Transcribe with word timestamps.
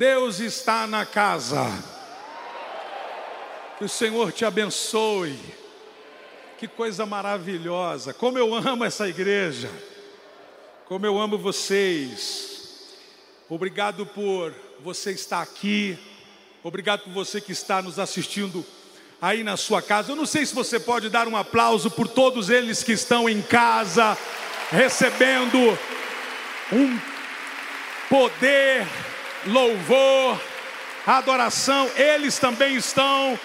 Deus 0.00 0.40
está 0.40 0.86
na 0.86 1.04
casa. 1.04 1.60
Que 3.76 3.84
o 3.84 3.88
Senhor 3.88 4.32
te 4.32 4.46
abençoe. 4.46 5.38
Que 6.56 6.66
coisa 6.66 7.04
maravilhosa. 7.04 8.14
Como 8.14 8.38
eu 8.38 8.54
amo 8.54 8.82
essa 8.82 9.06
igreja. 9.06 9.70
Como 10.86 11.04
eu 11.04 11.20
amo 11.20 11.36
vocês. 11.36 12.96
Obrigado 13.46 14.06
por 14.06 14.54
você 14.82 15.10
estar 15.10 15.42
aqui. 15.42 15.98
Obrigado 16.64 17.02
por 17.02 17.12
você 17.12 17.38
que 17.38 17.52
está 17.52 17.82
nos 17.82 17.98
assistindo 17.98 18.64
aí 19.20 19.44
na 19.44 19.58
sua 19.58 19.82
casa. 19.82 20.12
Eu 20.12 20.16
não 20.16 20.24
sei 20.24 20.46
se 20.46 20.54
você 20.54 20.80
pode 20.80 21.10
dar 21.10 21.28
um 21.28 21.36
aplauso 21.36 21.90
por 21.90 22.08
todos 22.08 22.48
eles 22.48 22.82
que 22.82 22.92
estão 22.92 23.28
em 23.28 23.42
casa, 23.42 24.16
recebendo 24.70 25.78
um 26.72 26.98
poder, 28.08 28.86
louvor, 29.46 30.40
adoração. 31.06 31.90
Eles 31.96 32.38
também 32.38 32.76
estão 32.76 33.38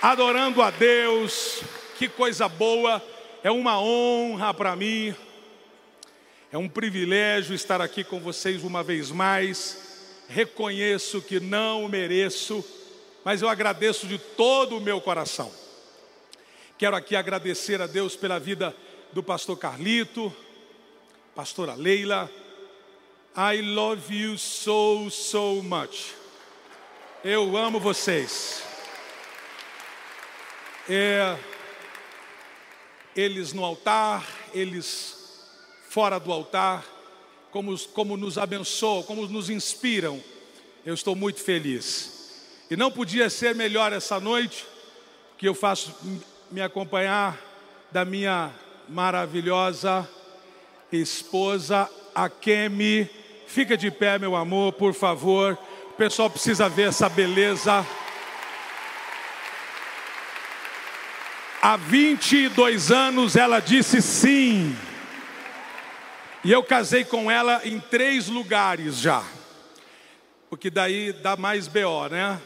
adorando 0.00 0.62
a 0.62 0.70
Deus. 0.70 1.62
Que 1.98 2.08
coisa 2.08 2.48
boa, 2.48 3.02
é 3.42 3.50
uma 3.50 3.80
honra 3.80 4.52
para 4.52 4.74
mim. 4.76 5.14
É 6.52 6.58
um 6.58 6.68
privilégio 6.68 7.54
estar 7.54 7.80
aqui 7.80 8.04
com 8.04 8.20
vocês 8.20 8.62
uma 8.62 8.82
vez 8.82 9.10
mais 9.10 9.84
reconheço 10.28 11.20
que 11.20 11.38
não 11.40 11.88
mereço, 11.88 12.64
mas 13.24 13.42
eu 13.42 13.48
agradeço 13.48 14.06
de 14.06 14.18
todo 14.18 14.78
o 14.78 14.80
meu 14.80 15.00
coração. 15.00 15.52
Quero 16.78 16.96
aqui 16.96 17.14
agradecer 17.14 17.80
a 17.80 17.86
Deus 17.86 18.16
pela 18.16 18.38
vida 18.38 18.74
do 19.12 19.22
pastor 19.22 19.58
Carlito, 19.58 20.34
pastora 21.34 21.74
Leila. 21.74 22.30
I 23.36 23.62
love 23.62 24.14
you 24.14 24.38
so, 24.38 25.10
so 25.10 25.60
much. 25.60 26.14
Eu 27.24 27.56
amo 27.56 27.80
vocês. 27.80 28.62
É, 30.88 31.36
eles 33.16 33.52
no 33.52 33.64
altar, 33.64 34.24
eles 34.54 35.16
fora 35.88 36.20
do 36.20 36.30
altar, 36.30 36.84
como, 37.50 37.76
como 37.88 38.16
nos 38.16 38.38
abençoam, 38.38 39.02
como 39.02 39.26
nos 39.26 39.50
inspiram. 39.50 40.22
Eu 40.86 40.94
estou 40.94 41.16
muito 41.16 41.40
feliz. 41.40 42.38
E 42.70 42.76
não 42.76 42.88
podia 42.88 43.28
ser 43.28 43.52
melhor 43.52 43.92
essa 43.92 44.20
noite, 44.20 44.64
que 45.36 45.48
eu 45.48 45.54
faço 45.54 45.92
me 46.52 46.60
acompanhar 46.60 47.36
da 47.90 48.04
minha 48.04 48.52
maravilhosa 48.88 50.08
esposa, 50.92 51.90
a 52.14 52.28
Kemi. 52.28 53.10
Fica 53.54 53.76
de 53.76 53.88
pé, 53.88 54.18
meu 54.18 54.34
amor, 54.34 54.72
por 54.72 54.92
favor. 54.92 55.56
O 55.90 55.92
pessoal 55.92 56.28
precisa 56.28 56.68
ver 56.68 56.88
essa 56.88 57.08
beleza. 57.08 57.86
Há 61.62 61.76
22 61.76 62.90
anos 62.90 63.36
ela 63.36 63.60
disse 63.60 64.02
sim. 64.02 64.76
E 66.42 66.50
eu 66.50 66.64
casei 66.64 67.04
com 67.04 67.30
ela 67.30 67.60
em 67.64 67.78
três 67.78 68.26
lugares 68.26 68.98
já. 68.98 69.22
Porque 70.50 70.68
daí 70.68 71.12
dá 71.12 71.36
mais 71.36 71.68
BO, 71.68 72.08
né? 72.10 72.42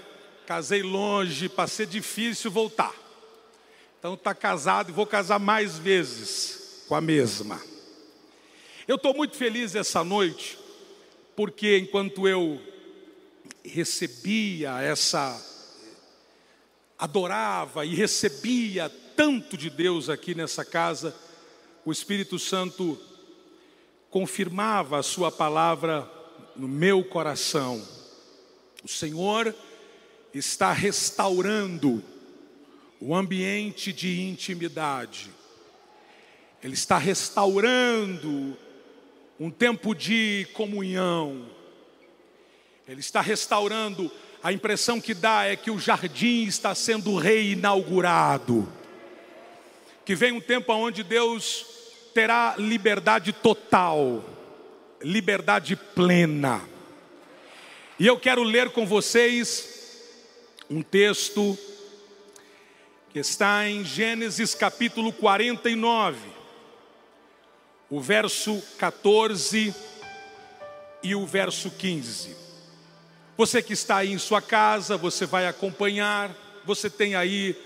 Casei 0.47 0.83
longe, 0.83 1.49
para 1.49 1.67
ser 1.67 1.87
difícil 1.87 2.51
voltar. 2.51 2.93
Então 3.99 4.15
tá 4.15 4.35
casado 4.35 4.91
e 4.91 4.93
vou 4.93 5.07
casar 5.07 5.39
mais 5.39 5.79
vezes 5.79 6.85
com 6.87 6.95
a 6.95 7.01
mesma. 7.01 7.59
Eu 8.87 8.97
estou 8.97 9.15
muito 9.15 9.39
feliz 9.39 9.75
essa 9.75 10.05
noite, 10.05 10.68
porque 11.39 11.79
enquanto 11.79 12.27
eu 12.27 12.61
recebia 13.65 14.83
essa, 14.83 15.41
adorava 16.99 17.87
e 17.87 17.95
recebia 17.95 18.91
tanto 19.15 19.57
de 19.57 19.71
Deus 19.71 20.09
aqui 20.09 20.35
nessa 20.35 20.65
casa, 20.65 21.15
o 21.85 21.93
Espírito 21.93 22.41
Santo 22.41 23.01
confirmava 24.11 24.99
a 24.99 25.03
sua 25.05 25.31
palavra 25.31 26.11
no 26.57 26.67
meu 26.67 27.05
coração. 27.05 27.87
O 28.83 28.89
Senhor 28.89 29.55
está 30.35 30.73
restaurando 30.73 32.03
o 33.01 33.15
ambiente 33.15 33.93
de 33.93 34.23
intimidade. 34.23 35.31
Ele 36.61 36.75
está 36.75 36.99
restaurando 36.99 38.59
um 39.39 39.51
tempo 39.51 39.95
de 39.95 40.47
comunhão. 40.53 41.47
Ele 42.89 43.01
está 43.01 43.21
restaurando, 43.21 44.11
a 44.43 44.53
impressão 44.53 45.01
que 45.01 45.15
dá 45.15 45.45
é 45.45 45.55
que 45.55 45.71
o 45.71 45.79
jardim 45.79 46.45
está 46.45 46.75
sendo 46.75 47.17
reinaugurado. 47.17 48.71
Que 50.05 50.15
vem 50.15 50.33
um 50.33 50.41
tempo 50.41 50.73
onde 50.73 51.03
Deus 51.03 51.67
terá 52.15 52.57
liberdade 52.59 53.33
total, 53.33 54.25
liberdade 55.03 55.77
plena. 55.77 56.63
E 57.99 58.07
eu 58.07 58.19
quero 58.19 58.43
ler 58.43 58.71
com 58.71 58.87
vocês 58.87 59.77
um 60.71 60.83
texto 60.83 61.57
que 63.11 63.19
está 63.19 63.69
em 63.69 63.85
Gênesis 63.85 64.55
capítulo 64.55 65.13
49, 65.13 66.38
o 67.91 68.01
verso 68.01 68.63
14 68.79 69.75
e 71.03 71.15
o 71.15 71.27
verso 71.27 71.71
15. 71.71 72.37
Você 73.37 73.63
que 73.63 73.73
está 73.73 73.99
aí 73.99 74.13
em 74.13 74.19
sua 74.19 74.43
casa, 74.43 74.97
você 74.97 75.25
vai 75.25 75.47
acompanhar, 75.47 76.35
você 76.65 76.91
tem 76.91 77.15
aí 77.15 77.57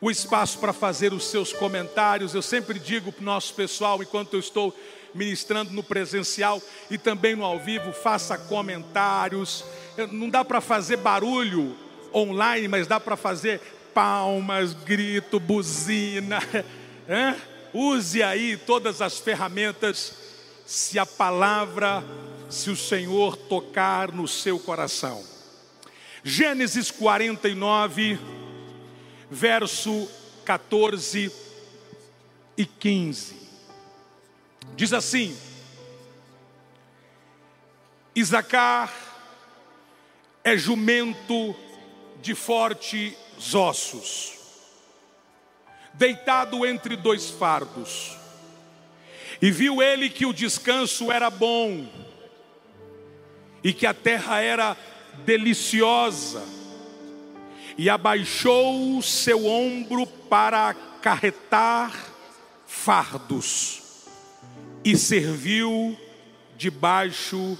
o 0.00 0.10
espaço 0.10 0.58
para 0.58 0.72
fazer 0.72 1.12
os 1.12 1.24
seus 1.24 1.52
comentários. 1.52 2.34
Eu 2.34 2.42
sempre 2.42 2.78
digo 2.78 3.10
para 3.10 3.22
o 3.22 3.24
nosso 3.24 3.54
pessoal, 3.54 4.02
enquanto 4.02 4.34
eu 4.34 4.40
estou 4.40 4.76
ministrando 5.14 5.72
no 5.72 5.82
presencial 5.82 6.62
e 6.90 6.98
também 6.98 7.34
no 7.34 7.44
ao 7.44 7.58
vivo, 7.58 7.92
faça 7.92 8.36
comentários. 8.36 9.64
Não 10.12 10.28
dá 10.28 10.44
para 10.44 10.60
fazer 10.60 10.98
barulho 10.98 11.74
online, 12.14 12.68
mas 12.68 12.86
dá 12.86 13.00
para 13.00 13.16
fazer 13.16 13.60
palmas, 13.94 14.74
grito, 14.74 15.40
buzina. 15.40 16.38
Use 17.78 18.22
aí 18.22 18.56
todas 18.56 19.02
as 19.02 19.18
ferramentas, 19.18 20.14
se 20.64 20.98
a 20.98 21.04
palavra, 21.04 22.02
se 22.48 22.70
o 22.70 22.76
Senhor 22.76 23.36
tocar 23.36 24.10
no 24.12 24.26
seu 24.26 24.58
coração. 24.58 25.22
Gênesis 26.24 26.90
49 26.90 28.18
verso 29.30 30.08
14 30.44 31.32
e 32.56 32.64
15. 32.64 33.36
Diz 34.74 34.92
assim: 34.92 35.36
Isacar 38.14 38.92
é 40.42 40.56
jumento 40.56 41.54
de 42.22 42.34
fortes 42.34 43.14
ossos, 43.54 44.35
deitado 45.98 46.64
entre 46.66 46.96
dois 46.96 47.30
fardos. 47.30 48.16
E 49.40 49.50
viu 49.50 49.82
ele 49.82 50.08
que 50.08 50.24
o 50.24 50.32
descanso 50.32 51.12
era 51.12 51.28
bom, 51.28 51.86
e 53.62 53.72
que 53.72 53.86
a 53.86 53.92
terra 53.92 54.40
era 54.40 54.76
deliciosa, 55.24 56.42
e 57.76 57.90
abaixou 57.90 58.96
o 58.96 59.02
seu 59.02 59.46
ombro 59.46 60.06
para 60.06 60.68
acarretar 60.68 61.92
fardos 62.66 63.82
e 64.84 64.96
serviu 64.96 65.98
debaixo 66.56 67.58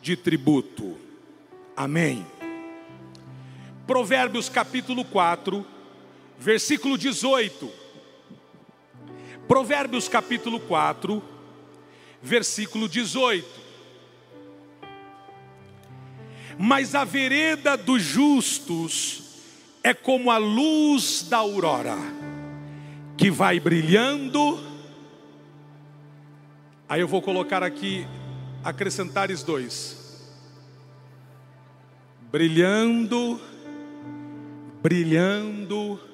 de 0.00 0.16
tributo. 0.16 0.96
Amém. 1.76 2.24
Provérbios 3.86 4.48
capítulo 4.48 5.04
4, 5.04 5.66
versículo 6.40 6.96
18. 6.96 7.70
Provérbios 9.46 10.08
capítulo 10.08 10.58
4, 10.58 11.22
versículo 12.22 12.88
18. 12.88 13.46
Mas 16.58 16.94
a 16.94 17.04
vereda 17.04 17.76
dos 17.76 18.02
justos 18.02 19.22
é 19.82 19.92
como 19.92 20.30
a 20.30 20.38
luz 20.38 21.26
da 21.28 21.38
aurora, 21.38 21.96
que 23.16 23.30
vai 23.30 23.60
brilhando. 23.60 24.58
Aí 26.88 27.00
eu 27.00 27.08
vou 27.08 27.20
colocar 27.20 27.62
aqui, 27.62 28.06
acrescentares 28.64 29.42
dois. 29.42 30.30
Brilhando, 32.30 33.40
brilhando, 34.82 36.09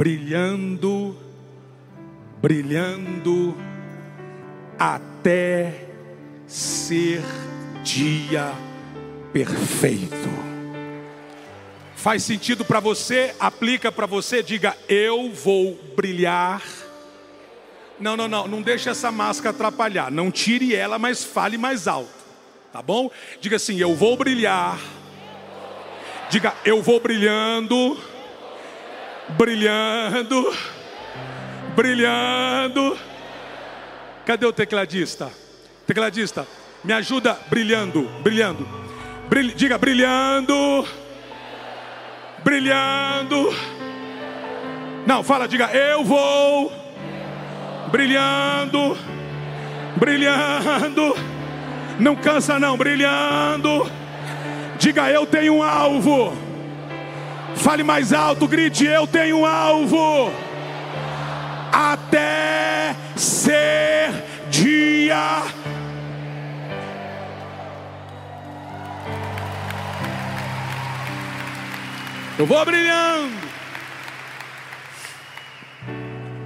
brilhando, 0.00 1.14
brilhando, 2.40 3.54
até 4.78 5.88
ser 6.46 7.20
dia 7.84 8.50
perfeito. 9.30 10.16
Faz 11.94 12.22
sentido 12.22 12.64
para 12.64 12.80
você? 12.80 13.34
Aplica 13.38 13.92
para 13.92 14.06
você, 14.06 14.42
diga: 14.42 14.74
Eu 14.88 15.30
vou 15.34 15.78
brilhar. 15.94 16.62
Não, 17.98 18.16
não, 18.16 18.26
não, 18.26 18.48
não 18.48 18.62
deixe 18.62 18.88
essa 18.88 19.12
máscara 19.12 19.54
atrapalhar. 19.54 20.10
Não 20.10 20.30
tire 20.30 20.74
ela, 20.74 20.98
mas 20.98 21.22
fale 21.22 21.58
mais 21.58 21.86
alto. 21.86 22.08
Tá 22.72 22.80
bom? 22.80 23.10
Diga 23.38 23.56
assim: 23.56 23.78
Eu 23.78 23.94
vou 23.94 24.16
brilhar. 24.16 24.80
Diga: 26.30 26.54
Eu 26.64 26.80
vou 26.80 26.98
brilhando. 27.00 27.98
Brilhando. 29.36 30.52
Brilhando. 31.74 32.98
Cadê 34.26 34.46
o 34.46 34.52
tecladista? 34.52 35.30
Tecladista, 35.86 36.46
me 36.84 36.92
ajuda 36.92 37.36
brilhando, 37.48 38.02
brilhando. 38.22 38.68
Brilh, 39.28 39.54
diga 39.54 39.78
brilhando. 39.78 40.86
Brilhando. 42.44 43.54
Não, 45.06 45.22
fala, 45.22 45.48
diga 45.48 45.66
eu 45.72 46.04
vou. 46.04 46.72
Brilhando. 47.90 48.96
Brilhando. 49.96 51.16
Não 51.98 52.16
cansa 52.16 52.58
não, 52.58 52.76
brilhando. 52.76 53.90
Diga 54.78 55.10
eu 55.10 55.26
tenho 55.26 55.56
um 55.56 55.62
alvo. 55.62 56.49
Fale 57.56 57.82
mais 57.82 58.12
alto, 58.12 58.48
grite 58.48 58.84
eu 58.84 59.06
tenho 59.06 59.38
um 59.38 59.46
alvo. 59.46 60.32
Até 61.72 62.96
ser 63.16 64.12
dia 64.50 65.42
Eu 72.40 72.46
vou 72.46 72.64
brilhando. 72.64 73.36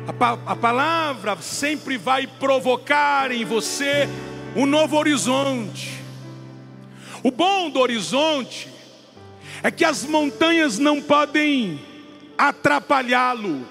A, 0.09 0.13
pa 0.13 0.37
a 0.45 0.57
palavra 0.57 1.37
sempre 1.37 1.97
vai 1.97 2.27
provocar 2.27 3.31
em 3.31 3.45
você 3.45 4.09
um 4.57 4.67
novo 4.67 4.97
horizonte. 4.97 6.03
O 7.23 7.31
bom 7.31 7.71
do 7.71 7.79
horizonte 7.79 8.74
é 9.65 9.71
que 9.71 9.83
as 9.83 10.05
montanhas 10.05 10.79
não 10.79 11.01
podem 11.01 11.81
atrapalhá-lo. 12.37 13.67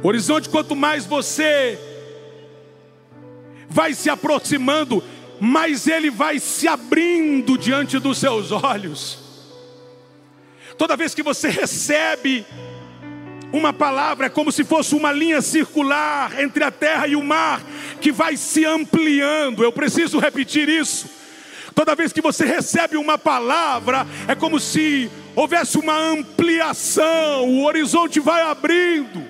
Horizonte, 0.00 0.48
quanto 0.48 0.76
mais 0.76 1.04
você 1.04 1.76
vai 3.68 3.94
se 3.94 4.08
aproximando, 4.08 5.02
mais 5.40 5.88
ele 5.88 6.08
vai 6.08 6.38
se 6.38 6.68
abrindo 6.68 7.58
diante 7.58 7.98
dos 7.98 8.18
seus 8.18 8.52
olhos. 8.52 9.18
Toda 10.78 10.96
vez 10.96 11.16
que 11.16 11.22
você 11.22 11.48
recebe 11.48 12.46
uma 13.52 13.72
palavra, 13.72 14.26
é 14.26 14.30
como 14.30 14.52
se 14.52 14.62
fosse 14.62 14.94
uma 14.94 15.10
linha 15.10 15.42
circular 15.42 16.40
entre 16.40 16.62
a 16.62 16.70
terra 16.70 17.08
e 17.08 17.16
o 17.16 17.24
mar, 17.24 17.60
que 18.00 18.12
vai 18.12 18.36
se 18.36 18.64
ampliando. 18.64 19.64
Eu 19.64 19.72
preciso 19.72 20.20
repetir 20.20 20.68
isso. 20.68 21.21
Toda 21.74 21.94
vez 21.94 22.12
que 22.12 22.20
você 22.20 22.44
recebe 22.44 22.96
uma 22.96 23.16
palavra, 23.16 24.06
é 24.28 24.34
como 24.34 24.60
se 24.60 25.10
houvesse 25.34 25.78
uma 25.78 25.96
ampliação, 25.96 27.48
o 27.48 27.64
horizonte 27.64 28.20
vai 28.20 28.42
abrindo. 28.42 29.22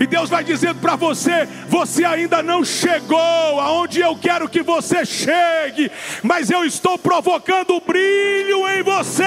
E 0.00 0.06
Deus 0.06 0.30
vai 0.30 0.42
dizendo 0.42 0.80
para 0.80 0.96
você: 0.96 1.46
você 1.68 2.04
ainda 2.04 2.42
não 2.42 2.64
chegou 2.64 3.18
aonde 3.60 4.00
eu 4.00 4.16
quero 4.16 4.48
que 4.48 4.62
você 4.62 5.04
chegue, 5.04 5.90
mas 6.22 6.50
eu 6.50 6.64
estou 6.64 6.98
provocando 6.98 7.80
brilho 7.80 8.68
em 8.68 8.82
você. 8.82 9.22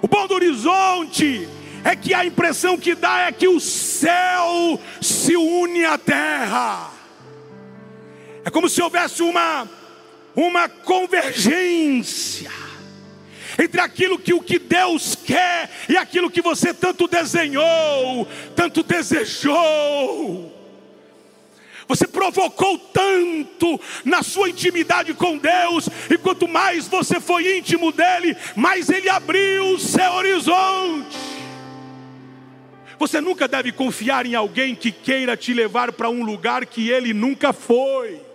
O 0.00 0.08
bom 0.08 0.26
do 0.26 0.34
horizonte 0.34 1.48
é 1.84 1.96
que 1.96 2.12
a 2.14 2.24
impressão 2.24 2.76
que 2.76 2.94
dá 2.94 3.26
é 3.28 3.32
que 3.32 3.48
o 3.48 3.60
céu 3.60 4.78
se 5.00 5.36
une 5.36 5.84
à 5.84 5.96
terra. 5.96 7.01
É 8.44 8.50
como 8.50 8.68
se 8.68 8.82
houvesse 8.82 9.22
uma 9.22 9.68
uma 10.34 10.68
convergência 10.68 12.50
entre 13.58 13.80
aquilo 13.80 14.18
que 14.18 14.32
o 14.32 14.40
que 14.40 14.58
Deus 14.58 15.14
quer 15.14 15.70
e 15.88 15.96
aquilo 15.96 16.30
que 16.30 16.40
você 16.40 16.72
tanto 16.72 17.06
desenhou, 17.06 18.26
tanto 18.56 18.82
desejou. 18.82 20.50
Você 21.86 22.06
provocou 22.06 22.78
tanto 22.78 23.78
na 24.04 24.22
sua 24.22 24.48
intimidade 24.48 25.12
com 25.12 25.36
Deus, 25.36 25.88
e 26.08 26.16
quanto 26.16 26.48
mais 26.48 26.88
você 26.88 27.20
foi 27.20 27.58
íntimo 27.58 27.92
dele, 27.92 28.34
mais 28.56 28.88
ele 28.88 29.10
abriu 29.10 29.74
o 29.74 29.78
seu 29.78 30.10
horizonte. 30.12 31.18
Você 32.98 33.20
nunca 33.20 33.46
deve 33.46 33.72
confiar 33.72 34.24
em 34.24 34.34
alguém 34.34 34.74
que 34.74 34.90
queira 34.90 35.36
te 35.36 35.52
levar 35.52 35.92
para 35.92 36.08
um 36.08 36.24
lugar 36.24 36.64
que 36.64 36.88
ele 36.88 37.12
nunca 37.12 37.52
foi. 37.52 38.31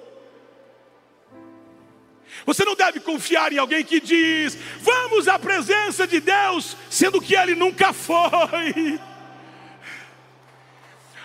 Você 2.48 2.64
não 2.64 2.76
deve 2.76 3.02
confiar 3.02 3.52
em 3.52 3.58
alguém 3.58 3.84
que 3.84 4.00
diz, 4.00 4.58
vamos 4.80 5.28
à 5.28 5.38
presença 5.38 6.08
de 6.08 6.22
Deus, 6.22 6.78
sendo 6.90 7.20
que 7.20 7.36
ele 7.36 7.54
nunca 7.56 7.92
foi. 7.92 8.98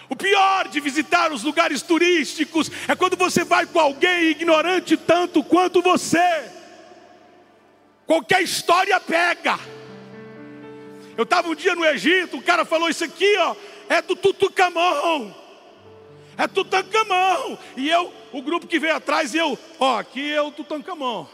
O 0.09 0.17
pior 0.17 0.67
de 0.67 0.81
visitar 0.81 1.33
os 1.33 1.45
lugares 1.45 1.81
turísticos 1.81 2.69
é 2.89 2.97
quando 2.97 3.17
você 3.17 3.45
vai 3.45 3.65
com 3.67 3.79
alguém 3.79 4.31
ignorante 4.31 4.97
tanto 4.97 5.45
quanto 5.45 5.81
você. 5.81 6.51
Qualquer 8.05 8.43
história 8.43 8.99
pega. 8.99 9.61
Eu 11.17 11.23
estava 11.23 11.49
um 11.49 11.55
dia 11.55 11.77
no 11.77 11.85
Egito, 11.85 12.39
o 12.39 12.43
cara 12.43 12.65
falou 12.65 12.89
isso 12.89 13.05
aqui, 13.05 13.37
ó, 13.39 13.55
é 13.89 14.03
do 14.03 14.17
Tutucamão. 14.17 15.42
É 16.43 16.49
Tutancamão. 16.49 17.57
E 17.77 17.89
eu, 17.89 18.13
o 18.33 18.43
grupo 18.43 18.67
que 18.67 18.81
veio 18.81 18.97
atrás, 18.97 19.33
e 19.33 19.39
eu, 19.39 19.57
ó, 19.79 20.01
aqui 20.01 20.33
é 20.33 20.43
o 20.43 20.51
Tutancamão. 20.51 21.31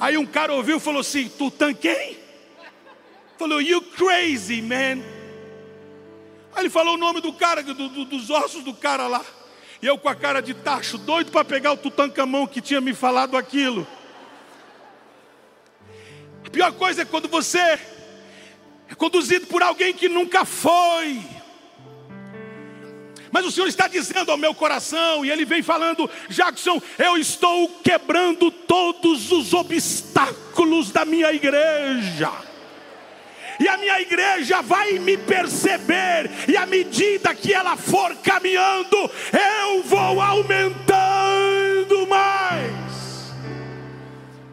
Aí 0.00 0.18
um 0.18 0.26
cara 0.26 0.52
ouviu 0.52 0.78
e 0.78 0.80
falou 0.80 1.02
assim: 1.02 1.28
Tutan 1.28 1.72
quem? 1.72 2.18
Falou, 3.38 3.62
you 3.62 3.80
crazy 3.80 4.60
man. 4.60 5.04
Aí 6.52 6.62
ele 6.62 6.68
falou 6.68 6.94
o 6.94 6.98
nome 6.98 7.20
do 7.20 7.32
cara, 7.32 7.62
do, 7.62 7.74
do, 7.74 8.04
dos 8.04 8.28
ossos 8.28 8.64
do 8.64 8.74
cara 8.74 9.06
lá. 9.06 9.24
E 9.80 9.86
eu 9.86 9.96
com 9.98 10.08
a 10.08 10.16
cara 10.16 10.42
de 10.42 10.52
tacho, 10.52 10.98
doido 10.98 11.30
para 11.30 11.44
pegar 11.44 11.74
o 11.74 11.76
Tutancamão 11.76 12.48
que 12.48 12.60
tinha 12.60 12.80
me 12.80 12.92
falado 12.92 13.36
aquilo. 13.36 13.86
A 16.44 16.50
pior 16.50 16.72
coisa 16.72 17.02
é 17.02 17.04
quando 17.04 17.28
você 17.28 17.58
é 17.60 18.94
conduzido 18.96 19.46
por 19.46 19.62
alguém 19.62 19.94
que 19.94 20.08
nunca 20.08 20.44
foi. 20.44 21.43
Mas 23.34 23.44
o 23.44 23.50
Senhor 23.50 23.66
está 23.66 23.88
dizendo 23.88 24.30
ao 24.30 24.38
meu 24.38 24.54
coração, 24.54 25.24
e 25.24 25.30
Ele 25.30 25.44
vem 25.44 25.60
falando, 25.60 26.08
Jackson, 26.28 26.80
eu 26.96 27.16
estou 27.16 27.68
quebrando 27.82 28.48
todos 28.48 29.32
os 29.32 29.52
obstáculos 29.52 30.92
da 30.92 31.04
minha 31.04 31.32
igreja 31.32 32.30
e 33.58 33.68
a 33.68 33.76
minha 33.76 34.00
igreja 34.00 34.62
vai 34.62 35.00
me 35.00 35.16
perceber, 35.16 36.30
e 36.48 36.56
à 36.56 36.64
medida 36.64 37.34
que 37.34 37.52
ela 37.52 37.76
for 37.76 38.14
caminhando, 38.16 39.10
eu 39.32 39.82
vou 39.82 40.20
aumentando 40.20 42.06
mais, 42.08 43.32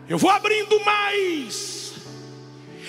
eu 0.10 0.18
vou 0.18 0.30
abrindo 0.30 0.80
mais. 0.82 1.81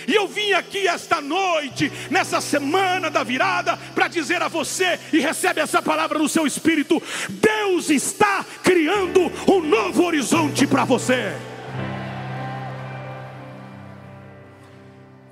E 0.06 0.14
eu 0.14 0.26
vim 0.26 0.52
aqui 0.52 0.86
esta 0.88 1.20
noite, 1.20 1.90
nessa 2.10 2.40
semana 2.40 3.10
da 3.10 3.22
virada, 3.22 3.76
para 3.94 4.08
dizer 4.08 4.42
a 4.42 4.48
você, 4.48 4.98
e 5.12 5.20
recebe 5.20 5.60
essa 5.60 5.80
palavra 5.80 6.18
no 6.18 6.28
seu 6.28 6.46
espírito: 6.46 7.02
Deus 7.28 7.90
está 7.90 8.44
criando 8.62 9.20
um 9.48 9.60
novo 9.60 10.04
horizonte 10.04 10.66
para 10.66 10.84
você. 10.84 11.32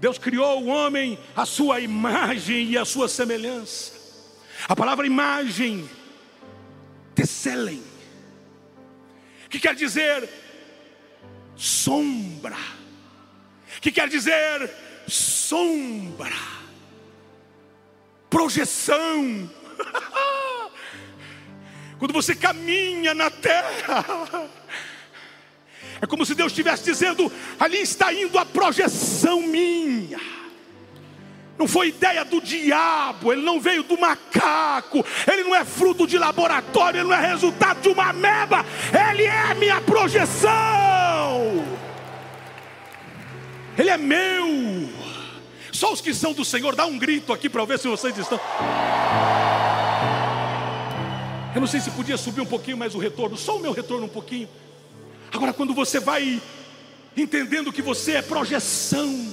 Deus 0.01 0.17
criou 0.17 0.63
o 0.63 0.67
homem 0.69 1.19
à 1.37 1.45
sua 1.45 1.79
imagem 1.81 2.71
e 2.71 2.79
à 2.79 2.87
sua 2.87 3.07
semelhança. 3.07 3.93
A 4.67 4.75
palavra 4.75 5.07
imagem, 5.07 5.89
tesselen, 7.15 7.83
que 9.51 9.61
quer 9.61 9.75
dizer 9.75 10.29
sombra, 11.55 12.57
que 13.81 13.91
quer 13.91 14.09
dizer 14.09 14.71
sombra, 15.07 16.33
projeção. 18.29 19.51
Quando 21.99 22.13
você 22.13 22.35
caminha 22.35 23.13
na 23.15 23.31
terra, 23.31 24.49
é 26.01 26.07
como 26.07 26.25
se 26.25 26.35
Deus 26.35 26.53
estivesse 26.53 26.85
dizendo: 26.85 27.31
ali 27.59 27.79
está 27.79 28.13
indo 28.13 28.39
a 28.39 28.47
projeção 28.47 29.43
minha. 29.43 30.21
não 31.59 31.69
foi 31.69 31.89
ideia 31.89 32.25
do 32.25 32.41
diabo, 32.41 33.33
ele 33.33 33.43
não 33.43 33.61
veio 33.61 33.83
do 33.83 33.99
macaco, 33.99 35.05
ele 35.31 35.45
não 35.45 35.55
é 35.55 35.65
fruto 35.65 36.07
de 36.07 36.17
laboratório, 36.17 37.01
ele 37.01 37.09
não 37.09 37.17
é 37.17 37.27
resultado 37.27 37.83
de 37.83 37.89
uma 37.89 38.13
meba, 38.15 38.65
ele 39.11 39.25
é 39.25 39.55
minha 39.55 39.81
projeção, 39.83 40.51
ele 43.79 43.91
é 43.91 43.97
meu. 43.97 44.89
Só 45.73 45.93
os 45.93 46.01
que 46.01 46.13
são 46.13 46.33
do 46.33 46.45
Senhor, 46.45 46.75
dá 46.75 46.87
um 46.87 46.99
grito 46.99 47.33
aqui 47.33 47.49
para 47.49 47.65
ver 47.65 47.79
se 47.79 47.89
vocês 47.89 48.17
estão. 48.17 48.41
Eu 51.55 51.61
não 51.61 51.67
sei 51.67 51.81
se 51.81 51.91
podia 51.91 52.17
subir 52.17 52.41
um 52.41 52.47
pouquinho 52.47 52.77
mais 52.77 52.95
o 52.95 52.99
retorno, 52.99 53.37
só 53.37 53.57
o 53.57 53.61
meu 53.61 53.73
retorno 53.73 54.07
um 54.07 54.11
pouquinho. 54.11 54.49
Agora, 55.33 55.53
quando 55.53 55.75
você 55.75 55.99
vai 55.99 56.41
entendendo 57.17 57.73
que 57.73 57.83
você 57.83 58.13
é 58.13 58.23
projeção, 58.23 59.29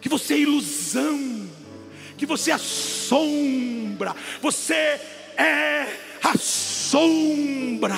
que 0.00 0.08
você 0.08 0.34
é 0.34 0.38
ilusão, 0.38 1.48
que 2.16 2.26
você 2.26 2.52
é 2.52 2.58
sombra, 2.58 4.14
você 4.40 5.00
é 5.36 5.86
a 6.22 6.36
sombra. 6.38 7.96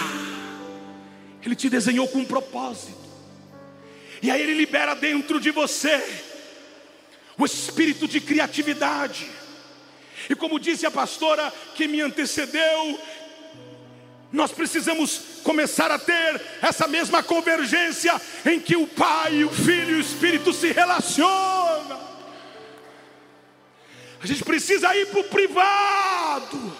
Ele 1.44 1.54
te 1.54 1.70
desenhou 1.70 2.08
com 2.08 2.18
um 2.18 2.24
propósito, 2.24 3.05
e 4.22 4.30
aí 4.30 4.40
ele 4.40 4.54
libera 4.54 4.94
dentro 4.94 5.40
de 5.40 5.50
você 5.50 6.02
o 7.38 7.44
espírito 7.44 8.08
de 8.08 8.20
criatividade 8.20 9.28
e 10.28 10.34
como 10.34 10.58
disse 10.58 10.86
a 10.86 10.90
pastora 10.90 11.52
que 11.74 11.86
me 11.86 12.00
antecedeu, 12.00 12.98
nós 14.32 14.50
precisamos 14.50 15.40
começar 15.44 15.90
a 15.90 15.98
ter 15.98 16.40
essa 16.60 16.88
mesma 16.88 17.22
convergência 17.22 18.20
em 18.44 18.58
que 18.58 18.76
o 18.76 18.86
Pai, 18.86 19.44
o 19.44 19.50
Filho 19.50 19.90
e 19.90 19.94
o 19.94 20.00
Espírito 20.00 20.52
se 20.52 20.72
relacionam. 20.72 22.06
A 24.20 24.26
gente 24.26 24.42
precisa 24.44 24.94
ir 24.96 25.06
para 25.06 25.20
o 25.20 25.24
privado. 25.24 26.76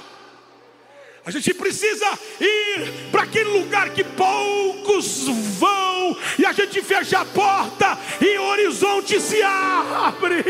A 1.26 1.30
gente 1.32 1.52
precisa 1.52 2.06
ir 2.40 3.10
para 3.10 3.24
aquele 3.24 3.58
lugar 3.58 3.90
que 3.90 4.04
poucos 4.04 5.26
vão, 5.58 6.16
e 6.38 6.46
a 6.46 6.52
gente 6.52 6.80
fecha 6.80 7.18
a 7.18 7.24
porta 7.24 7.98
e 8.20 8.38
o 8.38 8.44
horizonte 8.44 9.20
se 9.20 9.42
abre. 9.42 10.44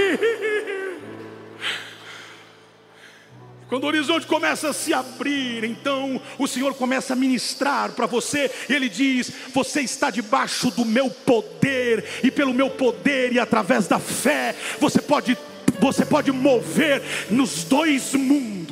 Quando 3.70 3.84
o 3.84 3.86
horizonte 3.86 4.26
começa 4.26 4.68
a 4.68 4.72
se 4.74 4.92
abrir, 4.92 5.64
então 5.64 6.20
o 6.38 6.46
Senhor 6.46 6.74
começa 6.74 7.14
a 7.14 7.16
ministrar 7.16 7.92
para 7.92 8.04
você, 8.04 8.50
e 8.68 8.74
Ele 8.74 8.90
diz: 8.90 9.32
Você 9.54 9.80
está 9.80 10.10
debaixo 10.10 10.70
do 10.70 10.84
meu 10.84 11.08
poder, 11.08 12.04
e 12.22 12.30
pelo 12.30 12.52
meu 12.52 12.68
poder 12.68 13.32
e 13.32 13.40
através 13.40 13.88
da 13.88 13.98
fé, 13.98 14.54
você 14.78 15.00
pode, 15.00 15.38
você 15.80 16.04
pode 16.04 16.30
mover 16.30 17.02
nos 17.30 17.64
dois 17.64 18.12
mundos, 18.12 18.65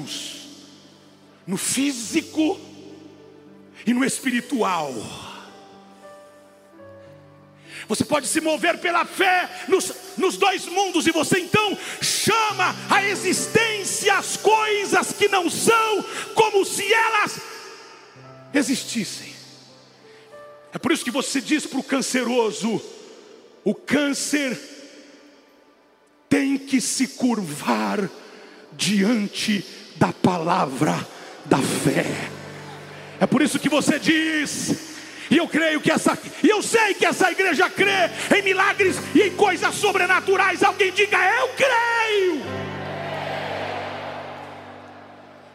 no 1.47 1.57
físico 1.57 2.59
e 3.87 3.93
no 3.93 4.05
espiritual. 4.05 4.93
Você 7.87 8.05
pode 8.05 8.27
se 8.27 8.41
mover 8.41 8.79
pela 8.79 9.05
fé 9.05 9.67
nos, 9.69 9.93
nos 10.17 10.37
dois 10.37 10.67
mundos, 10.67 11.07
e 11.07 11.11
você 11.11 11.39
então 11.39 11.77
chama 12.01 12.75
a 12.89 13.05
existência 13.05 14.15
as 14.17 14.37
coisas 14.37 15.13
que 15.13 15.29
não 15.29 15.51
são, 15.51 16.03
como 16.35 16.65
se 16.65 16.93
elas 16.93 17.41
existissem. 18.55 19.35
É 20.73 20.79
por 20.79 20.93
isso 20.93 21.05
que 21.05 21.11
você 21.11 21.41
diz 21.41 21.67
para 21.67 21.79
o 21.79 21.85
canceroso: 21.85 22.81
o 23.63 23.75
câncer 23.75 24.59
tem 26.29 26.57
que 26.57 26.81
se 26.81 27.09
curvar 27.09 28.11
diante 28.73 29.65
da 29.97 30.13
palavra 30.13 31.14
da 31.45 31.59
fé. 31.59 32.05
É 33.21 33.27
por 33.27 33.43
isso 33.43 33.59
que 33.59 33.69
você 33.69 33.99
diz: 33.99 34.95
e 35.31 35.37
eu 35.37 35.49
creio 35.49 35.81
que 35.81 35.91
essa, 35.91 36.19
e 36.43 36.49
eu 36.49 36.63
sei 36.63 36.95
que 36.95 37.07
essa 37.07 37.31
igreja 37.31 37.69
crê 37.71 38.11
em 38.37 38.43
milagres 38.43 38.97
e 39.15 39.23
em 39.23 39.37
coisas 39.37 39.75
sobrenaturais. 39.75 40.63
Alguém 40.63 40.93
diga, 40.93 41.19
eu 41.19 41.49
creio. 41.49 42.43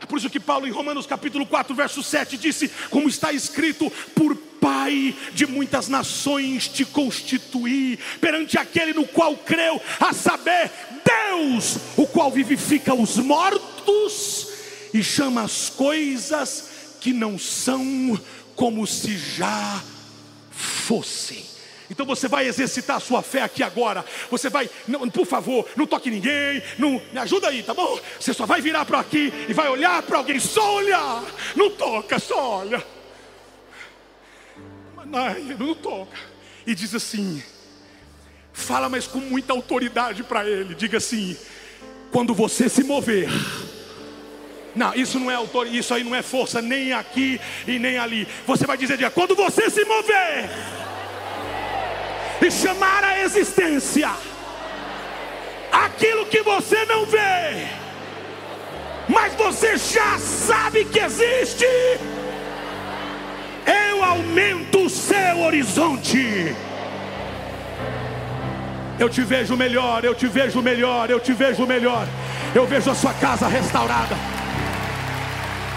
É 0.01 0.05
por 0.05 0.17
isso 0.17 0.29
que 0.29 0.39
Paulo, 0.39 0.67
em 0.67 0.71
Romanos 0.71 1.05
capítulo 1.05 1.45
4, 1.45 1.75
verso 1.75 2.01
7, 2.01 2.37
disse: 2.37 2.71
Como 2.89 3.07
está 3.07 3.31
escrito, 3.31 3.91
por 4.15 4.35
Pai 4.59 5.15
de 5.33 5.45
muitas 5.45 5.87
nações 5.87 6.67
te 6.67 6.83
constituí, 6.83 7.97
perante 8.19 8.57
aquele 8.57 8.93
no 8.93 9.07
qual 9.07 9.37
creu, 9.37 9.81
a 10.01 10.11
saber, 10.11 10.69
Deus, 11.05 11.77
o 11.95 12.05
qual 12.05 12.29
vivifica 12.29 12.93
os 12.93 13.15
mortos 13.15 14.48
e 14.93 15.03
chama 15.03 15.43
as 15.43 15.69
coisas 15.69 16.95
que 16.99 17.13
não 17.13 17.37
são 17.37 18.19
como 18.55 18.85
se 18.85 19.17
já 19.17 19.81
fossem. 20.51 21.45
Então 21.89 22.05
você 22.05 22.27
vai 22.27 22.47
exercitar 22.47 22.97
a 22.97 22.99
sua 22.99 23.23
fé 23.23 23.41
aqui 23.41 23.63
agora. 23.63 24.05
Você 24.29 24.49
vai, 24.49 24.69
não, 24.87 25.09
por 25.09 25.25
favor, 25.25 25.67
não 25.75 25.87
toque 25.87 26.11
ninguém, 26.11 26.61
não 26.77 27.01
me 27.11 27.19
ajuda 27.19 27.47
aí, 27.49 27.63
tá 27.63 27.73
bom? 27.73 27.99
Você 28.19 28.33
só 28.33 28.45
vai 28.45 28.61
virar 28.61 28.85
para 28.85 28.99
aqui 28.99 29.33
e 29.47 29.53
vai 29.53 29.67
olhar 29.69 30.03
para 30.03 30.19
alguém, 30.19 30.39
só 30.39 30.75
olhar. 30.75 31.23
Não 31.55 31.71
toca, 31.71 32.19
só 32.19 32.59
olha. 32.59 32.85
Não, 35.05 35.57
não 35.57 35.73
toca. 35.73 36.17
E 36.67 36.75
diz 36.75 36.93
assim: 36.93 37.41
fala, 38.53 38.87
mas 38.87 39.07
com 39.07 39.19
muita 39.19 39.53
autoridade 39.53 40.21
para 40.23 40.47
ele. 40.47 40.75
Diga 40.75 40.97
assim: 40.97 41.35
quando 42.11 42.35
você 42.35 42.69
se 42.69 42.83
mover 42.83 43.27
não, 44.79 44.95
isso 44.95 45.19
não 45.19 45.29
é 45.29 45.35
autor, 45.35 45.67
isso 45.67 45.93
aí 45.93 46.05
não 46.05 46.15
é 46.15 46.21
força 46.21 46.61
nem 46.61 46.93
aqui 46.93 47.39
e 47.67 47.77
nem 47.77 47.97
ali. 47.97 48.25
Você 48.47 48.65
vai 48.65 48.77
dizer, 48.77 48.97
dia, 48.97 49.11
quando 49.11 49.35
você 49.35 49.69
se 49.69 49.83
mover 49.83 50.49
e 52.41 52.49
chamar 52.49 53.03
a 53.03 53.19
existência 53.19 54.09
aquilo 55.69 56.25
que 56.27 56.41
você 56.41 56.85
não 56.85 57.05
vê, 57.05 57.67
mas 59.09 59.35
você 59.35 59.75
já 59.75 60.17
sabe 60.17 60.85
que 60.85 60.99
existe. 60.99 61.65
Eu 63.65 64.01
aumento 64.01 64.85
o 64.85 64.89
seu 64.89 65.41
horizonte. 65.41 66.55
Eu 68.97 69.09
te 69.09 69.23
vejo 69.23 69.57
melhor, 69.57 70.05
eu 70.05 70.15
te 70.15 70.27
vejo 70.27 70.61
melhor, 70.61 71.09
eu 71.09 71.19
te 71.19 71.33
vejo 71.33 71.67
melhor. 71.67 72.07
Eu 72.55 72.65
vejo 72.65 72.89
a 72.89 72.95
sua 72.95 73.13
casa 73.13 73.45
restaurada. 73.49 74.15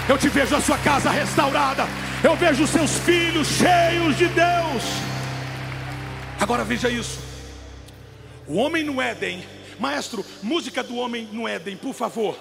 Eu 0.09 0.18
te 0.18 0.28
vejo 0.28 0.56
a 0.56 0.61
sua 0.61 0.78
casa 0.78 1.11
restaurada. 1.11 1.85
Eu 2.23 2.35
vejo 2.37 2.64
os 2.64 2.71
seus 2.71 2.99
filhos 2.99 3.47
cheios 3.49 4.16
de 4.16 4.26
Deus. 4.26 4.82
Agora 6.40 6.64
veja 6.64 6.90
isso. 6.90 7.21
O 8.47 8.56
homem 8.56 8.82
no 8.82 9.00
Éden, 9.00 9.44
maestro, 9.78 10.25
música 10.42 10.82
do 10.82 10.97
homem 10.97 11.28
no 11.32 11.47
Éden, 11.47 11.76
por 11.76 11.94
favor. 11.94 12.37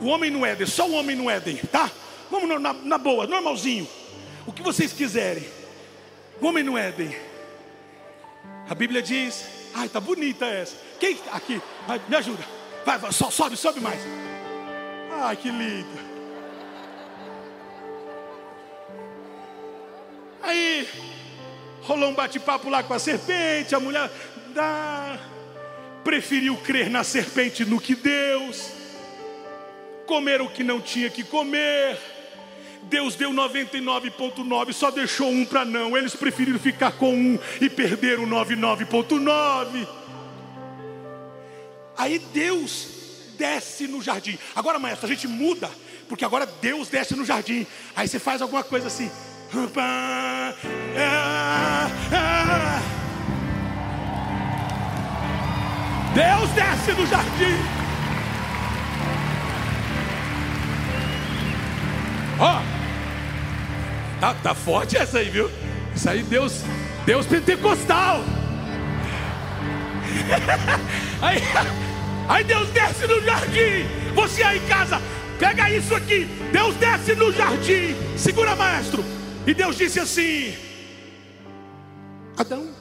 O 0.00 0.06
homem 0.06 0.30
no 0.30 0.44
Éden, 0.44 0.66
só 0.66 0.86
o 0.86 0.92
homem 0.92 1.16
no 1.16 1.30
Éden, 1.30 1.56
tá? 1.72 1.90
Vamos 2.30 2.60
na, 2.60 2.72
na 2.72 2.98
boa, 2.98 3.26
normalzinho. 3.26 3.88
O 4.46 4.52
que 4.52 4.62
vocês 4.62 4.92
quiserem. 4.92 5.44
O 6.40 6.46
homem 6.46 6.62
no 6.62 6.76
Éden. 6.76 7.16
A 8.68 8.74
Bíblia 8.74 9.00
diz, 9.00 9.44
ai, 9.74 9.88
tá 9.88 10.00
bonita 10.00 10.44
essa. 10.44 10.76
Quem 11.00 11.18
aqui? 11.32 11.60
Vai, 11.86 12.00
me 12.06 12.16
ajuda. 12.16 12.44
Vai, 12.84 12.98
vai, 12.98 13.12
sobe, 13.12 13.56
sobe 13.56 13.80
mais. 13.80 14.00
Ai, 15.22 15.36
que 15.36 15.50
linda. 15.50 16.13
Aí 20.44 20.86
rolou 21.82 22.10
um 22.10 22.14
bate-papo 22.14 22.68
lá 22.68 22.82
com 22.82 22.92
a 22.92 22.98
serpente, 22.98 23.74
a 23.74 23.80
mulher 23.80 24.10
dá, 24.54 25.18
preferiu 26.04 26.54
crer 26.58 26.90
na 26.90 27.02
serpente 27.02 27.64
no 27.64 27.80
que 27.80 27.94
Deus, 27.94 28.70
comer 30.06 30.42
o 30.42 30.48
que 30.48 30.62
não 30.62 30.82
tinha 30.82 31.08
que 31.08 31.24
comer. 31.24 31.98
Deus 32.82 33.14
deu 33.14 33.30
99,9, 33.30 34.72
só 34.74 34.90
deixou 34.90 35.30
um 35.30 35.46
para 35.46 35.64
não. 35.64 35.96
Eles 35.96 36.14
preferiram 36.14 36.58
ficar 36.58 36.92
com 36.92 37.14
um 37.14 37.38
e 37.58 37.70
perderam 37.70 38.26
99,9. 38.26 39.88
Aí 41.96 42.18
Deus 42.18 42.88
desce 43.38 43.86
no 43.86 44.02
jardim. 44.02 44.38
Agora, 44.54 44.78
maestro, 44.78 45.06
a 45.06 45.08
gente 45.08 45.26
muda, 45.26 45.70
porque 46.06 46.26
agora 46.26 46.44
Deus 46.44 46.88
desce 46.88 47.16
no 47.16 47.24
jardim. 47.24 47.66
Aí 47.96 48.06
você 48.06 48.18
faz 48.18 48.42
alguma 48.42 48.62
coisa 48.62 48.88
assim. 48.88 49.10
Deus 56.14 56.50
desce 56.50 56.92
no 56.92 57.06
jardim. 57.06 57.56
Ó, 62.40 62.58
oh, 62.58 62.60
tá, 64.20 64.34
tá 64.34 64.54
forte 64.54 64.96
essa 64.96 65.18
aí, 65.18 65.30
viu? 65.30 65.48
Isso 65.94 66.10
aí, 66.10 66.22
Deus, 66.24 66.64
Deus 67.06 67.26
pentecostal. 67.26 68.24
aí, 71.22 71.40
Aí 72.28 72.42
Deus 72.42 72.68
desce 72.70 73.06
no 73.06 73.20
jardim. 73.22 73.86
Você 74.14 74.42
aí 74.42 74.58
em 74.58 74.66
casa, 74.66 75.00
pega 75.38 75.70
isso 75.70 75.94
aqui. 75.94 76.24
Deus 76.50 76.74
desce 76.76 77.14
no 77.14 77.32
jardim. 77.32 77.94
Segura, 78.16 78.56
maestro. 78.56 79.04
E 79.46 79.52
Deus 79.52 79.76
disse 79.76 80.00
assim: 80.00 80.56
Adão, 82.36 82.74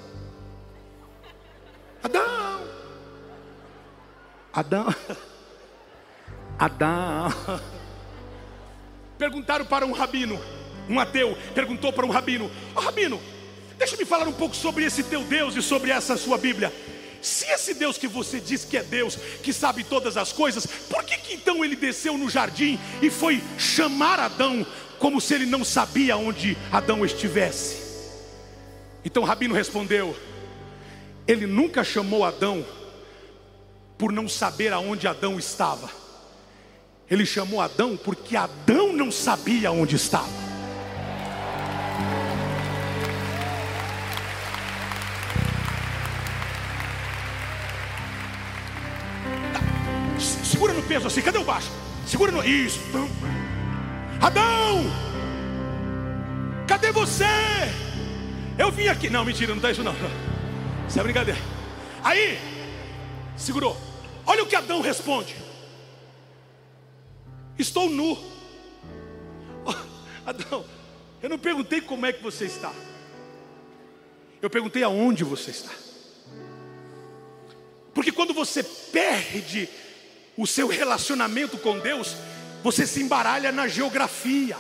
Adão, 2.02 2.68
Adão, 4.54 4.96
Adão. 6.58 7.62
Perguntaram 9.18 9.66
para 9.66 9.86
um 9.86 9.92
rabino, 9.92 10.40
um 10.90 11.00
ateu, 11.00 11.38
perguntou 11.54 11.92
para 11.92 12.06
um 12.06 12.10
rabino: 12.10 12.50
oh, 12.74 12.80
Rabino, 12.80 13.22
deixa 13.78 13.98
me 13.98 14.06
falar 14.06 14.28
um 14.28 14.34
pouco 14.34 14.56
sobre 14.56 14.86
esse 14.86 15.04
teu 15.04 15.22
Deus 15.24 15.58
e 15.58 15.62
sobre 15.62 15.92
essa 15.92 16.16
sua 16.16 16.38
Bíblia. 16.38 16.72
Se 17.22 17.46
esse 17.46 17.74
Deus 17.74 17.98
que 17.98 18.08
você 18.08 18.40
diz 18.40 18.66
que 18.66 18.78
é 18.78 18.84
Deus, 18.84 19.16
que 19.16 19.54
sabe 19.54 19.84
todas 19.84 20.18
as 20.18 20.34
coisas, 20.34 20.66
por 20.66 21.04
que, 21.06 21.18
que 21.18 21.34
então 21.34 21.64
ele 21.64 21.76
desceu 21.76 22.18
no 22.18 22.30
jardim 22.30 22.78
e 23.02 23.10
foi 23.10 23.42
chamar 23.58 24.20
Adão 24.20 24.66
como 25.04 25.20
se 25.20 25.34
ele 25.34 25.46
não 25.46 25.66
sabia 25.66 26.16
onde 26.16 26.58
Adão 26.72 27.04
estivesse? 27.04 27.76
Então 29.04 29.22
o 29.22 29.26
Rabino 29.26 29.54
respondeu: 29.54 30.16
Ele 31.28 31.46
nunca 31.46 31.84
chamou 31.84 32.24
Adão 32.24 32.66
por 33.98 34.14
não 34.14 34.30
saber 34.30 34.72
aonde 34.72 35.06
Adão 35.06 35.38
estava. 35.38 35.90
Ele 37.12 37.26
chamou 37.26 37.60
Adão 37.60 37.98
porque 37.98 38.38
Adão 38.38 38.94
não 38.94 39.12
sabia 39.12 39.74
onde 39.74 39.98
estava. 39.98 40.30
Segura 50.46 50.72
no 50.72 50.84
peso 50.84 51.08
assim, 51.08 51.22
cadê 51.22 51.40
o 51.40 51.44
baixo? 51.44 51.70
Segura 52.08 52.32
no. 52.32 52.42
Isso. 52.42 52.80
Adão! 54.24 54.86
Cadê 56.66 56.94
você? 56.94 57.26
Eu 58.58 58.72
vim 58.72 58.88
aqui. 58.88 59.10
Não, 59.10 59.26
mentira, 59.26 59.50
não 59.50 59.58
está 59.58 59.70
isso 59.70 59.84
não. 59.84 59.94
Isso 60.88 60.98
é 60.98 61.04
brincadeira. 61.04 61.40
Aí, 62.02 62.40
segurou. 63.36 63.76
Olha 64.26 64.42
o 64.44 64.48
que 64.48 64.56
Adão 64.56 64.80
responde. 64.80 65.36
Estou 67.60 67.90
nu. 67.90 68.18
Oh, 69.66 70.30
Adão, 70.30 70.66
eu 71.22 71.30
não 71.30 71.38
perguntei 71.38 71.82
como 71.82 72.06
é 72.06 72.14
que 72.14 72.24
você 72.24 72.46
está. 72.46 72.72
Eu 74.42 74.50
perguntei 74.50 74.84
aonde 74.84 75.26
você 75.26 75.52
está. 75.52 75.72
Porque 77.94 78.12
quando 78.12 78.34
você 78.34 78.64
perde 78.64 79.68
o 80.38 80.48
seu 80.48 80.68
relacionamento 80.68 81.58
com 81.58 81.78
Deus, 81.80 82.16
você 82.64 82.88
se 82.88 83.02
embaralha 83.02 83.52
na 83.52 83.68
geografia. 83.68 84.58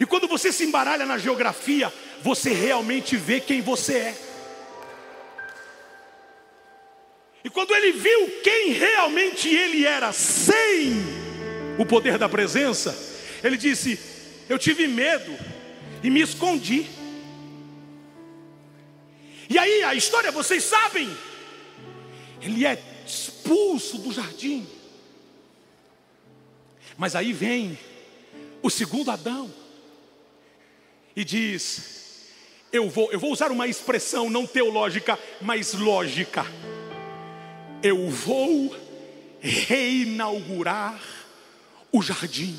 E 0.00 0.04
quando 0.04 0.26
você 0.26 0.52
se 0.52 0.64
embaralha 0.64 1.06
na 1.06 1.16
geografia, 1.16 1.92
você 2.22 2.52
realmente 2.52 3.16
vê 3.16 3.40
quem 3.40 3.62
você 3.62 3.94
é. 3.94 4.18
E 7.44 7.48
quando 7.48 7.74
ele 7.74 7.92
viu 7.92 8.40
quem 8.42 8.72
realmente 8.72 9.48
ele 9.48 9.86
era, 9.86 10.12
sem 10.12 10.92
o 11.78 11.86
poder 11.86 12.18
da 12.18 12.28
presença, 12.28 12.96
ele 13.42 13.56
disse: 13.56 13.98
Eu 14.48 14.58
tive 14.58 14.88
medo 14.88 15.32
e 16.02 16.10
me 16.10 16.20
escondi. 16.20 16.86
E 19.48 19.56
aí 19.56 19.84
a 19.84 19.94
história 19.94 20.32
vocês 20.32 20.64
sabem, 20.64 21.08
ele 22.42 22.66
é 22.66 22.82
expulso 23.06 23.98
do 23.98 24.12
jardim. 24.12 24.77
Mas 26.98 27.14
aí 27.14 27.32
vem 27.32 27.78
o 28.60 28.68
segundo 28.68 29.12
Adão 29.12 29.48
e 31.14 31.24
diz: 31.24 32.26
Eu 32.72 32.90
vou, 32.90 33.12
eu 33.12 33.20
vou 33.20 33.32
usar 33.32 33.52
uma 33.52 33.68
expressão 33.68 34.28
não 34.28 34.44
teológica, 34.44 35.16
mas 35.40 35.74
lógica. 35.74 36.44
Eu 37.80 38.10
vou 38.10 38.76
reinaugurar 39.40 41.00
o 41.92 42.02
jardim. 42.02 42.58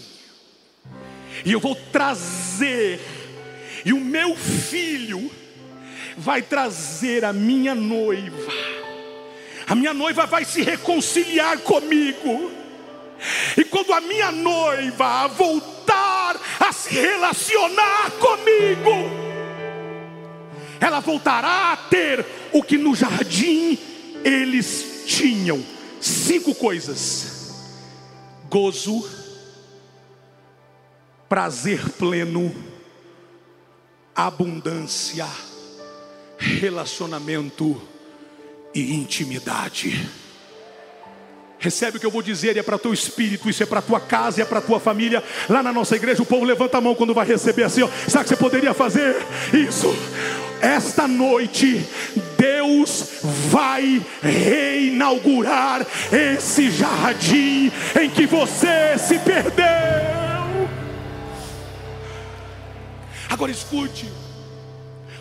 E 1.46 1.52
eu 1.52 1.60
vou 1.60 1.76
trazer, 1.76 3.00
e 3.86 3.92
o 3.92 4.00
meu 4.00 4.38
filho 4.38 5.30
vai 6.18 6.42
trazer 6.42 7.26
a 7.26 7.34
minha 7.34 7.76
noiva. 7.76 8.54
A 9.68 9.76
minha 9.76 9.94
noiva 9.94 10.26
vai 10.26 10.46
se 10.46 10.62
reconciliar 10.62 11.60
comigo. 11.60 12.59
E 13.58 13.64
quando 13.66 13.94
a 13.94 14.02
minha 14.02 14.32
noiva 14.32 15.28
voltar 15.28 16.40
a 16.60 16.72
se 16.72 16.94
relacionar 16.94 18.12
comigo, 18.12 19.10
ela 20.80 21.00
voltará 21.00 21.74
a 21.74 21.78
ter 21.78 22.26
o 22.54 22.64
que 22.64 22.78
no 22.78 22.96
jardim 22.96 23.78
eles 24.24 25.04
tinham: 25.06 25.64
cinco 26.00 26.56
coisas: 26.56 27.54
gozo, 28.50 29.08
prazer 31.28 31.90
pleno, 31.92 32.56
abundância, 34.16 35.28
relacionamento 36.38 37.82
e 38.74 38.94
intimidade. 38.96 40.10
Recebe 41.60 41.98
o 41.98 42.00
que 42.00 42.06
eu 42.06 42.12
vou 42.12 42.22
dizer, 42.22 42.56
e 42.56 42.60
é 42.60 42.64
para 42.64 42.80
teu 42.80 42.94
espírito, 42.94 43.50
isso 43.50 43.62
é 43.62 43.66
para 43.66 43.82
tua 43.82 44.00
casa, 44.00 44.42
é 44.42 44.46
para 44.46 44.62
tua 44.62 44.80
família. 44.80 45.22
Lá 45.50 45.62
na 45.62 45.74
nossa 45.74 45.94
igreja, 45.94 46.24
o 46.24 46.26
povo 46.26 46.46
levanta 46.46 46.78
a 46.78 46.82
mão 46.82 46.96
quando 46.96 47.14
vai 47.14 47.28
receber 47.28 47.64
assim, 47.64 47.84
ó. 47.84 47.90
Sabe 48.08 48.24
que 48.24 48.30
você 48.30 48.38
poderia 48.38 48.74
fazer 48.74 49.18
isso? 49.54 49.94
Esta 50.62 51.06
noite, 51.06 51.86
Deus 52.38 53.20
vai 53.50 54.02
reinaugurar 54.22 55.86
esse 56.12 56.72
jardim 56.72 57.70
em 58.02 58.10
que 58.10 58.26
você 58.26 58.98
se 58.98 59.20
perdeu. 59.20 59.66
Agora 63.30 63.52
escute: 63.52 64.10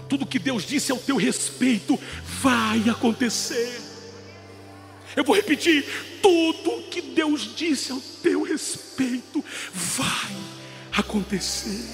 tudo 0.08 0.24
que 0.24 0.38
Deus 0.38 0.64
disse 0.64 0.92
ao 0.92 0.98
teu 0.98 1.16
respeito 1.16 1.98
vai 2.40 2.88
acontecer. 2.88 3.87
Eu 5.18 5.24
vou 5.24 5.34
repetir: 5.34 5.84
tudo 6.22 6.84
que 6.88 7.02
Deus 7.02 7.52
disse 7.56 7.90
ao 7.90 7.98
teu 8.22 8.44
respeito 8.44 9.44
vai 9.72 10.36
acontecer. 10.92 11.84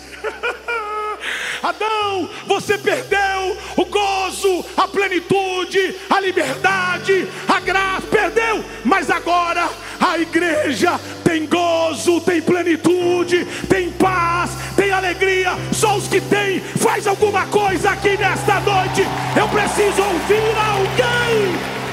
Adão, 1.62 2.28
você 2.46 2.76
perdeu 2.76 3.56
o 3.78 3.86
gozo, 3.86 4.62
a 4.76 4.86
plenitude, 4.86 5.96
a 6.10 6.20
liberdade, 6.20 7.26
a 7.48 7.60
graça, 7.60 8.06
perdeu, 8.08 8.62
mas 8.84 9.08
agora 9.08 9.70
a 9.98 10.18
igreja 10.18 11.00
tem 11.24 11.46
gozo, 11.46 12.20
tem 12.20 12.42
plenitude, 12.42 13.46
tem 13.70 13.90
paz, 13.90 14.50
tem 14.76 14.90
alegria. 14.90 15.52
Só 15.72 15.96
os 15.96 16.06
que 16.08 16.20
têm, 16.20 16.60
faz 16.60 17.06
alguma 17.06 17.46
coisa 17.46 17.88
aqui 17.88 18.18
nesta 18.18 18.60
noite. 18.60 19.00
Eu 19.34 19.48
preciso 19.48 20.02
ouvir 20.02 20.54
alguém. 20.58 21.83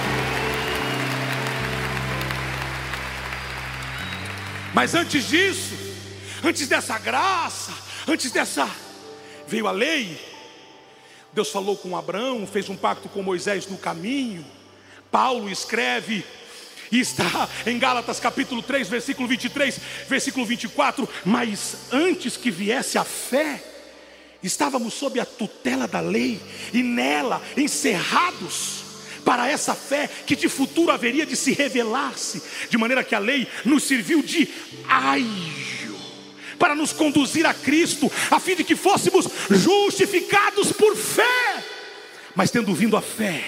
Mas 4.74 4.96
antes 4.96 5.28
disso, 5.28 5.76
antes 6.44 6.68
dessa 6.68 6.98
graça, 6.98 7.74
antes 8.08 8.32
dessa 8.32 8.70
veio 9.48 9.68
a 9.68 9.72
lei. 9.72 10.18
Deus 11.34 11.50
falou 11.50 11.78
com 11.78 11.96
Abraão, 11.96 12.48
fez 12.48 12.70
um 12.70 12.76
pacto 12.76 13.10
com 13.10 13.22
Moisés 13.22 13.68
no 13.68 13.78
caminho. 13.78 14.46
Paulo 15.12 15.50
escreve 15.50 16.26
e 16.90 17.00
está 17.00 17.50
em 17.66 17.78
Gálatas 17.78 18.20
capítulo 18.20 18.62
3, 18.62 18.88
versículo 18.88 19.28
23, 19.28 19.80
versículo 20.08 20.46
24, 20.46 21.08
mas 21.26 21.76
antes 21.92 22.36
que 22.36 22.52
viesse 22.52 22.98
a 22.98 23.04
fé, 23.04 23.64
estávamos 24.42 24.94
sob 24.94 25.20
a 25.20 25.26
tutela 25.26 25.88
da 25.88 26.00
lei 26.00 26.42
e 26.74 26.82
nela 26.82 27.42
encerrados 27.56 28.81
para 29.24 29.50
essa 29.50 29.74
fé 29.74 30.10
que 30.26 30.36
de 30.36 30.50
futuro 30.50 30.92
haveria 30.92 31.26
de 31.26 31.36
se 31.36 31.52
revelar-se, 31.52 32.42
de 32.70 32.78
maneira 32.78 33.04
que 33.04 33.16
a 33.16 33.20
lei 33.20 33.48
nos 33.66 33.84
serviu 33.84 34.22
de 34.22 34.48
aio 34.88 35.72
para 36.62 36.76
nos 36.76 36.94
conduzir 36.94 37.44
a 37.48 37.56
Cristo, 37.56 38.12
a 38.30 38.40
fim 38.40 38.56
de 38.56 38.64
que 38.64 38.76
fôssemos 38.76 39.28
justificados 39.50 40.72
por 40.72 40.96
fé. 40.96 41.64
Mas 42.36 42.52
tendo 42.52 42.72
vindo 42.76 42.96
a 42.96 43.02
fé, 43.02 43.44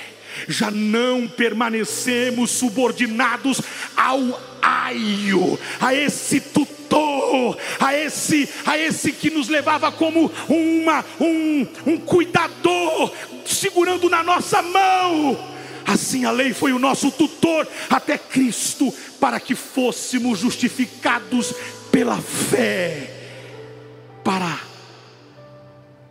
já 0.48 0.72
não 0.72 1.28
permanecemos 1.28 2.50
subordinados 2.50 3.62
ao 3.96 4.42
aio, 4.60 5.60
a 5.80 5.94
esse 5.94 6.42
tutor, 6.42 7.56
a 7.80 7.96
esse, 7.96 8.50
a 8.66 8.80
esse 8.80 9.12
que 9.12 9.30
nos 9.30 9.48
levava 9.48 9.92
como 9.92 10.32
uma, 10.50 11.06
um, 11.20 11.68
um 11.86 11.98
cuidador, 12.00 13.14
segurando 13.46 14.10
na 14.10 14.24
nossa 14.24 14.60
mão 14.64 15.53
Assim 15.94 16.26
a 16.26 16.32
lei 16.32 16.56
foi 16.56 16.74
o 16.74 16.80
nosso 16.80 17.12
tutor 17.12 17.68
até 17.88 18.18
Cristo, 18.18 18.92
para 19.20 19.40
que 19.40 19.54
fôssemos 19.54 20.40
justificados 20.40 21.54
pela 21.92 22.20
fé, 22.20 23.14
para 24.24 24.56
a 24.56 24.60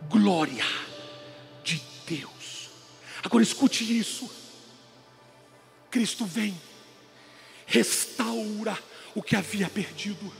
glória 0.07 0.65
de 1.65 1.81
Deus. 2.07 2.69
Agora 3.21 3.43
escute 3.43 3.99
isso. 3.99 4.31
Cristo 5.91 6.25
vem, 6.25 6.57
restaura 7.65 8.79
o 9.13 9.21
que 9.21 9.35
havia 9.35 9.69
perdido. 9.69 10.31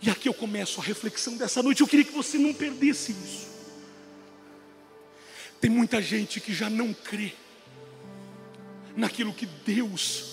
E 0.00 0.08
aqui 0.08 0.30
eu 0.30 0.34
começo 0.34 0.80
a 0.80 0.84
reflexão 0.84 1.36
dessa 1.36 1.62
noite. 1.62 1.82
Eu 1.82 1.86
queria 1.86 2.06
que 2.06 2.12
você 2.12 2.38
não 2.38 2.54
perdesse 2.54 3.12
isso. 3.12 3.53
Tem 5.64 5.70
muita 5.70 6.02
gente 6.02 6.42
que 6.42 6.52
já 6.52 6.68
não 6.68 6.92
crê 6.92 7.32
naquilo 8.94 9.32
que 9.32 9.46
Deus 9.46 10.26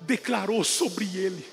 declarou 0.00 0.64
sobre 0.64 1.04
ele. 1.16 1.46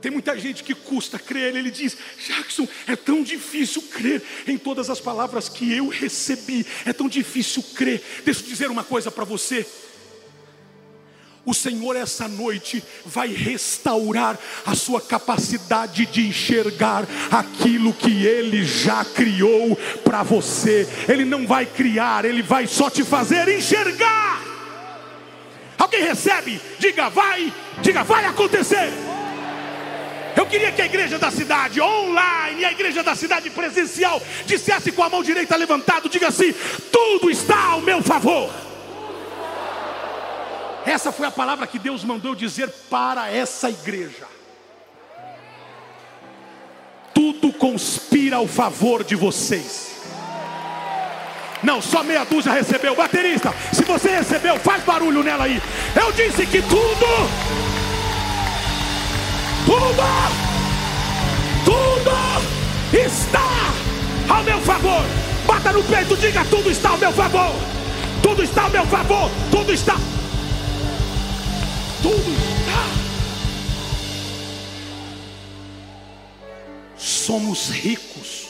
Tem 0.00 0.10
muita 0.10 0.36
gente 0.36 0.64
que 0.64 0.74
custa 0.74 1.20
crer, 1.20 1.54
ele 1.54 1.70
diz: 1.70 1.96
Jackson, 2.26 2.66
é 2.88 2.96
tão 2.96 3.22
difícil 3.22 3.80
crer 3.82 4.20
em 4.44 4.58
todas 4.58 4.90
as 4.90 4.98
palavras 4.98 5.48
que 5.48 5.72
eu 5.72 5.86
recebi, 5.86 6.66
é 6.84 6.92
tão 6.92 7.08
difícil 7.08 7.62
crer. 7.62 8.02
Deixa 8.24 8.40
eu 8.40 8.46
dizer 8.48 8.72
uma 8.72 8.82
coisa 8.82 9.08
para 9.08 9.22
você. 9.22 9.64
O 11.46 11.52
Senhor, 11.52 11.94
essa 11.94 12.26
noite, 12.26 12.82
vai 13.04 13.28
restaurar 13.28 14.38
a 14.64 14.74
sua 14.74 15.00
capacidade 15.00 16.06
de 16.06 16.26
enxergar 16.26 17.04
aquilo 17.30 17.92
que 17.92 18.24
Ele 18.24 18.64
já 18.64 19.04
criou 19.04 19.76
para 20.02 20.22
você. 20.22 20.88
Ele 21.06 21.24
não 21.24 21.46
vai 21.46 21.66
criar, 21.66 22.24
Ele 22.24 22.42
vai 22.42 22.66
só 22.66 22.88
te 22.88 23.04
fazer 23.04 23.46
enxergar. 23.48 24.42
Alguém 25.78 26.02
recebe? 26.02 26.60
Diga 26.78 27.10
vai, 27.10 27.52
diga 27.82 28.02
vai 28.02 28.24
acontecer. 28.24 28.90
Eu 30.36 30.46
queria 30.46 30.72
que 30.72 30.82
a 30.82 30.86
igreja 30.86 31.18
da 31.18 31.30
cidade 31.30 31.80
online 31.80 32.64
a 32.64 32.72
igreja 32.72 33.02
da 33.02 33.14
cidade 33.14 33.50
presencial 33.50 34.20
dissesse 34.46 34.90
com 34.92 35.02
a 35.02 35.08
mão 35.08 35.22
direita 35.22 35.56
levantada, 35.56 36.08
diga 36.08 36.28
assim: 36.28 36.54
tudo 36.90 37.30
está 37.30 37.72
ao 37.72 37.80
meu 37.80 38.02
favor. 38.02 38.50
Essa 40.86 41.10
foi 41.10 41.26
a 41.26 41.30
palavra 41.30 41.66
que 41.66 41.78
Deus 41.78 42.04
mandou 42.04 42.34
dizer 42.34 42.68
para 42.90 43.30
essa 43.30 43.70
igreja. 43.70 44.26
Tudo 47.14 47.52
conspira 47.52 48.36
ao 48.36 48.46
favor 48.46 49.02
de 49.02 49.14
vocês. 49.14 49.94
Não, 51.62 51.80
só 51.80 52.02
meia 52.02 52.24
dúzia 52.24 52.52
recebeu. 52.52 52.94
Baterista, 52.94 53.54
se 53.72 53.82
você 53.84 54.10
recebeu, 54.10 54.58
faz 54.58 54.84
barulho 54.84 55.22
nela 55.22 55.44
aí. 55.44 55.62
Eu 55.96 56.12
disse 56.12 56.44
que 56.46 56.60
tudo, 56.60 57.06
tudo, 59.64 60.02
tudo 61.64 62.96
está 63.06 63.40
ao 64.28 64.42
meu 64.42 64.60
favor. 64.60 65.02
Bata 65.46 65.72
no 65.72 65.82
peito, 65.84 66.16
diga: 66.16 66.44
tudo 66.50 66.70
está 66.70 66.90
ao 66.90 66.98
meu 66.98 67.12
favor. 67.12 67.54
Tudo 68.22 68.42
está 68.42 68.64
ao 68.64 68.70
meu 68.70 68.86
favor. 68.86 69.30
Tudo 69.50 69.72
está. 69.72 69.96
Somos 76.98 77.70
ricos. 77.70 78.46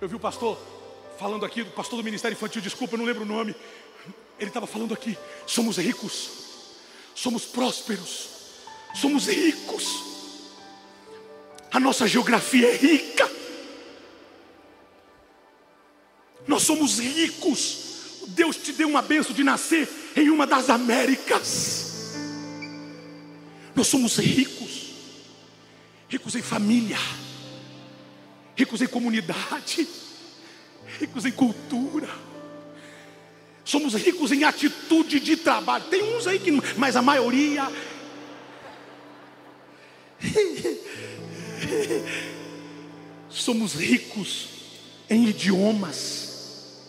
Eu 0.00 0.08
vi 0.08 0.14
o 0.14 0.20
pastor 0.20 0.56
falando 1.18 1.44
aqui, 1.44 1.62
o 1.62 1.70
pastor 1.72 1.96
do 1.96 2.04
Ministério 2.04 2.36
Infantil, 2.36 2.62
desculpa, 2.62 2.94
eu 2.94 2.98
não 2.98 3.04
lembro 3.04 3.24
o 3.24 3.26
nome. 3.26 3.56
Ele 4.38 4.48
estava 4.48 4.68
falando 4.68 4.94
aqui: 4.94 5.18
somos 5.44 5.78
ricos, 5.78 6.30
somos 7.14 7.44
prósperos, 7.44 8.28
somos 8.94 9.26
ricos. 9.26 10.04
A 11.72 11.80
nossa 11.80 12.06
geografia 12.06 12.68
é 12.68 12.76
rica. 12.76 13.28
Nós 16.46 16.62
somos 16.62 17.00
ricos. 17.00 17.86
Deus 18.28 18.56
te 18.56 18.72
deu 18.72 18.88
uma 18.88 19.02
benção 19.02 19.34
de 19.34 19.42
nascer 19.42 19.88
em 20.14 20.30
uma 20.30 20.46
das 20.46 20.70
Américas. 20.70 21.87
Nós 23.78 23.86
somos 23.86 24.16
ricos, 24.16 24.90
ricos 26.08 26.34
em 26.34 26.42
família, 26.42 26.98
ricos 28.56 28.82
em 28.82 28.88
comunidade, 28.88 29.86
ricos 30.98 31.24
em 31.24 31.30
cultura. 31.30 32.08
Somos 33.64 33.94
ricos 33.94 34.32
em 34.32 34.42
atitude 34.42 35.20
de 35.20 35.36
trabalho. 35.36 35.84
Tem 35.84 36.02
uns 36.02 36.26
aí 36.26 36.40
que, 36.40 36.50
mas 36.76 36.96
a 36.96 37.02
maioria 37.02 37.70
somos 43.30 43.74
ricos 43.74 44.48
em 45.08 45.28
idiomas. 45.28 46.82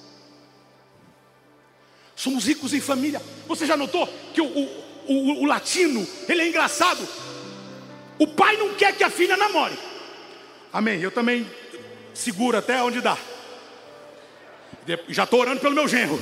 Somos 2.15 2.45
ricos 2.45 2.73
em 2.73 2.82
família. 2.82 3.21
Você 3.47 3.67
já 3.67 3.78
notou 3.78 4.08
que 4.34 4.41
o, 4.41 4.47
o 4.47 4.88
o, 5.09 5.41
o 5.41 5.45
latino, 5.45 6.07
ele 6.27 6.43
é 6.43 6.47
engraçado. 6.47 7.07
O 8.19 8.27
pai 8.27 8.55
não 8.57 8.75
quer 8.75 8.95
que 8.95 9.03
a 9.03 9.09
filha 9.09 9.35
namore. 9.35 9.77
Amém. 10.71 11.01
Eu 11.01 11.09
também 11.09 11.49
seguro 12.13 12.57
até 12.57 12.81
onde 12.83 13.01
dá. 13.01 13.17
Já 15.07 15.23
estou 15.23 15.39
orando 15.39 15.61
pelo 15.61 15.73
meu 15.73 15.87
genro. 15.87 16.21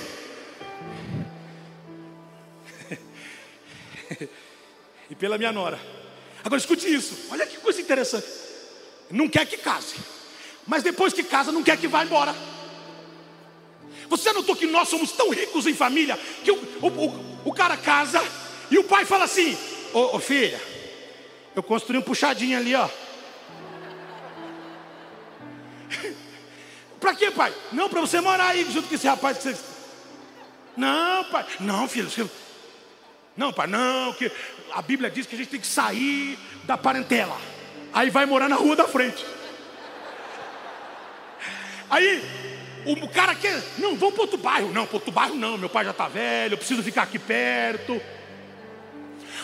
e 5.09 5.15
pela 5.15 5.37
minha 5.37 5.51
nora. 5.51 5.79
Agora 6.43 6.59
escute 6.59 6.91
isso. 6.91 7.27
Olha 7.31 7.45
que 7.45 7.57
coisa 7.57 7.81
interessante. 7.81 8.27
Não 9.11 9.27
quer 9.27 9.45
que 9.45 9.57
case. 9.57 9.95
Mas 10.65 10.83
depois 10.83 11.13
que 11.13 11.23
casa, 11.23 11.51
não 11.51 11.63
quer 11.63 11.77
que 11.77 11.87
vá 11.87 12.03
embora. 12.03 12.33
Você 14.09 14.31
notou 14.31 14.55
que 14.55 14.65
nós 14.65 14.87
somos 14.87 15.11
tão 15.11 15.29
ricos 15.29 15.67
em 15.67 15.73
família 15.73 16.17
que 16.43 16.51
o, 16.51 16.55
o, 16.81 16.87
o, 16.87 17.39
o 17.45 17.53
cara 17.53 17.75
casa 17.75 18.21
e 18.69 18.77
o 18.77 18.83
pai 18.83 19.05
fala 19.05 19.25
assim: 19.25 19.57
Ô, 19.93 20.19
filha, 20.19 20.59
eu 21.55 21.63
construí 21.63 21.97
um 21.97 22.01
puxadinho 22.01 22.57
ali, 22.57 22.75
ó. 22.75 22.89
para 26.99 27.15
quê, 27.15 27.31
pai? 27.31 27.53
Não, 27.71 27.89
para 27.89 28.01
você 28.01 28.21
morar 28.21 28.49
aí 28.49 28.65
junto 28.71 28.87
com 28.87 28.95
esse 28.95 29.07
rapaz 29.07 29.37
que 29.37 29.43
você. 29.43 29.57
Não, 30.75 31.23
pai. 31.25 31.45
Não, 31.59 31.87
filho. 31.87 32.09
Você... 32.09 32.29
Não, 33.35 33.53
pai, 33.53 33.67
não, 33.67 34.13
que 34.13 34.31
a 34.71 34.81
Bíblia 34.81 35.09
diz 35.09 35.25
que 35.25 35.35
a 35.35 35.37
gente 35.37 35.49
tem 35.49 35.59
que 35.59 35.67
sair 35.67 36.37
da 36.63 36.77
parentela. 36.77 37.37
Aí 37.93 38.09
vai 38.09 38.25
morar 38.25 38.49
na 38.49 38.55
rua 38.55 38.75
da 38.75 38.87
frente. 38.87 39.25
Aí 41.89 42.23
o 42.85 43.07
cara 43.07 43.33
quer, 43.33 43.63
não, 43.77 43.95
vamos 43.95 44.15
para 44.15 44.23
outro 44.23 44.37
bairro. 44.37 44.71
Não, 44.73 44.85
para 44.85 44.95
outro 44.95 45.11
bairro 45.11 45.35
não, 45.35 45.57
meu 45.57 45.69
pai 45.69 45.85
já 45.85 45.91
está 45.91 46.07
velho, 46.07 46.53
eu 46.53 46.57
preciso 46.57 46.83
ficar 46.83 47.03
aqui 47.03 47.17
perto. 47.17 48.01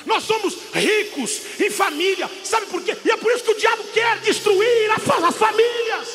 Nós 0.05 0.23
somos 0.23 0.57
ricos 0.73 1.41
em 1.59 1.69
família, 1.69 2.29
sabe 2.43 2.65
por 2.67 2.81
quê? 2.81 2.97
E 3.05 3.11
é 3.11 3.17
por 3.17 3.31
isso 3.31 3.43
que 3.43 3.51
o 3.51 3.57
diabo 3.57 3.83
quer 3.93 4.19
destruir 4.19 4.91
as 4.91 5.35
famílias. 5.35 6.07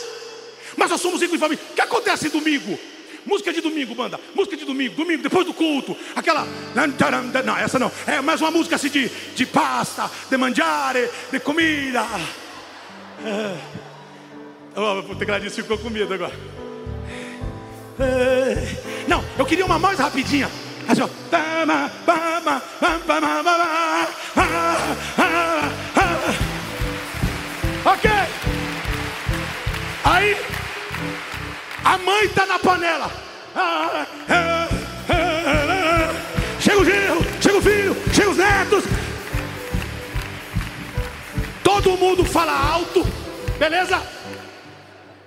Mas 0.76 0.90
nós 0.90 1.00
somos 1.00 1.20
ricos 1.20 1.36
em 1.36 1.38
família. 1.38 1.64
O 1.70 1.74
que 1.74 1.80
acontece 1.80 2.28
domingo? 2.28 2.78
Música 3.24 3.52
de 3.52 3.60
domingo, 3.60 3.94
banda. 3.94 4.18
Música 4.34 4.56
de 4.56 4.64
domingo, 4.64 4.94
domingo, 4.94 5.22
depois 5.22 5.44
do 5.44 5.52
culto. 5.52 5.96
Aquela. 6.16 6.46
Não, 6.74 7.56
essa 7.56 7.78
não. 7.78 7.92
É 8.06 8.20
mais 8.20 8.40
uma 8.40 8.50
música 8.50 8.76
assim 8.76 8.88
de, 8.88 9.08
de 9.08 9.46
pasta, 9.46 10.10
de 10.30 10.36
mangiare, 10.36 11.10
de 11.30 11.40
comida. 11.40 12.06
É. 13.24 13.56
Oh, 14.76 15.12
o 15.12 15.16
tecladinho 15.16 15.50
ficou 15.50 15.76
com 15.76 15.90
medo 15.90 16.14
agora. 16.14 16.32
É. 17.98 19.06
Não, 19.08 19.24
eu 19.36 19.44
queria 19.44 19.66
uma 19.66 19.78
mais 19.78 19.98
rapidinha. 19.98 20.48
Assim, 20.88 21.02
ó. 21.02 21.08
Ok. 27.84 28.10
Aí 30.04 30.36
a 31.84 31.98
mãe 31.98 32.24
está 32.24 32.46
na 32.46 32.58
panela. 32.58 33.10
Chega 36.58 36.80
o 36.80 36.84
genro, 36.84 37.24
chega 37.40 37.58
o 37.58 37.62
filho, 37.62 37.96
chega 38.14 38.30
os 38.30 38.36
netos. 38.36 38.84
Todo 41.62 41.96
mundo 41.96 42.24
fala 42.24 42.52
alto, 42.52 43.06
beleza? 43.58 44.02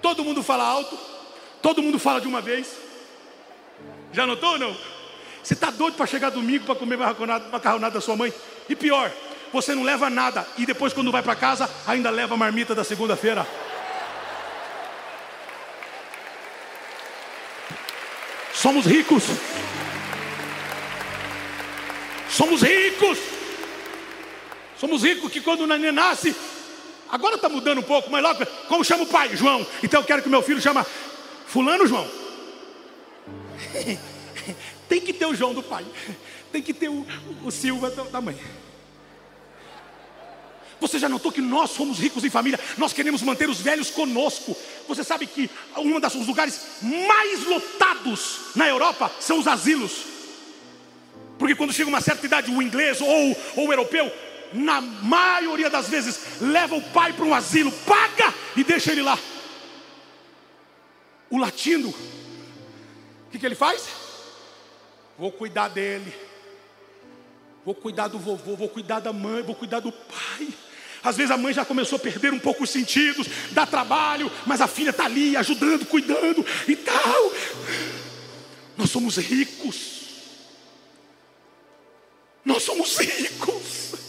Todo 0.02 0.24
mundo 0.24 0.42
fala 0.42 0.64
alto. 0.64 0.98
Todo 1.62 1.84
mundo 1.84 2.00
fala 2.00 2.20
de 2.20 2.28
uma 2.28 2.42
vez. 2.42 2.68
Já 4.12 4.26
notou 4.26 4.54
ou 4.54 4.60
não? 4.60 4.91
Você 5.44 5.54
está 5.54 5.72
doido 5.72 5.96
para 5.96 6.06
chegar 6.06 6.30
domingo 6.30 6.66
para 6.66 6.76
comer 6.76 6.98
macarronada, 6.98 7.50
macarronada 7.50 7.94
da 7.96 8.02
sua 8.02 8.16
mãe? 8.16 8.34
E 8.70 8.76
pior, 8.76 9.12
você 9.52 9.74
não 9.74 9.84
leva 9.84 10.10
nada 10.10 10.48
e 10.58 10.66
depois, 10.66 10.94
quando 10.94 11.12
vai 11.12 11.22
para 11.22 11.36
casa, 11.36 11.70
ainda 11.86 12.10
leva 12.10 12.36
a 12.36 12.38
marmita 12.38 12.76
da 12.76 12.84
segunda-feira. 12.84 13.46
Somos 18.54 18.86
ricos. 18.86 19.24
Somos 22.30 22.62
ricos. 22.62 23.18
Somos 24.80 25.04
ricos 25.04 25.32
que 25.32 25.42
quando 25.42 25.62
o 25.62 25.68
neném 25.68 25.92
nasce, 25.92 26.36
agora 27.10 27.36
está 27.36 27.50
mudando 27.50 27.80
um 27.80 27.84
pouco, 27.84 28.10
mas 28.10 28.22
logo, 28.22 28.46
como 28.68 28.84
chama 28.84 29.04
o 29.04 29.08
pai? 29.08 29.36
João. 29.36 29.66
Então 29.84 30.02
eu 30.02 30.06
quero 30.06 30.22
que 30.22 30.30
meu 30.30 30.42
filho 30.42 30.62
chama 30.62 30.86
Fulano 31.48 31.88
João. 31.88 32.08
Tem 34.92 35.00
que 35.00 35.14
ter 35.14 35.26
o 35.26 35.34
João 35.34 35.54
do 35.54 35.64
pai. 35.64 35.86
Tem 36.52 36.62
que 36.62 36.74
ter 36.74 36.90
o, 36.90 37.08
o 37.46 37.50
Silva 37.50 37.90
da 37.90 38.20
mãe. 38.20 38.38
Você 40.82 41.00
já 41.00 41.08
notou 41.08 41.32
que 41.32 41.40
nós 41.40 41.72
somos 41.72 41.98
ricos 41.98 42.26
em 42.26 42.30
família? 42.30 42.60
Nós 42.78 42.92
queremos 42.92 43.22
manter 43.22 43.50
os 43.50 43.62
velhos 43.62 43.90
conosco. 43.90 44.54
Você 44.90 45.02
sabe 45.02 45.28
que 45.28 45.50
um 45.78 45.98
dos 45.98 46.28
lugares 46.28 46.60
mais 46.82 47.46
lotados 47.46 48.40
na 48.54 48.68
Europa 48.68 49.10
são 49.22 49.40
os 49.40 49.48
asilos. 49.48 50.04
Porque 51.40 51.56
quando 51.56 51.72
chega 51.72 51.88
uma 51.88 52.02
certa 52.02 52.26
idade, 52.26 52.52
o 52.52 52.62
inglês 52.62 53.00
ou, 53.00 53.38
ou 53.56 53.68
o 53.70 53.72
europeu, 53.72 54.12
na 54.52 54.82
maioria 54.82 55.70
das 55.70 55.88
vezes, 55.88 56.42
leva 56.42 56.76
o 56.76 56.82
pai 56.82 57.14
para 57.14 57.24
um 57.24 57.34
asilo, 57.34 57.72
paga 57.88 58.34
e 58.58 58.64
deixa 58.66 58.92
ele 58.92 59.04
lá. 59.04 59.18
O 61.30 61.38
latino, 61.38 61.88
o 61.88 63.32
que, 63.32 63.40
que 63.40 63.46
ele 63.46 63.56
faz? 63.56 64.01
Vou 65.22 65.32
cuidar 65.32 65.68
dele, 65.68 66.12
vou 67.64 67.76
cuidar 67.76 68.08
do 68.08 68.18
vovô, 68.18 68.56
vou 68.56 68.68
cuidar 68.68 69.00
da 69.00 69.14
mãe, 69.14 69.44
vou 69.44 69.54
cuidar 69.54 69.80
do 69.80 69.92
pai. 69.92 70.48
Às 71.04 71.16
vezes 71.16 71.30
a 71.30 71.38
mãe 71.38 71.54
já 71.54 71.64
começou 71.64 71.98
a 71.98 72.00
perder 72.00 72.34
um 72.34 72.40
pouco 72.40 72.64
os 72.64 72.72
sentidos, 72.72 73.28
dá 73.52 73.68
trabalho, 73.68 74.32
mas 74.48 74.62
a 74.62 74.68
filha 74.68 74.90
está 74.90 75.06
ali 75.06 75.38
ajudando, 75.38 75.86
cuidando 75.86 76.44
e 76.68 76.76
tal. 76.76 77.34
Nós 78.76 78.90
somos 78.90 79.18
ricos. 79.18 80.02
Nós 82.44 82.64
somos 82.64 82.98
ricos. 82.98 84.01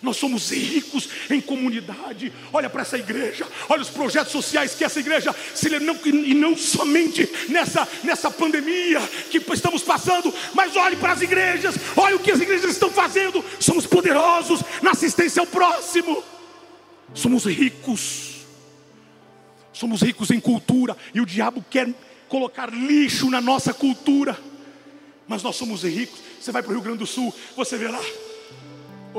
Nós 0.00 0.16
somos 0.16 0.50
ricos 0.50 1.08
em 1.28 1.40
comunidade. 1.40 2.32
Olha 2.52 2.70
para 2.70 2.82
essa 2.82 2.96
igreja, 2.96 3.46
olha 3.68 3.82
os 3.82 3.90
projetos 3.90 4.30
sociais 4.30 4.74
que 4.74 4.84
essa 4.84 5.00
igreja 5.00 5.34
se 5.54 5.68
não, 5.80 5.96
e 6.04 6.34
não 6.34 6.56
somente 6.56 7.28
nessa, 7.48 7.86
nessa 8.04 8.30
pandemia 8.30 9.00
que 9.30 9.38
estamos 9.52 9.82
passando, 9.82 10.32
mas 10.54 10.76
olhe 10.76 10.96
para 10.96 11.12
as 11.12 11.22
igrejas, 11.22 11.74
olha 11.96 12.16
o 12.16 12.20
que 12.20 12.30
as 12.30 12.40
igrejas 12.40 12.70
estão 12.70 12.90
fazendo. 12.90 13.44
Somos 13.58 13.86
poderosos 13.86 14.60
na 14.82 14.92
assistência 14.92 15.40
ao 15.40 15.46
próximo. 15.46 16.22
Somos 17.12 17.44
ricos. 17.44 18.38
Somos 19.72 20.02
ricos 20.02 20.30
em 20.30 20.40
cultura 20.40 20.96
e 21.12 21.20
o 21.20 21.26
diabo 21.26 21.64
quer 21.68 21.88
colocar 22.28 22.72
lixo 22.72 23.30
na 23.30 23.40
nossa 23.40 23.74
cultura. 23.74 24.38
Mas 25.26 25.42
nós 25.42 25.56
somos 25.56 25.82
ricos. 25.82 26.20
Você 26.40 26.52
vai 26.52 26.62
para 26.62 26.70
o 26.70 26.74
Rio 26.74 26.82
Grande 26.82 26.98
do 26.98 27.06
Sul, 27.06 27.34
você 27.56 27.76
vê 27.76 27.88
lá 27.88 28.00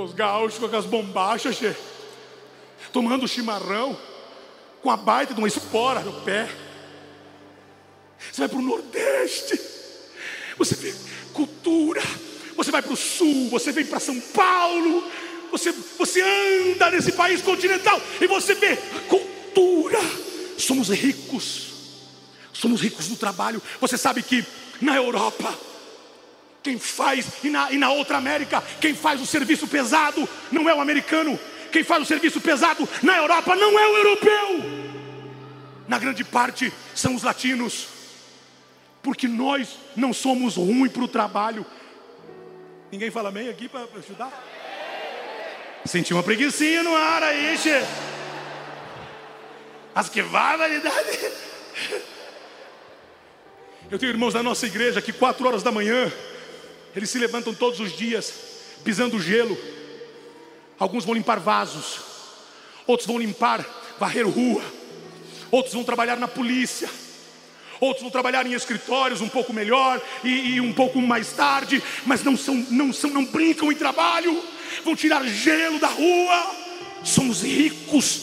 os 0.03 0.13
gaúchos 0.13 0.59
com 0.59 0.75
as 0.75 0.85
bombachas, 0.85 1.55
che, 1.55 1.75
tomando 2.91 3.27
chimarrão, 3.27 3.97
com 4.81 4.89
a 4.89 4.97
baita 4.97 5.33
de 5.33 5.39
uma 5.39 5.47
espora 5.47 5.99
no 6.01 6.21
pé. 6.21 6.49
Você 8.31 8.41
vai 8.41 8.49
para 8.49 8.59
o 8.59 8.61
Nordeste, 8.61 9.59
você 10.57 10.75
vê 10.75 10.93
cultura. 11.33 12.01
Você 12.59 12.71
vai 12.71 12.81
para 12.81 12.91
o 12.91 12.97
Sul, 12.97 13.47
você 13.49 13.71
vem 13.71 13.85
para 13.85 14.01
São 14.01 14.19
Paulo, 14.19 15.09
você, 15.49 15.71
você 15.97 16.21
anda 16.21 16.91
nesse 16.91 17.13
país 17.13 17.41
continental 17.41 18.01
e 18.19 18.27
você 18.27 18.53
vê 18.53 18.75
cultura. 19.07 19.97
Somos 20.57 20.89
ricos, 20.89 21.67
somos 22.51 22.81
ricos 22.81 23.07
no 23.07 23.15
trabalho. 23.15 23.61
Você 23.79 23.97
sabe 23.97 24.21
que 24.21 24.45
na 24.81 24.93
Europa, 24.93 25.57
quem 26.61 26.77
faz, 26.77 27.25
e 27.43 27.49
na, 27.49 27.71
e 27.71 27.77
na 27.77 27.91
outra 27.91 28.17
América, 28.17 28.61
quem 28.81 28.93
faz 28.93 29.21
o 29.21 29.25
serviço 29.25 29.67
pesado 29.67 30.27
não 30.51 30.69
é 30.69 30.75
o 30.75 30.81
americano. 30.81 31.39
Quem 31.71 31.83
faz 31.83 32.03
o 32.03 32.05
serviço 32.05 32.41
pesado 32.41 32.87
na 33.01 33.17
Europa 33.17 33.55
não 33.55 33.79
é 33.79 33.87
o 33.87 33.97
europeu. 33.97 34.79
Na 35.87 35.97
grande 35.97 36.23
parte 36.23 36.73
são 36.93 37.15
os 37.15 37.23
latinos. 37.23 37.87
Porque 39.01 39.27
nós 39.27 39.77
não 39.95 40.11
somos 40.11 40.55
ruins 40.55 40.91
para 40.91 41.03
o 41.03 41.07
trabalho. 41.07 41.65
Ninguém 42.91 43.09
fala 43.09 43.31
bem 43.31 43.47
aqui 43.49 43.69
para 43.69 43.87
ajudar? 43.97 44.31
Senti 45.85 46.13
uma 46.13 46.23
preguiçinha 46.23 46.83
no 46.83 46.93
ar 46.93 47.23
aí, 47.23 47.57
che. 47.57 47.81
As 49.95 50.09
que 50.09 50.21
barbaridade. 50.21 51.19
Eu 53.89 53.97
tenho 53.97 54.11
irmãos 54.11 54.33
da 54.33 54.43
nossa 54.43 54.67
igreja 54.67 55.01
que 55.01 55.13
quatro 55.13 55.47
horas 55.47 55.63
da 55.63 55.71
manhã 55.71 56.11
eles 56.95 57.09
se 57.09 57.17
levantam 57.17 57.53
todos 57.53 57.79
os 57.79 57.95
dias, 57.95 58.33
pisando 58.83 59.21
gelo. 59.21 59.57
Alguns 60.77 61.05
vão 61.05 61.13
limpar 61.13 61.39
vasos, 61.39 61.99
outros 62.87 63.07
vão 63.07 63.19
limpar, 63.19 63.65
varrer 63.99 64.27
rua, 64.27 64.63
outros 65.51 65.73
vão 65.73 65.83
trabalhar 65.83 66.17
na 66.17 66.27
polícia, 66.27 66.89
outros 67.79 68.01
vão 68.01 68.11
trabalhar 68.11 68.45
em 68.45 68.53
escritórios 68.53 69.21
um 69.21 69.29
pouco 69.29 69.53
melhor 69.53 70.01
e, 70.23 70.55
e 70.55 70.61
um 70.61 70.73
pouco 70.73 71.01
mais 71.01 71.31
tarde, 71.33 71.83
mas 72.05 72.23
não 72.23 72.37
são, 72.37 72.55
não 72.69 72.93
são, 72.93 73.09
não 73.09 73.25
brincam 73.25 73.71
em 73.71 73.75
trabalho, 73.75 74.41
vão 74.83 74.95
tirar 74.95 75.25
gelo 75.25 75.79
da 75.79 75.87
rua. 75.87 76.55
Somos 77.03 77.43
ricos, 77.43 78.21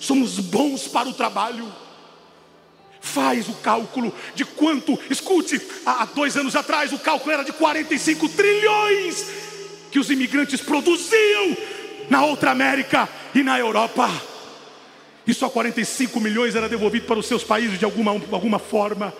somos 0.00 0.38
bons 0.38 0.86
para 0.88 1.08
o 1.08 1.14
trabalho. 1.14 1.70
Faz 3.00 3.48
o 3.48 3.54
cálculo 3.54 4.14
de 4.34 4.44
quanto, 4.44 4.98
escute, 5.08 5.60
há 5.86 6.04
dois 6.04 6.36
anos 6.36 6.54
atrás 6.54 6.92
o 6.92 6.98
cálculo 6.98 7.32
era 7.32 7.42
de 7.42 7.52
45 7.52 8.28
trilhões 8.28 9.24
que 9.90 9.98
os 9.98 10.10
imigrantes 10.10 10.60
produziam 10.60 11.56
na 12.10 12.24
outra 12.24 12.50
América 12.50 13.08
e 13.34 13.42
na 13.42 13.58
Europa. 13.58 14.08
E 15.26 15.32
só 15.32 15.48
45 15.48 16.20
milhões 16.20 16.54
era 16.54 16.68
devolvido 16.68 17.06
para 17.06 17.18
os 17.18 17.26
seus 17.26 17.42
países 17.42 17.78
de 17.78 17.86
alguma, 17.86 18.10
alguma 18.10 18.58
forma. 18.58 19.14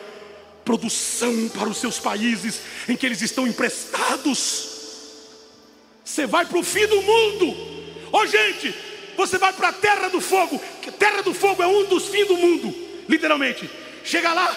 Produção 0.62 1.48
para 1.48 1.68
os 1.68 1.78
seus 1.78 1.98
países 1.98 2.60
em 2.86 2.94
que 2.96 3.06
eles 3.06 3.22
estão 3.22 3.46
emprestados. 3.46 4.68
Você 6.04 6.26
vai 6.26 6.44
para 6.44 6.58
o 6.58 6.62
fim 6.62 6.86
do 6.86 7.00
mundo. 7.00 7.46
Ô 8.12 8.18
oh, 8.18 8.26
gente, 8.26 8.74
você 9.16 9.38
vai 9.38 9.54
para 9.54 9.68
a 9.68 9.72
terra 9.72 10.08
do 10.08 10.20
fogo. 10.20 10.60
Terra 10.98 11.22
do 11.22 11.32
fogo 11.32 11.62
é 11.62 11.66
um 11.66 11.86
dos 11.86 12.08
fins 12.08 12.28
do 12.28 12.36
mundo 12.36 12.89
literalmente. 13.10 13.68
Chega 14.04 14.32
lá, 14.32 14.56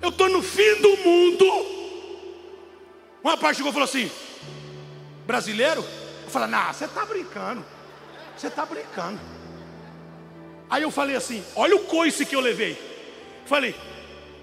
eu 0.00 0.08
estou 0.08 0.28
no 0.28 0.42
fim 0.42 0.74
do 0.80 0.96
mundo. 0.96 1.44
Uma 3.22 3.36
parte 3.36 3.58
chegou 3.58 3.70
e 3.70 3.72
falou 3.74 3.88
assim: 3.88 4.10
brasileiro? 5.26 5.84
Eu 6.24 6.30
falei, 6.30 6.48
não, 6.48 6.72
você 6.72 6.86
está 6.86 7.04
brincando. 7.04 7.64
Você 8.36 8.46
está 8.48 8.64
brincando. 8.64 9.20
Aí 10.68 10.82
eu 10.82 10.90
falei 10.90 11.14
assim: 11.14 11.44
olha 11.54 11.76
o 11.76 11.84
coice 11.84 12.24
que 12.24 12.34
eu 12.34 12.40
levei. 12.40 12.76
Falei, 13.46 13.74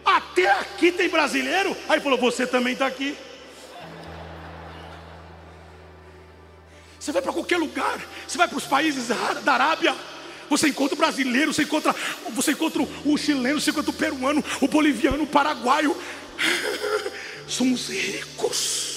até 0.05 0.49
aqui 0.51 0.91
tem 0.91 1.09
brasileiro? 1.09 1.75
Aí 1.89 1.99
falou, 1.99 2.19
você 2.19 2.45
também 2.45 2.73
está 2.73 2.85
aqui. 2.85 3.17
Você 6.99 7.11
vai 7.11 7.21
para 7.23 7.33
qualquer 7.33 7.57
lugar, 7.57 7.99
você 8.27 8.37
vai 8.37 8.47
para 8.47 8.57
os 8.57 8.67
países 8.67 9.07
da 9.43 9.53
Arábia, 9.53 9.95
você 10.51 10.67
encontra 10.67 10.95
o 10.95 10.97
brasileiro, 10.97 11.53
você 11.53 11.63
encontra, 11.63 11.95
você 12.31 12.51
encontra 12.51 12.85
o 13.05 13.17
chileno, 13.17 13.61
você 13.61 13.71
encontra 13.71 13.89
o 13.89 13.93
peruano, 13.93 14.43
o 14.59 14.67
boliviano, 14.67 15.23
o 15.23 15.27
paraguaio. 15.27 15.95
Somos 17.47 17.87
ricos. 17.87 18.91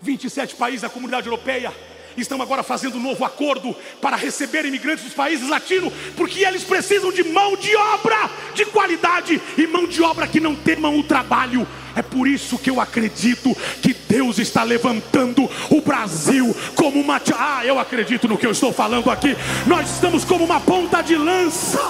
27 0.00 0.54
países 0.54 0.82
da 0.82 0.88
comunidade 0.88 1.26
europeia 1.26 1.74
estão 2.16 2.40
agora 2.40 2.62
fazendo 2.62 2.98
um 2.98 3.02
novo 3.02 3.24
acordo 3.24 3.74
para 4.00 4.16
receber 4.16 4.64
imigrantes 4.64 5.04
dos 5.04 5.14
países 5.14 5.48
latinos, 5.48 5.92
porque 6.16 6.44
eles 6.44 6.62
precisam 6.62 7.12
de 7.12 7.24
mão 7.24 7.56
de 7.56 7.74
obra 7.74 8.30
de 8.54 8.64
qualidade 8.66 9.42
e 9.56 9.66
mão 9.66 9.88
de 9.88 10.00
obra 10.02 10.28
que 10.28 10.38
não 10.38 10.54
temam 10.54 10.98
o 10.98 11.02
trabalho. 11.02 11.66
É 11.98 12.02
por 12.02 12.28
isso 12.28 12.56
que 12.56 12.70
eu 12.70 12.80
acredito 12.80 13.56
que 13.82 13.92
Deus 13.92 14.38
está 14.38 14.62
levantando 14.62 15.50
o 15.68 15.80
Brasil 15.80 16.54
como 16.76 17.00
uma. 17.00 17.20
Ah, 17.36 17.66
eu 17.66 17.76
acredito 17.76 18.28
no 18.28 18.38
que 18.38 18.46
eu 18.46 18.52
estou 18.52 18.72
falando 18.72 19.10
aqui. 19.10 19.36
Nós 19.66 19.90
estamos 19.90 20.24
como 20.24 20.44
uma 20.44 20.60
ponta 20.60 21.02
de 21.02 21.16
lança. 21.16 21.80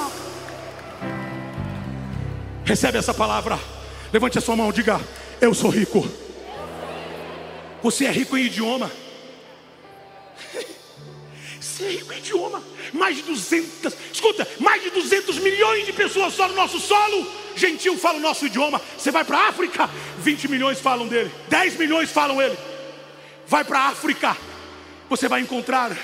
Recebe 2.65 2.97
essa 2.97 3.13
palavra. 3.13 3.59
Levante 4.11 4.39
a 4.39 4.41
sua 4.41 4.57
mão, 4.57 4.73
diga: 4.73 4.99
Eu 5.43 5.53
sou 5.53 5.69
rico. 5.69 6.09
Você 7.83 8.07
é 8.07 8.11
rico 8.11 8.35
em 8.35 8.47
idioma. 8.47 8.91
Sei 11.79 12.03
o 12.03 12.13
idioma. 12.13 12.61
Mais 12.93 13.15
de 13.15 13.23
200, 13.23 13.95
escuta, 14.13 14.49
mais 14.59 14.83
de 14.83 14.91
200 14.91 15.39
milhões 15.39 15.87
de 15.87 15.93
pessoas 15.93 16.35
só 16.35 16.49
no 16.49 16.55
nosso 16.57 16.81
solo. 16.81 17.25
Gentil 17.55 17.97
fala 17.97 18.19
o 18.19 18.21
nosso 18.21 18.47
idioma. 18.47 18.83
Você 18.99 19.13
vai 19.13 19.25
para 19.25 19.39
a 19.39 19.49
África, 19.49 19.89
20 20.19 20.49
milhões 20.49 20.81
falam 20.81 21.07
dele, 21.07 21.31
10 21.49 21.77
milhões 21.77 22.11
falam 22.11 22.43
ele. 22.43 22.59
Vai 23.47 23.63
para 23.63 23.79
a 23.79 23.87
África, 23.91 24.37
você 25.09 25.29
vai 25.29 25.41
encontrar 25.41 25.97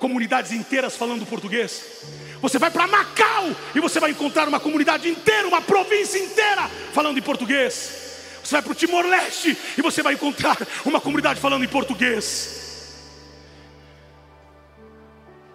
comunidades 0.00 0.50
inteiras 0.50 0.96
falando 0.96 1.24
português. 1.24 2.02
Você 2.42 2.58
vai 2.58 2.72
para 2.72 2.88
Macau 2.88 3.54
e 3.72 3.78
você 3.78 4.00
vai 4.00 4.10
encontrar 4.10 4.48
uma 4.48 4.58
comunidade 4.58 5.08
inteira, 5.08 5.46
uma 5.46 5.62
província 5.62 6.18
inteira 6.18 6.68
falando 6.92 7.18
em 7.18 7.22
português. 7.22 8.02
Você 8.42 8.50
vai 8.50 8.62
para 8.62 8.72
o 8.72 8.74
Timor-Leste 8.74 9.56
e 9.78 9.80
você 9.80 10.02
vai 10.02 10.14
encontrar 10.14 10.58
uma 10.84 11.00
comunidade 11.00 11.40
falando 11.40 11.64
em 11.64 11.68
português. 11.68 12.63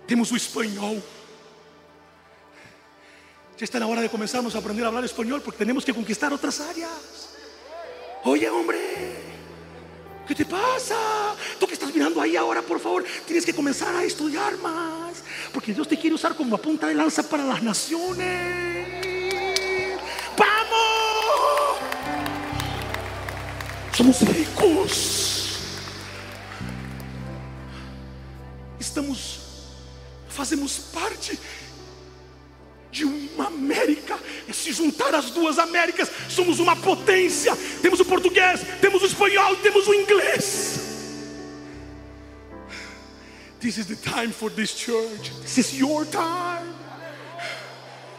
Temos 0.10 0.32
o 0.32 0.36
espanhol. 0.36 0.98
Já 3.56 3.64
está 3.64 3.80
na 3.80 3.86
hora 3.86 4.02
de 4.02 4.10
começarmos 4.10 4.56
a 4.56 4.58
aprender 4.58 4.84
a 4.84 4.90
falar 4.90 5.06
espanhol 5.06 5.40
porque 5.40 5.64
temos 5.64 5.86
que 5.86 5.94
conquistar 5.94 6.34
outras 6.34 6.58
áreas. 6.60 7.38
Oye, 8.26 8.50
hombre. 8.50 8.82
¿Qué 10.26 10.34
te 10.34 10.46
pasa? 10.46 10.98
Tú 11.60 11.68
que 11.68 11.74
estás 11.74 11.94
mirando 11.94 12.20
ahí 12.20 12.36
ahora, 12.36 12.64
por 12.64 12.80
favor, 12.80 13.06
tienes 13.28 13.46
que 13.46 13.54
comenzar 13.54 13.96
a 13.96 14.04
estudiar 14.04 14.58
más. 14.58 15.22
Porque 15.54 15.74
Dios 15.76 15.88
te 15.88 15.96
quiere 15.96 16.16
usar 16.16 16.34
como 16.34 16.58
punta 16.58 16.88
de 16.88 16.96
lanza 16.96 17.22
para 17.22 17.44
las 17.46 17.62
naciones. 17.62 19.06
¡Vamos! 20.36 21.78
Somos 23.94 24.22
ricos. 24.22 25.60
Estamos, 28.80 29.49
fazemos 30.40 30.78
parte 30.94 31.38
de 32.90 33.04
uma 33.04 33.48
América. 33.48 34.18
E 34.48 34.54
se 34.54 34.72
juntar 34.72 35.14
as 35.14 35.32
duas 35.32 35.60
Américas, 35.60 36.10
somos 36.30 36.60
uma 36.60 36.78
potência. 36.78 37.54
Temos 37.82 38.00
o 38.00 38.06
português, 38.06 38.62
temos 38.80 39.04
o 39.04 39.06
espanhol, 39.06 39.58
temos 39.58 39.86
o 39.86 39.94
inglês. 39.94 40.80
This 43.60 43.78
is 43.78 43.88
the 43.88 43.98
time 43.98 44.32
for 44.32 44.50
this 44.50 44.70
church. 44.70 45.30
This 45.42 45.58
is 45.58 45.74
your 45.74 46.06
time. 46.06 46.74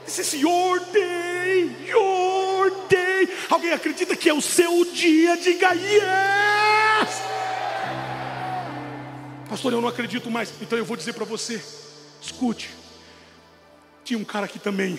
This 0.05 0.19
is 0.19 0.35
your 0.35 0.79
day. 0.93 1.75
Your 1.89 2.71
day. 2.91 3.31
Alguém 3.49 3.73
acredita 3.73 4.15
que 4.15 4.29
é 4.29 4.35
o 4.35 4.43
seu 4.43 4.85
dia? 4.85 5.39
Diga 5.39 5.73
yes. 5.73 7.09
Pastor, 9.49 9.73
eu 9.73 9.81
não 9.81 9.89
acredito 9.89 10.31
mais. 10.31 10.53
Então 10.61 10.79
eu 10.79 10.85
vou 10.85 10.99
dizer 10.99 11.15
para 11.15 11.25
você: 11.25 11.59
escute. 12.21 12.71
Tinha 14.05 14.19
um 14.19 14.25
cara 14.25 14.49
que 14.49 14.59
também 14.59 14.99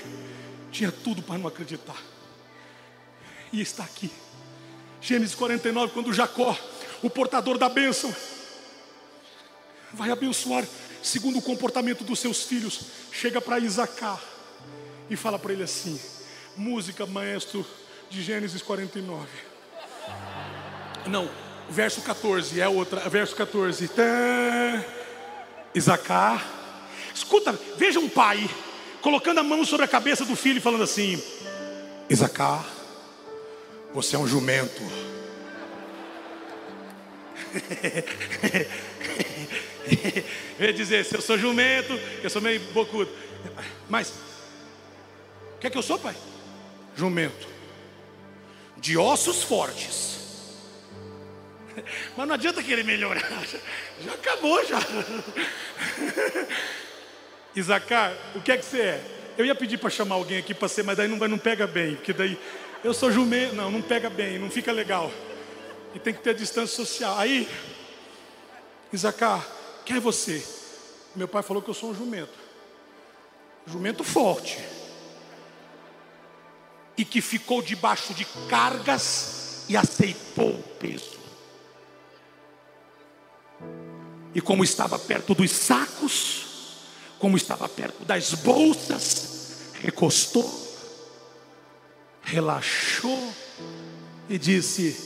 tinha 0.71 0.91
tudo 0.91 1.21
para 1.21 1.37
não 1.37 1.47
acreditar. 1.47 1.97
E 3.51 3.61
está 3.61 3.83
aqui. 3.83 4.09
Gênesis 5.01 5.35
49, 5.35 5.93
quando 5.93 6.13
Jacó, 6.13 6.57
o 7.01 7.09
portador 7.09 7.57
da 7.57 7.67
bênção, 7.67 8.15
vai 9.93 10.11
abençoar 10.11 10.65
segundo 11.01 11.39
o 11.39 11.41
comportamento 11.41 12.03
dos 12.03 12.19
seus 12.19 12.43
filhos, 12.43 12.81
chega 13.11 13.41
para 13.41 13.59
Isacar 13.59 14.21
e 15.09 15.15
fala 15.15 15.39
para 15.39 15.53
ele 15.53 15.63
assim: 15.63 15.99
música, 16.55 17.05
maestro, 17.05 17.65
de 18.09 18.21
Gênesis 18.21 18.61
49. 18.61 19.27
Não, 21.07 21.29
verso 21.69 22.01
14, 22.01 22.61
é 22.61 22.67
outra, 22.67 23.09
verso 23.09 23.35
14. 23.35 23.87
Tá, 23.87 24.03
Isacar, 25.73 26.45
escuta, 27.21 27.57
veja 27.77 27.99
um 27.99 28.09
pai 28.09 28.49
colocando 29.01 29.39
a 29.39 29.43
mão 29.43 29.63
sobre 29.63 29.85
a 29.85 29.89
cabeça 29.89 30.25
do 30.25 30.35
filho 30.35 30.57
e 30.57 30.61
falando 30.61 30.83
assim: 30.83 31.21
Isacar, 32.09 32.65
você 33.93 34.15
é 34.15 34.19
um 34.19 34.27
jumento. 34.27 34.81
eu 40.57 40.65
ia 40.65 40.73
dizer, 40.73 41.05
se 41.05 41.15
eu 41.15 41.21
sou 41.21 41.37
jumento, 41.37 41.93
eu 42.23 42.29
sou 42.29 42.41
meio 42.41 42.59
bocudo. 42.71 43.11
Mas, 43.89 44.13
o 45.55 45.59
que 45.59 45.67
é 45.67 45.69
que 45.69 45.77
eu 45.77 45.83
sou, 45.83 45.99
pai? 45.99 46.15
Jumento. 46.95 47.47
De 48.77 48.97
ossos 48.97 49.43
fortes. 49.43 50.11
Mas 52.15 52.27
não 52.27 52.35
adianta 52.35 52.63
querer 52.63 52.83
melhorar. 52.83 53.27
Já, 53.45 53.59
já 54.05 54.13
acabou 54.13 54.65
já. 54.65 54.79
Isacar, 57.55 58.13
o 58.35 58.41
que 58.41 58.51
é 58.51 58.57
que 58.57 58.65
você 58.65 58.81
é? 58.81 59.03
Eu 59.37 59.45
ia 59.45 59.55
pedir 59.55 59.77
para 59.77 59.89
chamar 59.89 60.15
alguém 60.15 60.37
aqui 60.37 60.53
para 60.53 60.67
ser, 60.67 60.83
mas 60.83 60.97
daí 60.97 61.07
não, 61.07 61.17
não 61.27 61.37
pega 61.37 61.67
bem, 61.67 61.95
porque 61.95 62.13
daí 62.13 62.37
eu 62.83 62.93
sou 62.93 63.11
jumento, 63.11 63.55
não, 63.55 63.69
não 63.69 63.81
pega 63.81 64.09
bem, 64.09 64.39
não 64.39 64.49
fica 64.49 64.71
legal. 64.71 65.11
E 65.93 65.99
tem 65.99 66.13
que 66.13 66.21
ter 66.21 66.33
distância 66.33 66.75
social. 66.75 67.17
Aí, 67.17 67.49
Isacar, 68.91 69.45
quem 69.85 69.97
é 69.97 69.99
você? 69.99 70.43
Meu 71.15 71.27
pai 71.27 71.43
falou 71.43 71.61
que 71.61 71.69
eu 71.69 71.73
sou 71.73 71.91
um 71.91 71.95
jumento. 71.95 72.39
Jumento 73.67 74.03
forte. 74.03 74.57
E 76.97 77.03
que 77.03 77.21
ficou 77.21 77.61
debaixo 77.61 78.13
de 78.13 78.25
cargas 78.49 79.65
e 79.67 79.75
aceitou 79.75 80.51
o 80.51 80.63
peso. 80.79 81.19
E 84.33 84.39
como 84.39 84.63
estava 84.63 84.97
perto 84.97 85.35
dos 85.35 85.51
sacos, 85.51 86.50
como 87.21 87.37
estava 87.37 87.69
perto 87.69 88.03
das 88.03 88.33
bolsas, 88.33 89.73
recostou, 89.79 90.51
relaxou 92.23 93.31
e 94.27 94.39
disse: 94.39 94.97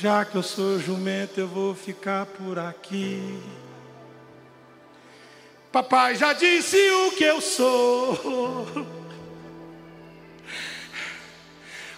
Já 0.00 0.24
que 0.24 0.36
eu 0.36 0.42
sou 0.42 0.80
jumento, 0.80 1.38
eu 1.38 1.46
vou 1.46 1.74
ficar 1.74 2.24
por 2.24 2.58
aqui. 2.58 3.38
Papai 5.70 6.16
já 6.16 6.32
disse 6.32 6.76
o 6.76 7.10
que 7.12 7.24
eu 7.24 7.40
sou. 7.42 8.66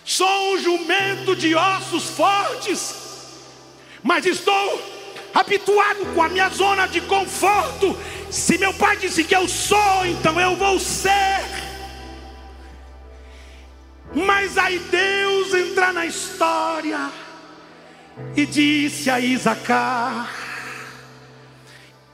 Sou 0.05 0.55
um 0.55 0.59
jumento 0.59 1.35
de 1.37 1.55
ossos 1.55 2.11
fortes, 2.11 2.95
mas 4.03 4.27
estou 4.27 4.83
habituado 5.33 6.13
com 6.13 6.21
a 6.21 6.29
minha 6.29 6.49
zona 6.49 6.87
de 6.89 7.01
conforto 7.03 7.97
se 8.33 8.57
meu 8.57 8.73
pai 8.73 8.97
disse 8.97 9.23
que 9.23 9.37
eu 9.37 9.47
sou, 9.47 10.07
então 10.07 10.41
eu 10.41 10.57
vou 10.57 10.81
ser. 10.81 11.45
Mas 14.15 14.57
aí 14.57 14.79
Deus 14.79 15.53
entra 15.53 15.93
na 15.93 16.07
história 16.07 17.11
e 18.35 18.47
disse 18.47 19.11
a 19.11 19.21
Isacar: 19.21 20.31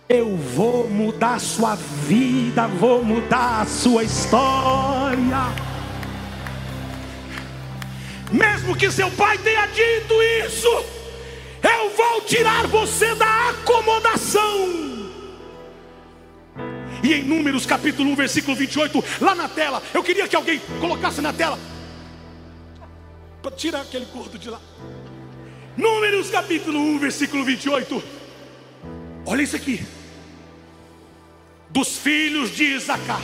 Eu 0.08 0.36
vou 0.36 0.90
mudar 0.90 1.38
sua 1.38 1.76
vida, 1.76 2.66
vou 2.66 3.04
mudar 3.04 3.60
a 3.60 3.66
sua 3.66 4.02
história. 4.02 5.54
Mesmo 8.32 8.74
que 8.74 8.90
seu 8.90 9.08
pai 9.12 9.38
tenha 9.38 9.66
dito 9.66 10.20
isso, 10.44 10.84
eu 11.62 11.90
vou 11.96 12.22
tirar 12.22 12.66
você 12.66 13.14
da 13.14 13.50
acomodação. 13.50 14.97
E 17.02 17.14
em 17.14 17.22
Números 17.22 17.64
capítulo 17.64 18.10
1, 18.10 18.16
versículo 18.16 18.56
28, 18.56 19.04
lá 19.20 19.34
na 19.34 19.48
tela, 19.48 19.82
eu 19.94 20.02
queria 20.02 20.26
que 20.26 20.34
alguém 20.34 20.60
colocasse 20.80 21.20
na 21.20 21.32
tela. 21.32 21.58
Para 23.40 23.52
tirar 23.52 23.82
aquele 23.82 24.06
gordo 24.06 24.38
de 24.38 24.50
lá. 24.50 24.60
Números 25.76 26.28
capítulo 26.28 26.78
1, 26.78 26.98
versículo 26.98 27.44
28. 27.44 28.02
Olha 29.24 29.42
isso 29.42 29.54
aqui. 29.54 29.86
Dos 31.70 31.98
filhos 31.98 32.54
de 32.54 32.64
Isacar. 32.64 33.22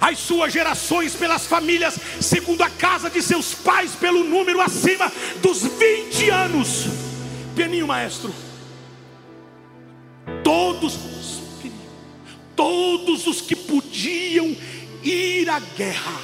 As 0.00 0.18
suas 0.18 0.52
gerações 0.52 1.14
pelas 1.14 1.46
famílias, 1.46 1.98
segundo 2.20 2.62
a 2.62 2.70
casa 2.70 3.10
de 3.10 3.20
seus 3.22 3.54
pais, 3.54 3.92
pelo 3.96 4.22
número 4.22 4.60
acima 4.60 5.10
dos 5.42 5.62
20 5.62 6.30
anos. 6.30 6.86
Peninho 7.56 7.86
maestro. 7.86 8.32
Todos 10.44 11.15
todos 12.56 13.26
os 13.26 13.40
que 13.40 13.54
podiam 13.54 14.56
ir 15.04 15.48
à 15.48 15.60
guerra. 15.60 16.20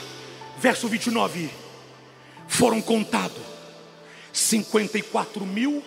Verso 0.59 0.88
29. 0.88 1.51
Foram 2.49 2.81
contados 2.83 3.42
54 4.33 5.45
mil 5.45 5.83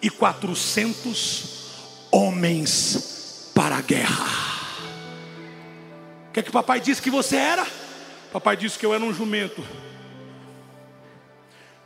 e 0.00 0.10
400 0.10 1.66
homens 2.10 3.50
para 3.54 3.76
a 3.76 3.80
guerra. 3.80 4.26
O 6.28 6.32
que 6.32 6.40
é 6.40 6.42
que 6.42 6.50
papai 6.50 6.80
disse 6.80 7.00
que 7.00 7.10
você 7.10 7.36
era? 7.36 7.66
Papai 8.32 8.56
disse 8.56 8.78
que 8.78 8.84
eu 8.84 8.94
era 8.94 9.02
um 9.02 9.12
jumento. 9.12 9.64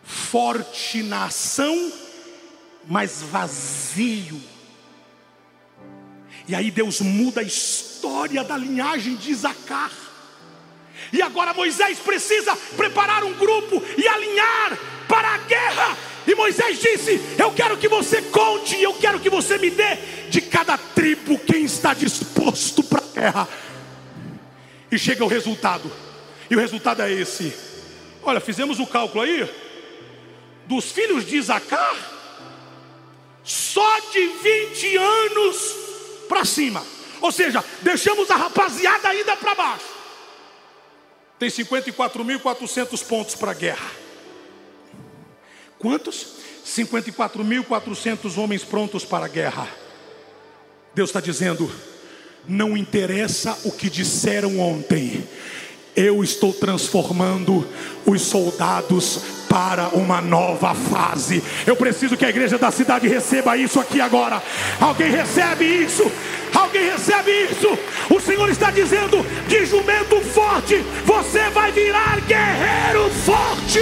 Forte 0.02 1.02
na 1.02 1.26
ação, 1.26 1.92
mas 2.86 3.22
vazio 3.22 4.40
e 6.48 6.54
aí 6.54 6.70
Deus 6.70 7.00
muda 7.00 7.40
a 7.40 7.44
história 7.44 8.42
da 8.42 8.56
linhagem 8.56 9.16
de 9.16 9.30
Isacar. 9.30 9.92
E 11.12 11.22
agora 11.22 11.54
Moisés 11.54 11.98
precisa 11.98 12.54
preparar 12.76 13.24
um 13.24 13.32
grupo 13.34 13.82
e 13.96 14.06
alinhar 14.06 14.78
para 15.08 15.28
a 15.28 15.38
guerra. 15.38 15.98
E 16.26 16.34
Moisés 16.34 16.78
disse: 16.80 17.20
Eu 17.38 17.52
quero 17.52 17.76
que 17.76 17.88
você 17.88 18.22
conte, 18.22 18.80
eu 18.80 18.94
quero 18.94 19.18
que 19.18 19.30
você 19.30 19.58
me 19.58 19.70
dê 19.70 19.96
de 20.28 20.40
cada 20.40 20.76
tribo 20.78 21.38
quem 21.38 21.64
está 21.64 21.94
disposto 21.94 22.82
para 22.82 23.00
a 23.00 23.20
guerra. 23.20 23.48
E 24.90 24.98
chega 24.98 25.24
o 25.24 25.28
resultado, 25.28 25.90
e 26.48 26.56
o 26.56 26.60
resultado 26.60 27.02
é 27.02 27.12
esse: 27.12 27.52
Olha, 28.22 28.40
fizemos 28.40 28.78
o 28.78 28.86
cálculo 28.86 29.24
aí, 29.24 29.48
dos 30.66 30.92
filhos 30.92 31.26
de 31.26 31.36
Isacar, 31.36 31.96
só 33.42 34.00
de 34.12 34.26
20 34.26 34.96
anos 34.96 35.89
para 36.30 36.44
cima, 36.44 36.86
ou 37.20 37.32
seja, 37.32 37.64
deixamos 37.82 38.30
a 38.30 38.36
rapaziada 38.36 39.08
ainda 39.08 39.36
para 39.36 39.52
baixo. 39.52 39.84
Tem 41.40 41.48
54.400 41.48 43.04
pontos 43.04 43.34
para 43.34 43.50
a 43.50 43.54
guerra. 43.54 43.90
Quantos? 45.76 46.38
54.400 46.64 48.38
homens 48.38 48.62
prontos 48.62 49.04
para 49.04 49.24
a 49.24 49.28
guerra. 49.28 49.68
Deus 50.94 51.08
está 51.08 51.20
dizendo: 51.20 51.68
não 52.46 52.76
interessa 52.76 53.58
o 53.64 53.72
que 53.72 53.90
disseram 53.90 54.60
ontem, 54.60 55.26
eu 56.00 56.24
estou 56.24 56.52
transformando 56.52 57.66
os 58.06 58.22
soldados 58.22 59.20
para 59.48 59.88
uma 59.88 60.20
nova 60.20 60.74
fase. 60.74 61.42
Eu 61.66 61.76
preciso 61.76 62.16
que 62.16 62.24
a 62.24 62.30
igreja 62.30 62.56
da 62.56 62.70
cidade 62.70 63.06
receba 63.06 63.56
isso 63.56 63.78
aqui 63.78 64.00
agora. 64.00 64.42
Alguém 64.80 65.10
recebe 65.10 65.64
isso? 65.64 66.10
Alguém 66.54 66.90
recebe 66.90 67.30
isso? 67.30 67.78
O 68.08 68.18
Senhor 68.18 68.48
está 68.48 68.70
dizendo: 68.70 69.24
de 69.46 69.66
jumento 69.66 70.20
forte, 70.22 70.76
você 71.04 71.50
vai 71.50 71.70
virar 71.70 72.20
guerreiro 72.20 73.10
forte. 73.10 73.80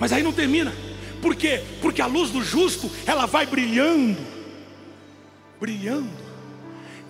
Mas 0.00 0.12
aí 0.12 0.24
não 0.24 0.32
termina. 0.32 0.72
Por 1.20 1.36
quê? 1.36 1.62
Porque 1.80 2.02
a 2.02 2.06
luz 2.06 2.30
do 2.30 2.42
justo, 2.42 2.90
ela 3.06 3.26
vai 3.26 3.46
brilhando, 3.46 4.18
brilhando, 5.60 6.10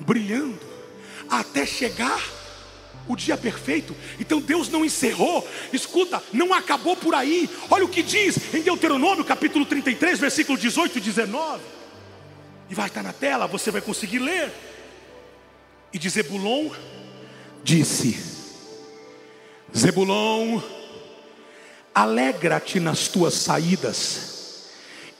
brilhando, 0.00 0.71
até 1.40 1.64
chegar 1.64 2.22
o 3.08 3.16
dia 3.16 3.36
perfeito. 3.36 3.96
Então 4.20 4.40
Deus 4.40 4.68
não 4.68 4.84
encerrou, 4.84 5.46
escuta, 5.72 6.22
não 6.32 6.52
acabou 6.52 6.96
por 6.96 7.14
aí. 7.14 7.48
Olha 7.70 7.84
o 7.84 7.88
que 7.88 8.02
diz 8.02 8.54
em 8.54 8.62
Deuteronômio, 8.62 9.24
capítulo 9.24 9.64
33, 9.64 10.18
versículo 10.18 10.58
18 10.58 10.98
e 10.98 11.00
19. 11.00 11.62
E 12.70 12.74
vai 12.74 12.86
estar 12.86 13.02
na 13.02 13.12
tela, 13.12 13.46
você 13.46 13.70
vai 13.70 13.80
conseguir 13.80 14.18
ler. 14.18 14.52
E 15.92 15.98
de 15.98 16.08
Zebulon 16.08 16.70
disse: 17.64 18.18
Zebulon, 19.76 20.60
alegra-te 21.94 22.78
nas 22.78 23.08
tuas 23.08 23.34
saídas, 23.34 24.68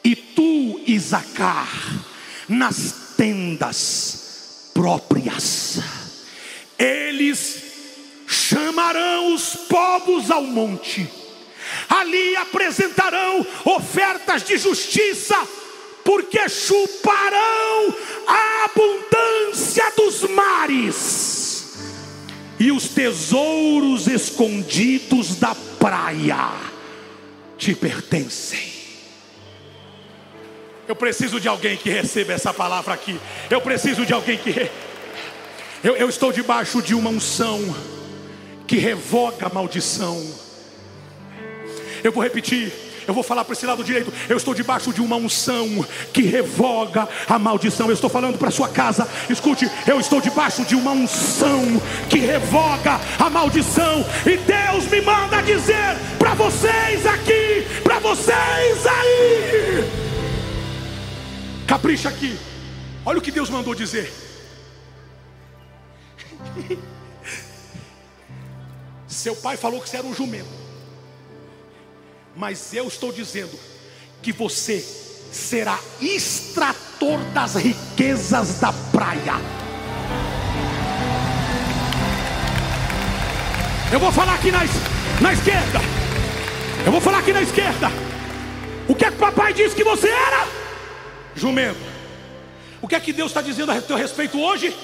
e 0.05 0.15
tu, 0.15 0.81
Isacar, 0.87 1.69
nas 2.49 3.15
tendas 3.17 4.71
próprias. 4.75 6.02
Eles 6.83 7.63
chamarão 8.27 9.35
os 9.35 9.55
povos 9.55 10.33
ao 10.33 10.43
monte, 10.43 11.09
ali 11.89 12.35
apresentarão 12.35 13.47
ofertas 13.65 14.43
de 14.43 14.59
justiça, 14.59 15.37
porque 16.05 16.49
chuparão 16.49 17.95
a 18.27 18.65
abundância 18.65 19.93
dos 19.97 20.23
mares 20.23 21.75
e 22.59 22.73
os 22.73 22.89
tesouros 22.89 24.09
escondidos 24.09 25.37
da 25.37 25.55
praia 25.79 26.51
te 27.57 27.77
pertencem. 27.77 28.73
Eu 30.89 30.97
preciso 30.97 31.39
de 31.39 31.47
alguém 31.47 31.77
que 31.77 31.91
receba 31.91 32.33
essa 32.33 32.53
palavra 32.53 32.93
aqui. 32.93 33.21
Eu 33.49 33.61
preciso 33.61 34.05
de 34.05 34.13
alguém 34.13 34.37
que. 34.37 34.69
Eu, 35.83 35.97
eu 35.97 36.09
estou 36.09 36.33
debaixo 36.33 36.81
de 36.81 36.95
uma 36.95 37.11
unção 37.11 37.75
que 38.67 38.77
revoga 38.77 39.47
a 39.47 39.53
maldição. 39.53 40.25
Eu 42.05 42.13
vou 42.13 42.23
repetir. 42.23 42.73
Eu 43.07 43.13
vou 43.13 43.25
falar 43.25 43.45
para 43.45 43.53
esse 43.53 43.67
lado 43.67 43.83
direito. 43.83 44.13
Eu 44.29 44.37
estou 44.37 44.55
debaixo 44.55 44.93
de 44.93 45.01
uma 45.01 45.17
unção 45.17 45.85
que 46.13 46.23
revoga 46.23 47.09
a 47.29 47.37
maldição. 47.37 47.89
Eu 47.89 47.95
estou 47.95 48.09
falando 48.09 48.39
para 48.39 48.51
sua 48.51 48.69
casa. 48.69 49.09
Escute, 49.29 49.69
eu 49.87 49.99
estou 49.99 50.21
debaixo 50.21 50.65
de 50.65 50.77
uma 50.77 50.93
unção 50.93 51.61
que 52.09 52.19
revoga 52.19 53.01
a 53.19 53.29
maldição. 53.29 54.07
E 54.25 54.37
Deus 54.37 54.87
me 54.87 55.01
manda 55.01 55.43
dizer 55.43 55.97
para 56.17 56.35
vocês 56.35 57.05
aqui, 57.05 57.67
para 57.83 57.99
vocês 57.99 58.87
aí. 58.87 59.85
Capricha 61.67 62.09
aqui. 62.09 62.39
Olha 63.05 63.19
o 63.19 63.23
que 63.23 63.33
Deus 63.33 63.51
mandou 63.51 63.75
dizer. 63.75 64.32
Seu 69.07 69.37
pai 69.37 69.57
falou 69.57 69.81
que 69.81 69.89
você 69.89 69.99
era 69.99 70.07
um 70.07 70.15
jumento. 70.15 70.49
Mas 72.35 72.73
eu 72.73 72.89
estou 72.89 73.13
dizendo 73.13 73.59
que 74.23 74.33
você 74.33 74.81
será 74.81 75.79
extrator 76.01 77.19
das 77.33 77.55
riquezas 77.55 78.61
da 78.61 78.73
praia. 78.73 79.35
Eu 83.93 84.01
vou 84.01 84.11
falar 84.11 84.35
aqui 84.35 84.51
na, 84.51 84.61
na 85.21 85.33
esquerda. 85.33 85.81
Eu 86.85 86.91
vou 86.91 87.01
falar 87.01 87.19
aqui 87.19 87.33
na 87.33 87.43
esquerda. 87.43 87.89
O 88.89 88.95
que 88.95 89.05
é 89.05 89.11
que 89.11 89.19
papai 89.19 89.53
disse 89.53 89.77
que 89.77 89.85
você 89.85 90.09
era? 90.09 90.49
Jumento. 91.35 91.81
O 92.81 92.89
que 92.89 92.95
é 92.95 93.01
que 93.01 93.13
Deus 93.13 93.31
está 93.31 93.41
dizendo 93.41 93.71
a 93.71 93.81
teu 93.81 93.97
respeito 93.97 94.41
hoje? 94.41 94.75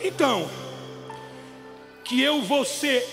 Então, 0.00 0.48
que 2.12 2.20
eu 2.20 2.42
vou 2.42 2.62
ser 2.62 3.08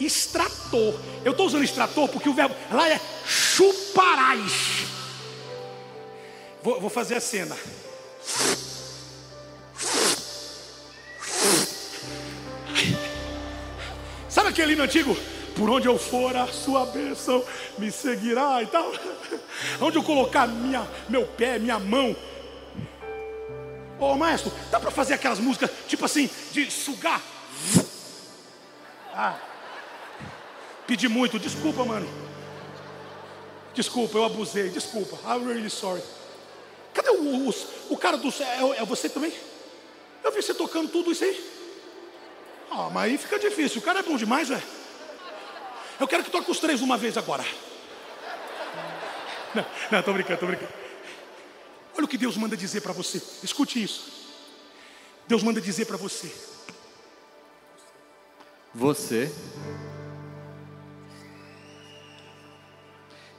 extrator. 0.00 0.98
Eu 1.22 1.32
estou 1.32 1.44
usando 1.44 1.62
extrator 1.62 2.08
porque 2.08 2.26
o 2.26 2.32
verbo 2.32 2.56
lá 2.72 2.88
é 2.88 2.98
chuparás. 3.26 4.86
Vou, 6.62 6.80
vou 6.80 6.88
fazer 6.88 7.16
a 7.16 7.20
cena. 7.20 7.54
Sabe 14.30 14.48
aquele 14.48 14.72
hino 14.72 14.84
antigo? 14.84 15.14
Por 15.54 15.68
onde 15.68 15.86
eu 15.86 15.98
for, 15.98 16.34
a 16.34 16.46
sua 16.46 16.86
bênção 16.86 17.44
me 17.76 17.92
seguirá 17.92 18.62
e 18.62 18.66
tal. 18.68 18.90
Onde 19.82 19.98
eu 19.98 20.02
colocar 20.02 20.46
minha, 20.48 20.88
meu 21.10 21.26
pé, 21.26 21.58
minha 21.58 21.78
mão. 21.78 22.16
Ô 23.98 24.14
maestro, 24.14 24.50
dá 24.70 24.80
para 24.80 24.90
fazer 24.90 25.12
aquelas 25.12 25.38
músicas 25.38 25.70
tipo 25.86 26.06
assim, 26.06 26.30
de 26.52 26.70
sugar? 26.70 27.20
Ah. 29.14 29.38
Pedi 30.86 31.08
muito, 31.08 31.38
desculpa, 31.38 31.84
mano. 31.84 32.08
Desculpa, 33.74 34.18
eu 34.18 34.24
abusei, 34.24 34.68
desculpa. 34.70 35.16
I'm 35.24 35.46
really 35.46 35.70
sorry. 35.70 36.02
Cadê 36.92 37.10
o, 37.10 37.48
o, 37.48 37.54
o 37.90 37.96
cara 37.96 38.16
do 38.16 38.30
céu? 38.32 38.74
É, 38.74 38.82
é, 38.82 38.84
você 38.84 39.08
também? 39.08 39.32
Eu 40.24 40.32
vi 40.32 40.42
você 40.42 40.52
tocando 40.52 40.90
tudo 40.90 41.12
isso 41.12 41.24
aí. 41.24 41.60
Ah, 42.70 42.90
mas 42.92 43.12
aí 43.12 43.18
fica 43.18 43.38
difícil. 43.38 43.80
O 43.80 43.84
cara 43.84 44.00
é 44.00 44.02
bom 44.02 44.16
demais, 44.16 44.48
velho. 44.48 44.62
Eu 45.98 46.08
quero 46.08 46.24
que 46.24 46.30
toque 46.30 46.50
os 46.50 46.58
três 46.58 46.80
uma 46.80 46.96
vez 46.96 47.16
agora. 47.16 47.44
Não, 49.54 49.66
não, 49.90 50.02
tô 50.02 50.12
brincando, 50.12 50.40
tô 50.40 50.46
brincando. 50.46 50.72
Olha 51.96 52.04
o 52.04 52.08
que 52.08 52.16
Deus 52.16 52.36
manda 52.36 52.56
dizer 52.56 52.80
para 52.80 52.92
você. 52.92 53.20
Escute 53.42 53.82
isso. 53.82 54.10
Deus 55.26 55.42
manda 55.42 55.60
dizer 55.60 55.86
para 55.86 55.96
você. 55.96 56.32
Você 58.74 59.28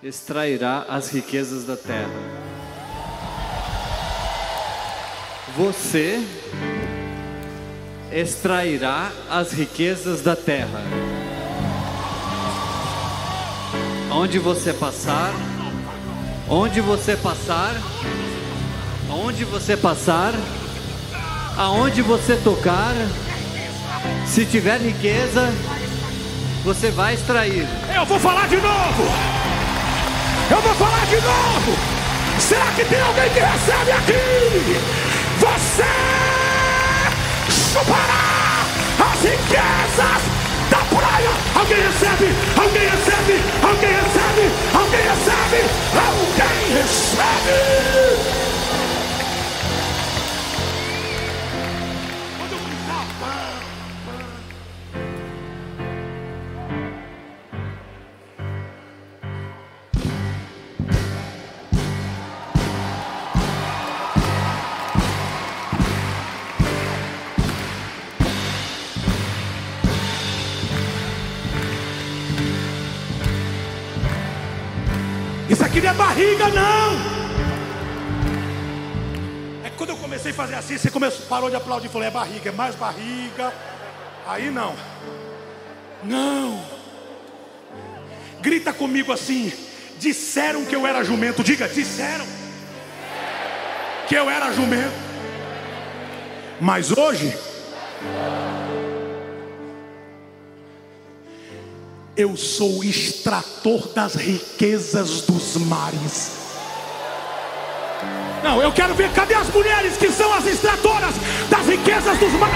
extrairá 0.04 0.86
as 0.90 1.10
riquezas 1.10 1.64
da 1.64 1.78
terra. 1.78 2.10
Você 5.56 6.22
extrairá 8.12 9.10
as 9.30 9.54
riquezas 9.54 10.22
da 10.22 10.36
terra. 10.36 10.82
Onde 14.12 14.38
você 14.38 14.74
passar, 14.74 15.34
onde 16.50 16.82
você 16.82 17.16
passar, 17.16 17.74
onde 19.10 19.46
você 19.46 19.78
passar, 19.78 20.34
aonde 21.58 22.02
você 22.02 22.36
tocar, 22.36 22.94
se 24.26 24.46
tiver 24.46 24.80
riqueza, 24.80 25.54
você 26.64 26.90
vai 26.92 27.14
extrair. 27.16 27.68
Eu 27.94 28.06
vou 28.06 28.20
falar 28.20 28.48
de 28.48 28.58
novo. 28.58 29.04
Eu 30.50 30.62
vou 30.62 30.74
falar 30.76 31.06
de 31.06 31.16
novo. 31.16 31.78
Será 32.40 32.66
que 32.76 32.86
tem 32.86 33.02
alguém 33.02 33.30
que 33.30 33.40
recebe 33.40 33.92
aqui? 33.92 34.80
Você 35.40 35.84
chupará 37.50 38.66
as 39.00 39.22
riquezas 39.24 40.22
da 40.70 40.78
praia. 40.78 41.30
Alguém 41.56 41.78
recebe? 41.78 42.51
Não. 76.54 76.92
É 79.66 79.70
que 79.70 79.78
quando 79.78 79.92
eu 79.92 79.98
comecei 79.98 80.32
a 80.32 80.34
fazer 80.34 80.56
assim, 80.56 80.78
você 80.78 80.90
começou, 80.90 81.26
parou 81.28 81.50
de 81.50 81.56
aplaudir 81.56 81.88
e 81.88 81.90
falou: 81.90 82.08
é 82.08 82.12
barriga, 82.12 82.50
é 82.50 82.54
mais 82.54 82.76
barriga. 82.76 83.54
Aí 84.28 84.50
não. 84.52 84.76
Não. 86.04 86.64
Grita 88.42 88.74
comigo 88.74 89.12
assim. 89.12 89.52
Disseram 90.00 90.66
que 90.66 90.76
eu 90.76 90.88
era 90.88 91.04
jumento. 91.04 91.44
Diga, 91.44 91.68
disseram 91.68 92.26
que 94.08 94.16
eu 94.16 94.30
era 94.30 94.52
jumento. 94.52 94.94
Mas 96.60 96.92
hoje 96.92 97.36
eu 102.16 102.36
sou 102.36 102.80
o 102.80 102.84
extrator 102.84 103.88
das 103.94 104.16
riquezas 104.16 105.22
dos 105.22 105.56
mares. 105.56 106.41
Não, 108.44 108.60
eu 108.62 108.72
quero 108.72 108.94
ver, 108.96 109.10
cadê 109.12 109.36
as 109.36 109.50
mulheres 109.50 109.98
que 109.98 110.12
são 110.12 110.34
as 110.34 110.46
extratoras 110.48 111.14
das 111.50 111.68
riquezas 111.68 112.18
dos 112.18 112.34
mares? 112.34 112.56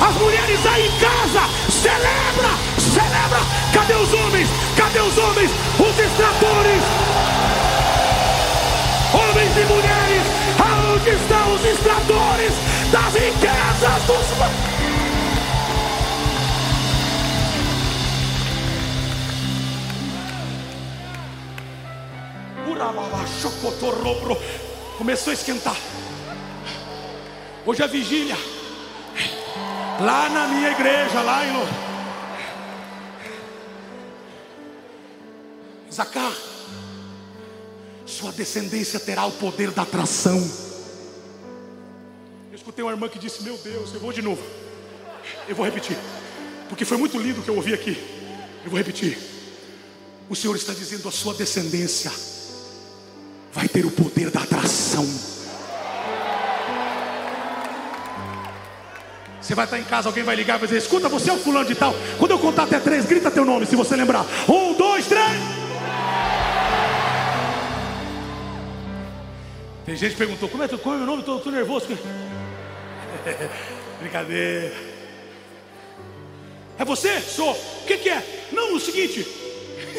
As 0.00 0.14
mulheres 0.14 0.66
aí 0.66 0.86
em 0.86 0.98
casa, 0.98 1.48
celebra, 1.68 2.50
celebra. 2.78 3.40
Cadê 3.72 3.94
os 3.94 4.12
homens? 4.14 4.48
Cadê 4.76 5.00
os 5.00 5.18
homens? 5.18 5.50
Os 5.80 5.98
extratores. 5.98 6.82
Homens 9.14 9.56
e 9.56 9.64
mulheres, 9.72 10.22
aonde 10.60 11.10
estão 11.10 11.54
os 11.54 11.64
extratores 11.64 12.52
das 12.92 13.14
riquezas 13.14 14.02
dos 14.06 14.65
Começou 24.98 25.30
a 25.30 25.34
esquentar. 25.34 25.76
Hoje 27.64 27.82
é 27.82 27.88
vigília. 27.88 28.36
Lá 29.98 30.28
na 30.28 30.46
minha 30.48 30.70
igreja, 30.72 31.22
lá 31.22 31.46
em 31.46 31.52
Zacar, 35.90 36.36
sua 38.04 38.30
descendência 38.32 39.00
terá 39.00 39.24
o 39.24 39.32
poder 39.32 39.70
da 39.70 39.80
atração. 39.80 40.36
Eu 42.50 42.56
escutei 42.56 42.84
uma 42.84 42.92
irmã 42.92 43.08
que 43.08 43.18
disse: 43.18 43.42
Meu 43.42 43.56
Deus, 43.56 43.94
eu 43.94 44.00
vou 44.00 44.12
de 44.12 44.20
novo. 44.20 44.42
Eu 45.48 45.56
vou 45.56 45.64
repetir, 45.64 45.96
porque 46.68 46.84
foi 46.84 46.98
muito 46.98 47.18
lindo 47.18 47.40
o 47.40 47.42
que 47.42 47.48
eu 47.48 47.56
ouvi 47.56 47.72
aqui. 47.72 47.96
Eu 48.62 48.70
vou 48.70 48.76
repetir. 48.76 49.16
O 50.28 50.36
Senhor 50.36 50.54
está 50.54 50.74
dizendo: 50.74 51.08
A 51.08 51.12
sua 51.12 51.32
descendência 51.32 52.35
vai 53.56 53.66
ter 53.66 53.86
o 53.86 53.90
poder 53.90 54.30
da 54.30 54.42
atração. 54.42 55.08
Você 59.40 59.54
vai 59.54 59.64
estar 59.64 59.78
em 59.78 59.84
casa, 59.84 60.10
alguém 60.10 60.22
vai 60.22 60.36
ligar 60.36 60.56
e 60.56 60.58
vai 60.58 60.68
dizer: 60.68 60.78
Escuta, 60.78 61.08
você 61.08 61.30
é 61.30 61.32
o 61.32 61.38
fulano 61.38 61.64
de 61.64 61.74
tal. 61.74 61.94
Quando 62.18 62.32
eu 62.32 62.38
contar 62.38 62.64
até 62.64 62.78
três, 62.78 63.06
grita 63.06 63.30
teu 63.30 63.46
nome, 63.46 63.64
se 63.64 63.74
você 63.74 63.96
lembrar. 63.96 64.26
Um, 64.46 64.74
dois, 64.74 65.06
três. 65.06 65.40
Tem 69.86 69.96
gente 69.96 70.12
que 70.12 70.18
perguntou: 70.18 70.50
Como 70.50 70.62
é, 70.62 70.68
teu, 70.68 70.78
como 70.78 70.96
é 70.96 70.98
meu 70.98 71.06
nome? 71.06 71.20
Estou 71.20 71.50
nervoso. 71.50 71.86
Brincadeira. 74.00 74.74
É 76.78 76.84
você? 76.84 77.22
Sou. 77.22 77.52
O 77.52 77.86
que, 77.86 77.96
que 77.96 78.10
é? 78.10 78.48
Não, 78.52 78.74
o 78.74 78.80
seguinte. 78.80 79.26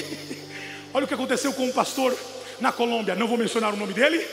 Olha 0.93 1.05
o 1.05 1.07
que 1.07 1.15
aconteceu 1.15 1.51
com 1.53 1.65
um 1.65 1.71
pastor 1.71 2.15
na 2.59 2.71
Colômbia. 2.71 3.15
Não 3.15 3.27
vou 3.27 3.37
mencionar 3.37 3.73
o 3.73 3.77
nome 3.77 3.93
dele. 3.93 4.25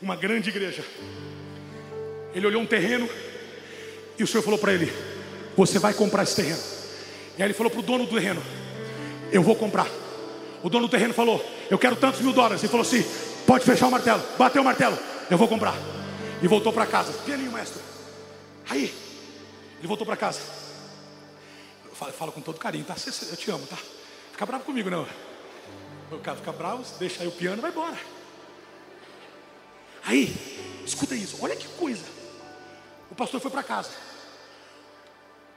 Uma 0.00 0.16
grande 0.16 0.50
igreja. 0.50 0.84
Ele 2.34 2.46
olhou 2.46 2.62
um 2.62 2.66
terreno 2.66 3.08
e 4.18 4.22
o 4.22 4.26
Senhor 4.26 4.42
falou 4.42 4.58
para 4.58 4.72
ele: 4.72 4.92
Você 5.56 5.78
vai 5.78 5.94
comprar 5.94 6.22
esse 6.24 6.36
terreno. 6.36 6.60
E 7.38 7.42
aí 7.42 7.48
ele 7.48 7.54
falou 7.54 7.70
para 7.70 7.80
o 7.80 7.82
dono 7.82 8.06
do 8.06 8.14
terreno: 8.14 8.42
Eu 9.32 9.42
vou 9.42 9.56
comprar. 9.56 9.88
O 10.62 10.68
dono 10.68 10.86
do 10.86 10.90
terreno 10.90 11.14
falou: 11.14 11.44
Eu 11.70 11.78
quero 11.78 11.96
tantos 11.96 12.20
mil 12.20 12.32
dólares. 12.32 12.62
Ele 12.62 12.70
falou 12.70 12.86
assim: 12.86 13.04
Pode 13.46 13.64
fechar 13.64 13.86
o 13.86 13.90
martelo. 13.90 14.22
Bateu 14.38 14.62
o 14.62 14.64
martelo. 14.64 14.98
Eu 15.30 15.38
vou 15.38 15.48
comprar. 15.48 15.74
E 16.42 16.48
voltou 16.48 16.72
para 16.72 16.86
casa. 16.86 17.12
Pianinho, 17.24 17.52
mestre. 17.52 17.80
Aí, 18.68 18.92
ele 19.78 19.86
voltou 19.86 20.06
para 20.06 20.16
casa. 20.16 20.40
Eu 21.84 21.94
falo, 21.94 22.10
eu 22.10 22.16
falo, 22.16 22.32
com 22.32 22.40
todo 22.40 22.58
carinho, 22.58 22.84
tá? 22.84 22.96
Eu 23.30 23.36
te 23.36 23.50
amo, 23.50 23.66
tá? 23.66 23.76
Fica 24.32 24.44
bravo 24.44 24.64
comigo, 24.64 24.90
não. 24.90 25.06
O 26.10 26.18
cara 26.18 26.36
fica 26.36 26.52
bravo, 26.52 26.84
deixa 26.98 27.22
aí 27.22 27.28
o 27.28 27.32
piano, 27.32 27.60
vai 27.60 27.70
embora. 27.70 27.98
Aí, 30.04 30.34
escuta 30.84 31.14
isso, 31.14 31.38
olha 31.40 31.56
que 31.56 31.66
coisa. 31.68 32.04
O 33.10 33.14
pastor 33.14 33.40
foi 33.40 33.50
para 33.50 33.62
casa. 33.62 33.90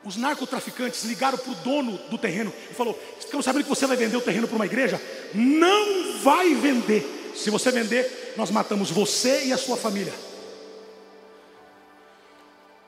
Os 0.03 0.15
narcotraficantes 0.15 1.03
ligaram 1.03 1.37
para 1.37 1.51
o 1.51 1.55
dono 1.55 1.97
do 2.09 2.17
terreno 2.17 2.53
e 2.71 2.73
falou: 2.73 2.97
Estão 3.19 3.41
sabendo 3.41 3.63
que 3.63 3.69
você 3.69 3.85
vai 3.85 3.97
vender 3.97 4.15
o 4.15 4.21
terreno 4.21 4.47
para 4.47 4.55
uma 4.55 4.65
igreja? 4.65 5.01
Não 5.33 6.19
vai 6.19 6.53
vender. 6.53 7.33
Se 7.35 7.49
você 7.49 7.71
vender, 7.71 8.33
nós 8.37 8.49
matamos 8.49 8.89
você 8.89 9.45
e 9.45 9.53
a 9.53 9.57
sua 9.57 9.75
família. 9.75 10.13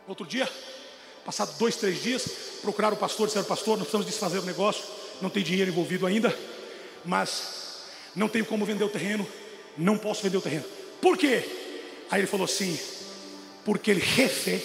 Outro 0.07 0.25
dia, 0.25 0.49
passado 1.25 1.57
dois, 1.59 1.75
três 1.75 2.01
dias, 2.01 2.25
procuraram 2.61 2.95
o 2.95 2.99
pastor, 2.99 3.27
disseram: 3.27 3.45
Pastor, 3.45 3.77
nós 3.77 3.87
precisamos 3.87 4.05
desfazer 4.05 4.39
o 4.39 4.45
negócio, 4.45 4.85
não 5.21 5.29
tem 5.29 5.43
dinheiro 5.43 5.69
envolvido 5.69 6.05
ainda, 6.05 6.35
mas 7.09 7.79
não 8.15 8.29
tenho 8.29 8.45
como 8.45 8.65
vender 8.65 8.83
o 8.83 8.89
terreno, 8.89 9.27
não 9.75 9.97
posso 9.97 10.21
vender 10.21 10.37
o 10.37 10.41
terreno. 10.41 10.65
Por 11.01 11.17
quê? 11.17 11.43
Aí 12.11 12.21
ele 12.21 12.27
falou 12.27 12.45
assim: 12.45 12.79
porque 13.65 13.89
ele 13.89 13.99
jefe 13.99 14.61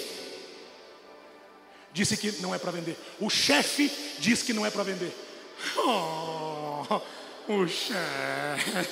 disse 1.93 2.17
que 2.19 2.43
não 2.43 2.55
é 2.55 2.59
para 2.59 2.71
vender. 2.71 2.97
O 3.19 3.31
chefe 3.31 3.91
diz 4.19 4.43
que 4.43 4.53
não 4.53 4.67
é 4.67 4.71
para 4.71 4.83
vender. 4.83 5.11
Oh, 5.79 7.01
o 7.49 7.67
chefe. 7.67 8.71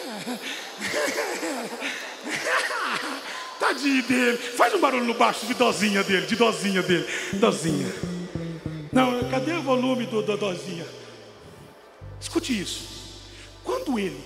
Tadinho 3.61 4.03
dele. 4.05 4.39
Faz 4.39 4.73
um 4.73 4.81
barulho 4.81 5.05
no 5.05 5.15
baixo 5.15 5.45
de 5.47 5.53
dozinha 5.55 6.03
dele, 6.03 6.27
de 6.27 6.37
dozinha 6.37 6.83
dele. 6.83 7.07
Dozinha. 7.35 7.93
Não, 8.91 9.29
cadê 9.31 9.53
o 9.53 9.63
volume 9.63 10.07
do, 10.07 10.23
do 10.23 10.37
dozinha? 10.37 10.87
Escute 12.21 12.59
isso. 12.59 13.02
Quando 13.73 13.99
ele 13.99 14.23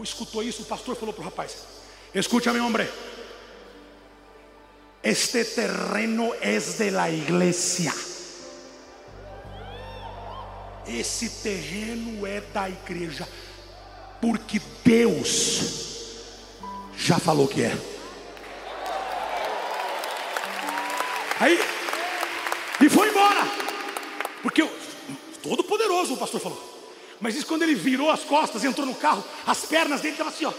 escutou 0.00 0.42
isso, 0.42 0.62
o 0.62 0.64
pastor 0.64 0.96
falou 0.96 1.14
para 1.14 1.22
o 1.22 1.24
rapaz: 1.24 1.58
Escute 2.12 2.50
meu 2.50 2.66
homem. 2.66 2.88
Este 5.00 5.44
terreno 5.44 6.34
es 6.42 6.76
de 6.78 6.90
la 6.90 7.08
iglesia. 7.08 7.94
Esse 10.88 11.30
terreno 11.40 12.26
é 12.26 12.40
da 12.40 12.68
igreja, 12.68 13.28
porque 14.20 14.60
Deus 14.84 15.60
já 16.96 17.20
falou 17.20 17.46
que 17.46 17.62
é. 17.62 17.78
Aí, 21.38 21.58
e 22.80 22.88
foi 22.88 23.08
embora, 23.08 23.46
porque 24.42 24.68
todo 25.40 25.62
poderoso 25.62 26.14
o 26.14 26.16
pastor 26.16 26.40
falou. 26.40 26.69
Mas 27.20 27.36
isso 27.36 27.46
quando 27.46 27.62
ele 27.62 27.74
virou 27.74 28.10
as 28.10 28.20
costas, 28.20 28.64
entrou 28.64 28.86
no 28.86 28.94
carro, 28.94 29.24
as 29.46 29.66
pernas 29.66 30.00
dele 30.00 30.14
estavam 30.14 30.32
assim, 30.32 30.46
ó. 30.46 30.50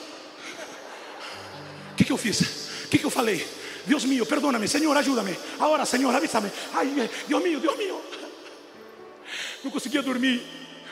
O 1.91 1.95
que, 1.95 2.03
que 2.05 2.11
eu 2.11 2.17
fiz? 2.17 2.41
O 2.85 2.87
que, 2.89 2.99
que 2.99 3.05
eu 3.05 3.09
falei? 3.09 3.45
Dios 3.85 4.05
mío, 4.05 4.25
perdóname, 4.25 4.67
Señor, 4.67 4.95
ayúdame. 4.95 5.35
Ahora, 5.59 5.85
Señor, 5.85 6.15
avísame. 6.15 6.51
Ay, 6.73 7.09
Dios 7.27 7.43
mío, 7.43 7.59
Dios 7.59 7.77
mío. 7.77 7.99
Não 9.63 9.71
conseguia 9.71 10.01
dormir. 10.01 10.41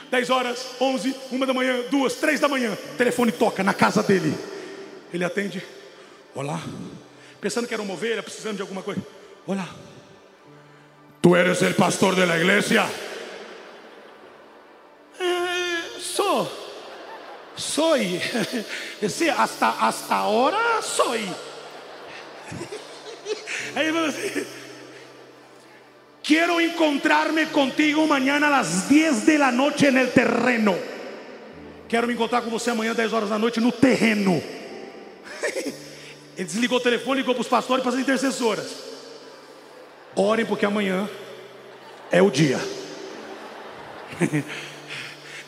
10 0.10 0.30
horas, 0.32 0.72
11, 0.82 1.16
1 1.32 1.40
da 1.46 1.54
manhã, 1.54 1.82
2, 1.92 2.14
3 2.16 2.40
da 2.40 2.48
manhã. 2.48 2.74
O 2.74 2.98
telefone 2.98 3.32
toca 3.32 3.64
na 3.64 3.76
casa 3.76 4.02
dele. 4.02 4.36
Ele 5.14 5.24
atende. 5.24 5.64
Olá. 6.34 6.60
Pensando 7.40 7.68
que 7.68 7.74
era 7.74 7.84
uma 7.84 7.94
ovelha, 7.94 8.24
precisando 8.24 8.56
de 8.56 8.62
alguma 8.62 8.82
coisa. 8.82 9.02
Olá. 9.46 9.70
Tu 11.22 11.36
eres 11.36 11.62
el 11.62 11.76
pastor 11.76 12.16
de 12.16 12.26
la 12.26 12.38
sou. 16.20 16.52
Soy. 17.56 18.22
Sí, 19.08 19.30
hasta, 19.38 19.88
hasta 19.88 20.16
ahora 20.16 20.82
soy. 20.82 21.22
Assim: 23.76 24.46
Quiero 26.24 26.60
encontrarme 26.60 27.48
contigo 27.48 28.06
mañana 28.06 28.48
a 28.48 28.50
las 28.50 28.90
10 28.90 29.26
de 29.26 29.38
la 29.38 29.52
noche 29.52 29.88
en 29.88 29.98
el 29.98 30.12
terreno. 30.12 30.76
Quero 31.88 32.06
me 32.06 32.14
encontrar 32.14 32.44
com 32.44 32.52
você 32.52 32.70
amanhã, 32.70 32.94
10 32.94 33.14
horas 33.14 33.30
da 33.30 33.40
noite, 33.40 33.60
no 33.60 33.72
terreno. 33.72 34.34
Ele 36.38 36.46
desligou 36.46 36.78
o 36.78 36.82
telefone, 36.82 37.22
ligou 37.22 37.34
para 37.34 37.42
os 37.42 37.48
pastores 37.48 37.82
e 37.82 37.84
para 37.84 37.96
as 37.96 38.02
intercessoras. 38.02 38.68
Orem, 40.16 40.46
porque 40.46 40.66
amanhã 40.66 41.10
é 42.12 42.22
o 42.22 42.30
dia. 42.30 42.60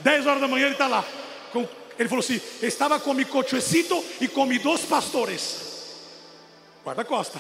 10 0.04 0.28
horas 0.28 0.41
da 0.41 0.47
manhã 0.47 0.66
ele 0.66 0.74
está 0.74 0.88
lá. 0.88 1.06
Ele 1.97 2.10
falou 2.10 2.24
assim: 2.24 2.41
estava 2.62 2.99
com 2.99 3.14
mi 3.14 3.26
cochecito 3.26 4.04
e 4.20 4.28
com 4.28 4.45
mi 4.45 4.58
dois 4.58 4.82
pastores. 4.82 5.72
Guarda-costa. 6.84 7.39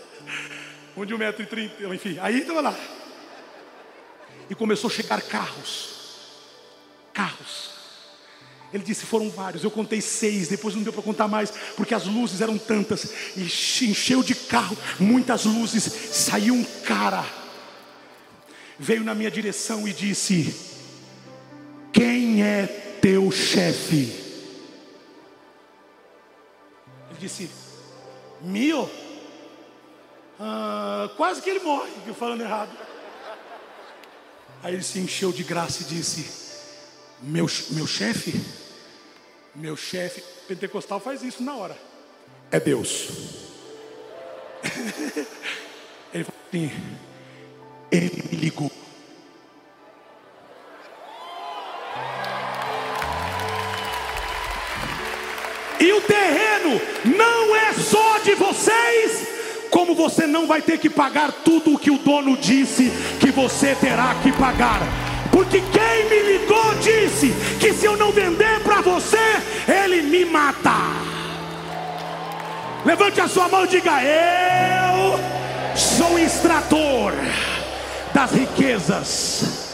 um 0.96 1.06
de 1.06 1.14
1,30m, 1.14 1.94
enfim. 1.94 2.18
Aí 2.20 2.40
estava 2.40 2.60
lá. 2.60 2.78
E 4.48 4.54
começou 4.54 4.90
a 4.90 4.92
chegar 4.92 5.22
carros. 5.22 5.94
Carros. 7.14 7.70
Ele 8.72 8.82
disse: 8.82 9.06
foram 9.06 9.30
vários. 9.30 9.64
Eu 9.64 9.70
contei 9.70 10.00
seis, 10.00 10.48
depois 10.48 10.74
não 10.74 10.82
deu 10.82 10.92
para 10.92 11.02
contar 11.02 11.26
mais, 11.26 11.50
porque 11.76 11.94
as 11.94 12.06
luzes 12.06 12.40
eram 12.40 12.58
tantas. 12.58 13.12
E 13.36 13.42
encheu 13.42 14.22
de 14.22 14.34
carro, 14.34 14.76
muitas 14.98 15.44
luzes. 15.44 15.84
Saiu 15.84 16.54
um 16.54 16.64
cara, 16.84 17.24
veio 18.78 19.04
na 19.04 19.14
minha 19.14 19.30
direção 19.30 19.88
e 19.88 19.92
disse: 19.92 20.69
Quem 21.92 22.42
é 22.42 22.66
teu 23.00 23.30
chefe? 23.30 24.12
Ele 27.10 27.18
disse: 27.18 27.50
Mio? 28.40 28.88
Ah, 30.38 31.10
quase 31.16 31.42
que 31.42 31.50
ele 31.50 31.60
morre, 31.60 31.90
falando 32.14 32.40
errado. 32.42 32.70
Aí 34.62 34.74
ele 34.74 34.82
se 34.82 34.98
encheu 34.98 35.32
de 35.32 35.42
graça 35.42 35.82
e 35.82 35.86
disse: 35.86 36.26
Meu, 37.22 37.46
meu 37.70 37.86
chefe? 37.86 38.40
Meu 39.54 39.76
chefe, 39.76 40.22
pentecostal 40.46 41.00
faz 41.00 41.22
isso 41.22 41.42
na 41.42 41.54
hora. 41.56 41.76
É 42.50 42.60
Deus. 42.60 43.08
ele 46.12 46.24
falou 46.24 46.40
assim: 46.48 46.70
Ele 47.90 48.22
me 48.30 48.36
ligou. 48.36 48.70
E 55.80 55.92
o 55.92 56.00
terreno 56.02 56.78
não 57.16 57.56
é 57.56 57.72
só 57.72 58.18
de 58.18 58.34
vocês, 58.34 59.26
como 59.70 59.94
você 59.94 60.26
não 60.26 60.46
vai 60.46 60.60
ter 60.60 60.78
que 60.78 60.90
pagar 60.90 61.32
tudo 61.32 61.74
o 61.74 61.78
que 61.78 61.90
o 61.90 61.96
dono 61.96 62.36
disse 62.36 62.92
que 63.18 63.30
você 63.30 63.74
terá 63.74 64.14
que 64.22 64.30
pagar. 64.32 64.80
Porque 65.32 65.60
quem 65.60 66.10
me 66.10 66.32
ligou 66.32 66.74
disse 66.74 67.32
que 67.58 67.72
se 67.72 67.86
eu 67.86 67.96
não 67.96 68.12
vender 68.12 68.60
para 68.60 68.82
você, 68.82 69.16
ele 69.66 70.02
me 70.02 70.24
mata. 70.26 70.74
Levante 72.84 73.20
a 73.20 73.28
sua 73.28 73.48
mão 73.48 73.64
e 73.64 73.68
diga: 73.68 74.02
Eu 74.02 75.18
sou 75.74 76.18
extrator 76.18 77.14
das 78.12 78.32
riquezas. 78.32 79.69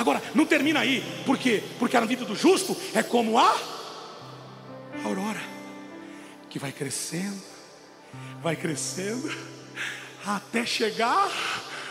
Agora, 0.00 0.22
não 0.34 0.46
termina 0.46 0.80
aí, 0.80 1.04
por 1.26 1.36
quê? 1.36 1.62
Porque 1.78 1.94
a 1.94 2.00
vida 2.00 2.24
do 2.24 2.34
justo 2.34 2.74
é 2.94 3.02
como 3.02 3.36
a 3.36 3.54
aurora, 5.04 5.42
que 6.48 6.58
vai 6.58 6.72
crescendo, 6.72 7.38
vai 8.42 8.56
crescendo, 8.56 9.30
até 10.24 10.64
chegar 10.64 11.30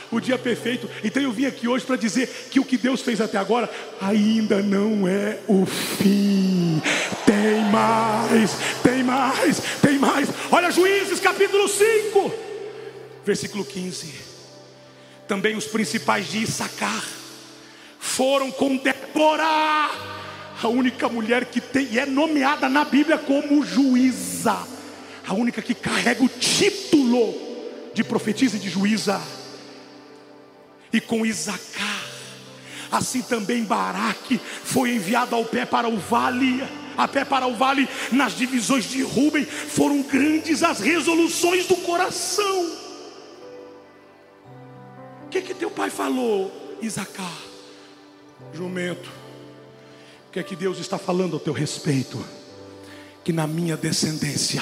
o 0.10 0.20
dia 0.20 0.40
perfeito. 0.40 0.90
Então 1.04 1.22
eu 1.22 1.32
vim 1.32 1.46
aqui 1.46 1.68
hoje 1.68 1.86
para 1.86 1.98
dizer 1.98 2.28
que 2.50 2.60
o 2.60 2.66
que 2.66 2.80
Deus 2.80 3.02
fez 3.02 3.22
até 3.22 3.38
agora 3.38 3.70
ainda 4.02 4.60
não 4.60 5.08
é 5.08 5.40
o 5.48 5.68
fim. 5.68 6.82
Tem 7.28 7.62
mais, 7.72 8.58
tem 8.82 9.04
mais, 9.04 9.62
tem 9.84 10.00
mais. 10.00 10.30
Olha 10.50 10.72
Juízes 10.72 11.20
capítulo 11.20 11.68
5, 11.68 12.34
versículo 13.24 13.64
15. 13.64 14.16
Também 15.28 15.56
os 15.56 15.66
principais 15.66 16.28
de 16.28 16.42
Issacar 16.42 17.19
foram 18.20 18.52
com 18.52 18.76
Débora, 18.76 19.46
a 20.62 20.68
única 20.68 21.08
mulher 21.08 21.46
que 21.46 21.62
tem, 21.62 21.88
e 21.90 21.98
é 21.98 22.06
nomeada 22.06 22.68
na 22.68 22.84
Bíblia 22.84 23.18
como 23.18 23.64
juíza, 23.64 24.58
a 25.26 25.34
única 25.34 25.62
que 25.62 25.74
carrega 25.74 26.22
o 26.22 26.28
título 26.28 27.34
de 27.94 28.04
profetisa 28.04 28.58
e 28.58 28.60
de 28.60 28.70
juíza, 28.70 29.22
e 30.92 31.00
com 31.00 31.26
Isacar, 31.26 32.04
assim 32.92 33.22
também 33.22 33.64
Baraque 33.64 34.38
foi 34.66 34.96
enviado 34.96 35.34
ao 35.34 35.46
pé 35.46 35.66
para 35.66 35.88
o 35.88 35.98
vale, 35.98 36.62
a 36.98 37.08
pé 37.08 37.24
para 37.24 37.48
o 37.48 37.56
vale, 37.56 37.88
nas 38.12 38.36
divisões 38.36 38.84
de 38.84 39.02
Rubem, 39.02 39.46
foram 39.46 40.02
grandes 40.02 40.62
as 40.62 40.82
resoluções 40.82 41.68
do 41.68 41.78
coração. 41.78 42.70
O 45.24 45.30
que 45.30 45.42
que 45.42 45.54
teu 45.54 45.72
pai 45.72 45.90
falou, 45.90 46.78
Isacar? 46.82 47.49
Jumento, 48.54 49.10
o 50.28 50.32
que 50.32 50.40
é 50.40 50.44
que 50.44 50.56
Deus 50.56 50.80
está 50.80 50.98
falando 50.98 51.34
ao 51.34 51.40
teu 51.40 51.54
respeito? 51.54 52.24
Que 53.24 53.32
na 53.32 53.46
minha 53.46 53.78
descendência, 53.78 54.62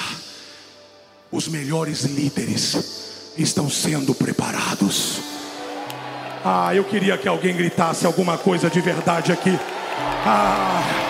os 1.30 1.48
melhores 1.48 2.02
líderes 2.02 3.32
estão 3.36 3.68
sendo 3.68 4.14
preparados. 4.14 5.20
Ah, 6.44 6.74
eu 6.74 6.84
queria 6.84 7.16
que 7.16 7.28
alguém 7.28 7.56
gritasse 7.56 8.06
alguma 8.06 8.38
coisa 8.38 8.70
de 8.70 8.80
verdade 8.80 9.32
aqui. 9.32 9.58
Ah. 10.24 11.08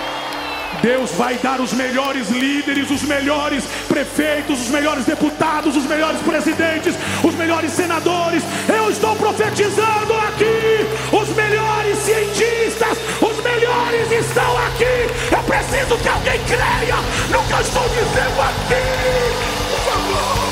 Deus 0.83 1.11
vai 1.13 1.37
dar 1.39 1.61
os 1.61 1.73
melhores 1.73 2.29
líderes, 2.31 2.91
os 2.91 3.03
melhores 3.03 3.65
prefeitos, 3.89 4.61
os 4.61 4.69
melhores 4.69 5.05
deputados, 5.05 5.77
os 5.77 5.85
melhores 5.85 6.21
presidentes, 6.21 6.95
os 7.25 7.35
melhores 7.35 7.73
senadores. 7.73 8.43
Eu 8.69 8.91
estou 8.91 9.17
profetizando 9.17 10.15
aqui. 10.15 10.68
Estão 14.39 14.57
aqui. 14.67 15.35
Eu 15.35 15.43
preciso 15.43 15.99
que 15.99 16.09
alguém 16.09 16.41
creia 16.45 16.97
no 17.31 17.43
que 17.45 17.53
eu 17.53 17.61
estou 17.61 17.83
dizendo 17.89 18.41
aqui. 18.41 18.85
Por 19.71 19.81
favor. 19.81 20.49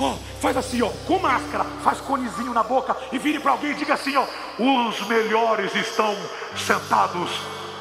Oh, 0.00 0.14
faz 0.40 0.56
assim, 0.56 0.80
ó, 0.80 0.88
com 1.06 1.18
máscara, 1.18 1.66
faz 1.82 2.00
conezinho 2.00 2.54
na 2.54 2.62
boca 2.62 2.96
e 3.12 3.18
vire 3.18 3.40
para 3.40 3.52
alguém 3.52 3.72
e 3.72 3.74
diga 3.74 3.94
assim, 3.94 4.16
ó: 4.16 4.24
os 4.58 5.06
melhores 5.08 5.74
estão 5.74 6.16
sentados 6.56 7.30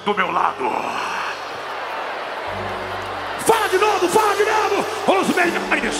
do 0.04 0.14
meu 0.16 0.32
lado. 0.32 0.64
Fala 3.46 3.70
de 3.70 3.78
novo, 3.78 4.10
fala 4.10 4.36
de 4.36 4.44
novo. 4.44 4.86
Os 5.22 5.28
melhores, 5.36 5.96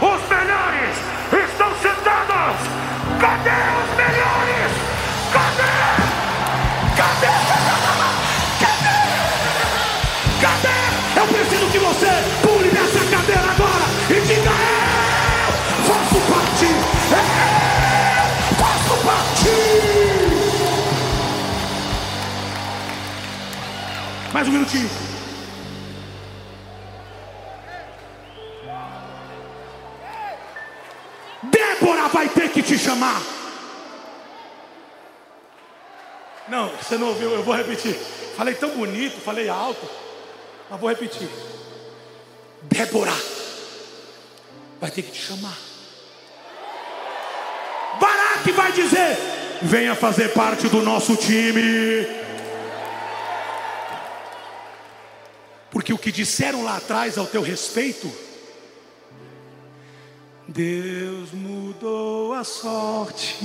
os 0.00 0.28
melhores. 0.28 1.12
Cadê 3.22 3.50
os 3.50 3.90
melhores? 3.96 4.72
Cadê? 5.32 5.74
Cadê? 6.96 7.30
Cadê? 8.58 8.96
Cadê? 10.40 10.76
Eu 11.20 11.26
preciso 11.28 11.66
que 11.70 11.78
você 11.78 12.10
pule 12.42 12.70
dessa 12.70 12.98
cadeira 13.14 13.48
agora 13.52 13.86
e 14.10 14.20
diga: 14.26 14.50
Eu 15.70 15.84
faço 15.84 16.18
parte. 16.32 16.66
Eu 18.48 18.56
faço 18.56 18.94
parte. 19.06 19.54
Mais 24.32 24.48
um 24.48 24.50
minutinho. 24.50 25.01
Te 32.72 32.78
chamar. 32.78 33.20
Não, 36.48 36.68
você 36.70 36.96
não 36.96 37.08
ouviu, 37.08 37.30
eu 37.32 37.42
vou 37.42 37.54
repetir. 37.54 37.94
Falei 38.36 38.54
tão 38.54 38.70
bonito, 38.70 39.20
falei 39.20 39.48
alto, 39.48 39.88
mas 40.70 40.80
vou 40.80 40.88
repetir. 40.88 41.28
Débora 42.62 43.12
vai 44.80 44.90
ter 44.90 45.02
que 45.02 45.10
te 45.10 45.20
chamar. 45.20 45.56
Baraque 48.00 48.52
vai 48.52 48.72
dizer: 48.72 49.18
venha 49.62 49.94
fazer 49.94 50.32
parte 50.32 50.68
do 50.68 50.82
nosso 50.82 51.14
time. 51.16 52.06
Porque 55.70 55.92
o 55.92 55.98
que 55.98 56.12
disseram 56.12 56.62
lá 56.62 56.76
atrás 56.76 57.16
ao 57.16 57.26
teu 57.26 57.42
respeito, 57.42 58.10
Deus 60.48 61.30
mudou 61.32 62.34
a 62.34 62.42
sorte. 62.44 63.36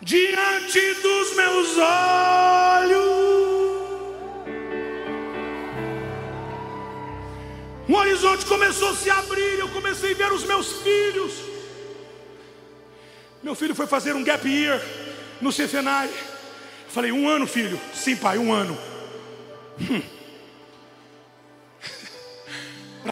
Diante 0.00 0.94
dos 1.02 1.36
meus 1.36 1.76
olhos, 1.78 3.08
um 7.88 7.94
horizonte 7.94 8.46
começou 8.46 8.90
a 8.90 8.94
se 8.94 9.10
abrir. 9.10 9.58
Eu 9.58 9.68
comecei 9.70 10.12
a 10.12 10.16
ver 10.16 10.32
os 10.32 10.44
meus 10.44 10.72
filhos. 10.82 11.32
Meu 13.42 13.54
filho 13.54 13.74
foi 13.74 13.86
fazer 13.86 14.14
um 14.14 14.24
gap 14.24 14.46
year 14.46 14.82
no 15.40 15.50
Cefenai. 15.50 16.10
Falei, 16.88 17.12
um 17.12 17.28
ano, 17.28 17.46
filho. 17.46 17.80
Sim, 17.94 18.16
pai, 18.16 18.38
um 18.38 18.52
ano. 18.52 18.76
Hum. 19.80 20.17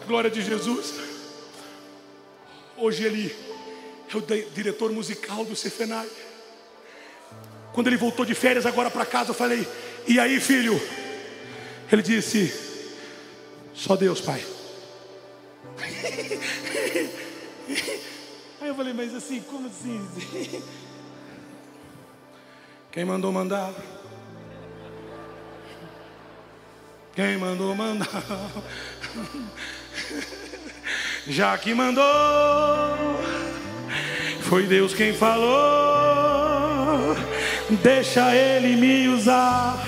Glória 0.05 0.29
de 0.29 0.41
Jesus. 0.41 0.93
Hoje 2.77 3.03
ele 3.03 3.35
é 4.13 4.17
o 4.17 4.21
diretor 4.51 4.91
musical 4.91 5.43
do 5.43 5.55
Cefenai. 5.55 6.07
Quando 7.73 7.87
ele 7.87 7.97
voltou 7.97 8.25
de 8.25 8.33
férias 8.33 8.65
agora 8.65 8.89
para 8.89 9.05
casa, 9.05 9.31
eu 9.31 9.35
falei: 9.35 9.67
E 10.07 10.19
aí, 10.19 10.39
filho? 10.39 10.79
Ele 11.91 12.01
disse: 12.01 12.53
Só 13.73 13.95
Deus, 13.95 14.21
pai. 14.21 14.43
Aí 18.59 18.69
eu 18.69 18.75
falei: 18.75 18.93
Mas 18.93 19.13
assim, 19.13 19.41
como 19.41 19.67
assim? 19.67 20.01
Quem 22.91 23.05
mandou 23.05 23.31
mandar? 23.31 23.73
Quem 27.17 27.35
mandou 27.35 27.73
mandar? 27.73 28.07
Já 31.27 31.57
que 31.57 31.73
mandou, 31.73 32.03
foi 34.41 34.67
Deus 34.67 34.93
quem 34.93 35.13
falou. 35.13 37.17
Deixa 37.81 38.35
Ele 38.35 38.75
me 38.75 39.07
usar. 39.07 39.83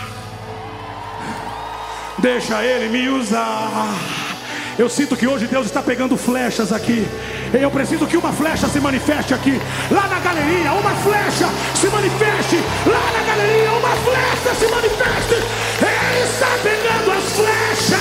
Deixa 2.18 2.64
Ele 2.64 2.90
me 2.90 3.10
usar. 3.10 3.94
Eu 4.80 4.90
sinto 4.90 5.16
que 5.16 5.28
hoje 5.28 5.46
Deus 5.46 5.68
está 5.68 5.84
pegando 5.84 6.18
flechas 6.18 6.74
aqui. 6.74 7.08
Eu 7.54 7.70
preciso 7.70 8.08
que 8.08 8.18
uma 8.18 8.34
flecha 8.34 8.68
se 8.68 8.80
manifeste 8.80 9.36
aqui. 9.36 9.62
Lá 9.92 10.08
na 10.08 10.20
galeria, 10.20 10.74
uma 10.74 10.96
flecha 10.96 11.48
se 11.76 11.88
manifeste. 11.90 12.56
Lá 12.88 13.12
na 13.12 13.24
galeria, 13.24 13.72
uma 13.72 13.96
flecha 13.98 14.56
se 14.56 14.68
manifeste. 14.68 15.36
Ele 15.36 16.24
está 16.24 16.58
pegando 16.64 16.99
as 17.46 17.90
flechas. 17.90 18.00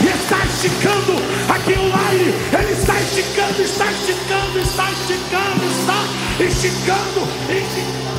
E 0.00 0.08
está 0.08 0.44
esticando 0.44 1.14
aqui 1.48 1.72
o 1.72 2.08
aire. 2.08 2.34
Ele 2.58 2.72
está 2.72 3.00
esticando, 3.00 3.62
está 3.62 3.90
esticando, 3.90 4.58
está 4.58 4.90
esticando, 4.90 5.64
está 5.64 6.44
esticando, 6.44 7.28
esticando. 7.48 8.11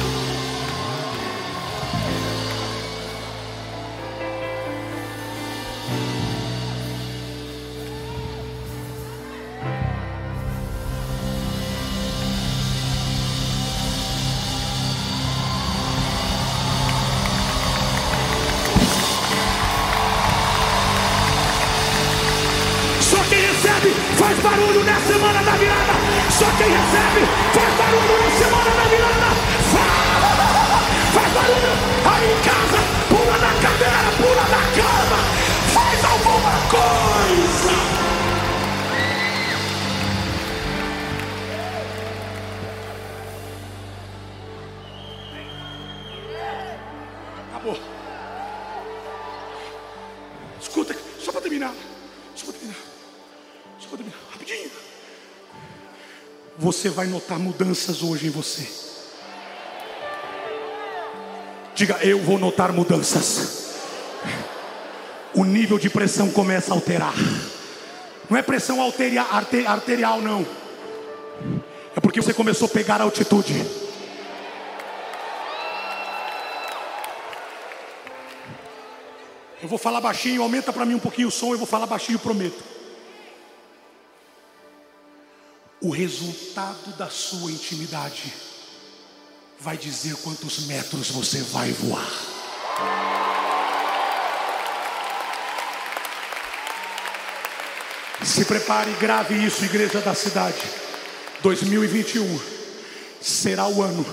Acabou. 47.64 47.80
Escuta, 50.62 50.96
só 51.18 51.32
para 51.32 51.40
terminar. 51.40 51.74
Só 52.36 52.46
para 52.48 52.54
terminar. 52.56 52.78
Só 53.80 53.88
para 53.88 53.98
terminar 53.98 54.18
rapidinho. 54.32 54.72
Você 56.58 56.90
vai 56.90 57.08
notar 57.08 57.40
mudanças 57.40 58.04
hoje 58.04 58.28
em 58.28 58.30
você. 58.30 58.68
Diga, 61.74 61.98
eu 62.04 62.22
vou 62.22 62.38
notar 62.38 62.74
mudanças. 62.74 63.76
O 65.34 65.46
nível 65.46 65.80
de 65.80 65.90
pressão 65.90 66.30
começa 66.30 66.74
a 66.74 66.76
alterar. 66.76 67.14
Não 68.30 68.38
é 68.38 68.42
pressão 68.42 68.80
arterial, 68.82 70.22
não. 70.22 70.46
É 71.96 72.02
porque 72.02 72.22
você 72.22 72.34
começou 72.34 72.68
a 72.68 72.72
pegar 72.72 73.00
altitude. 73.00 73.83
Eu 79.64 79.70
vou 79.70 79.78
falar 79.78 80.02
baixinho, 80.02 80.44
aumenta 80.44 80.74
para 80.74 80.86
mim 80.86 80.96
um 80.96 81.00
pouquinho 81.00 81.30
o 81.30 81.32
som, 81.32 81.54
eu 81.54 81.58
vou 81.58 81.66
falar 81.66 81.86
baixinho, 81.86 82.20
prometo. 82.20 82.62
O 85.80 85.90
resultado 85.90 86.92
da 86.98 87.10
sua 87.10 87.50
intimidade 87.50 88.34
vai 89.58 89.78
dizer 89.78 90.18
quantos 90.18 90.68
metros 90.68 91.10
você 91.12 91.40
vai 91.44 91.72
voar. 91.72 92.12
Se 98.22 98.44
prepare 98.44 98.92
e 98.92 98.96
grave 98.96 99.34
isso, 99.46 99.64
igreja 99.64 100.02
da 100.02 100.14
cidade. 100.14 100.62
2021 101.42 102.38
será 103.22 103.70
o 103.70 103.82
ano 103.82 104.06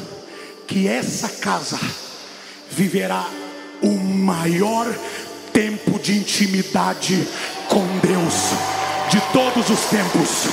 que 0.68 0.86
essa 0.86 1.28
casa 1.28 1.80
viverá 2.70 3.28
o 3.82 3.98
maior 3.98 4.86
tempo 5.52 5.98
de 5.98 6.16
intimidade 6.16 7.26
com 7.68 7.86
Deus 7.98 8.52
de 9.10 9.20
todos 9.32 9.68
os 9.68 9.80
tempos. 9.86 10.48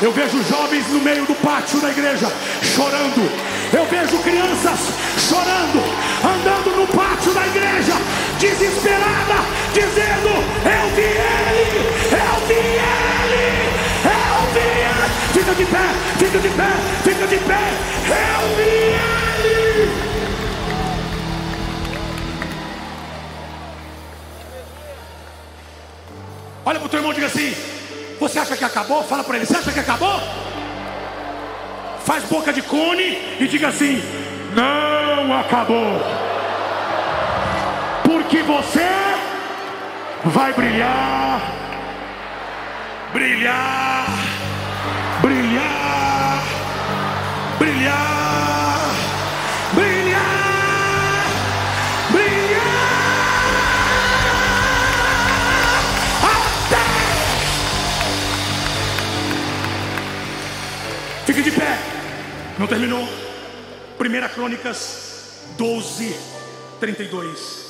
Eu 0.00 0.10
vejo 0.12 0.42
jovens 0.48 0.88
no 0.88 1.00
meio 1.00 1.24
do 1.26 1.34
pátio 1.36 1.78
da 1.80 1.90
igreja 1.90 2.26
chorando. 2.74 3.30
Eu 3.72 3.86
vejo 3.86 4.18
crianças 4.18 4.80
chorando, 5.28 5.80
andando 6.24 6.76
no 6.76 6.86
pátio 6.88 7.32
da 7.32 7.46
igreja, 7.46 7.94
desesperada, 8.38 9.44
dizendo: 9.72 10.28
Eu 10.64 10.88
vi 10.96 11.02
ele, 11.02 11.88
eu 12.10 12.46
vi 12.48 12.54
ele, 12.54 13.52
eu 14.04 14.52
vi 14.52 14.66
ele. 14.80 15.32
Fica 15.32 15.54
de 15.54 15.64
pé, 15.66 15.88
fica 16.18 16.38
de 16.38 16.48
pé, 16.48 16.70
fica 17.04 17.26
de 17.26 17.36
pé. 17.36 17.60
Eu 18.08 18.56
vi 18.56 18.62
ele. 18.62 20.11
Olha 26.72 26.80
para 26.80 26.86
o 26.86 26.88
teu 26.88 27.00
irmão 27.00 27.12
e 27.12 27.16
diga 27.16 27.26
assim: 27.26 27.54
você 28.18 28.38
acha 28.38 28.56
que 28.56 28.64
acabou? 28.64 29.04
Fala 29.04 29.22
para 29.22 29.36
ele: 29.36 29.44
Você 29.44 29.58
acha 29.58 29.70
que 29.70 29.80
acabou? 29.80 30.18
Faz 32.02 32.24
boca 32.24 32.50
de 32.50 32.62
cone 32.62 33.18
e 33.38 33.46
diga 33.46 33.68
assim: 33.68 34.02
Não 34.54 35.38
acabou. 35.38 36.00
Porque 38.04 38.42
você 38.42 38.88
vai 40.24 40.54
brilhar, 40.54 41.42
brilhar, 43.12 44.06
brilhar, 45.20 46.42
brilhar. 47.58 48.21
Fique 61.42 61.50
de 61.50 61.60
pé. 61.60 61.76
Não 62.56 62.68
terminou? 62.68 63.08
Primeira 63.98 64.28
Crônicas 64.28 65.40
12, 65.58 66.14
32. 66.78 67.62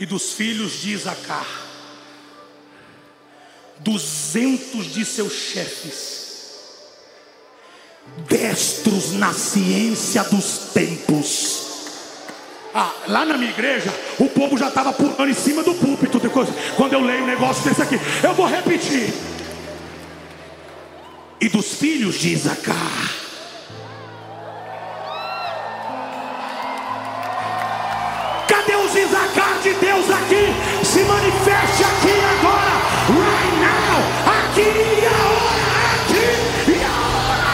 E 0.00 0.06
dos 0.06 0.32
filhos 0.32 0.80
de 0.80 0.94
Isacar, 0.94 1.46
duzentos 3.80 4.86
de 4.86 5.04
seus 5.04 5.34
chefes, 5.34 6.78
destros 8.26 9.12
na 9.12 9.34
ciência 9.34 10.24
dos 10.24 10.72
tempos. 10.72 11.68
Ah, 12.74 12.94
lá 13.08 13.26
na 13.26 13.36
minha 13.36 13.50
igreja, 13.50 13.92
o 14.18 14.26
povo 14.30 14.56
já 14.56 14.68
estava 14.68 14.90
pulando 14.90 15.28
em 15.28 15.34
cima 15.34 15.62
do 15.62 15.74
púlpito. 15.74 16.18
Quando 16.76 16.94
eu 16.94 17.00
leio 17.02 17.24
um 17.24 17.26
negócio 17.26 17.62
desse 17.62 17.82
aqui, 17.82 18.00
eu 18.24 18.32
vou 18.32 18.46
repetir 18.46 19.12
e 21.42 21.48
dos 21.48 21.74
filhos 21.74 22.14
de 22.20 22.34
Isacar. 22.34 23.10
Cadê 28.46 28.76
os 28.76 28.94
Isacar 28.94 29.58
de 29.60 29.74
Deus 29.74 30.08
aqui? 30.08 30.54
Se 30.84 31.00
manifeste 31.02 31.82
aqui 31.82 32.12
agora, 32.38 32.80
right 33.08 33.56
now, 33.58 33.98
aqui 34.30 34.60
e 34.60 35.04
agora, 35.04 35.66
aqui 36.04 36.26
e 36.70 36.74
agora. 36.84 37.50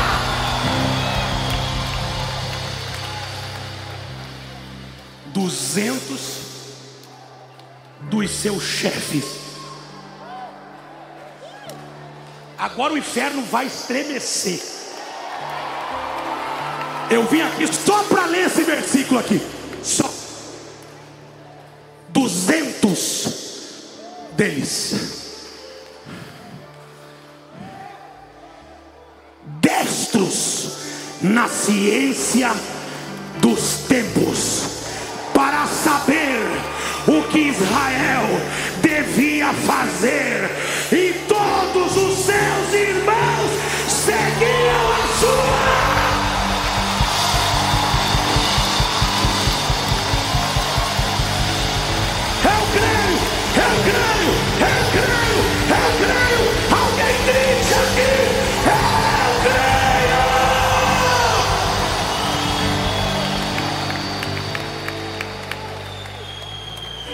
Duzentos 5.32 6.38
seus 8.28 8.62
chefes. 8.62 9.47
Agora 12.58 12.92
o 12.92 12.98
inferno 12.98 13.42
vai 13.42 13.66
estremecer. 13.66 14.60
Eu 17.08 17.24
vim 17.26 17.40
aqui 17.40 17.72
só 17.72 18.02
para 18.04 18.26
ler 18.26 18.46
esse 18.46 18.62
versículo 18.64 19.20
aqui. 19.20 19.40
Só. 19.82 20.10
Duzentos 22.08 23.28
deles. 24.32 24.94
Destros 29.60 30.78
na 31.22 31.48
ciência 31.48 32.50
dos 33.40 33.86
tempos 33.88 34.64
para 35.32 35.64
saber 35.66 36.42
o 37.06 37.22
que 37.28 37.38
Israel 37.38 38.26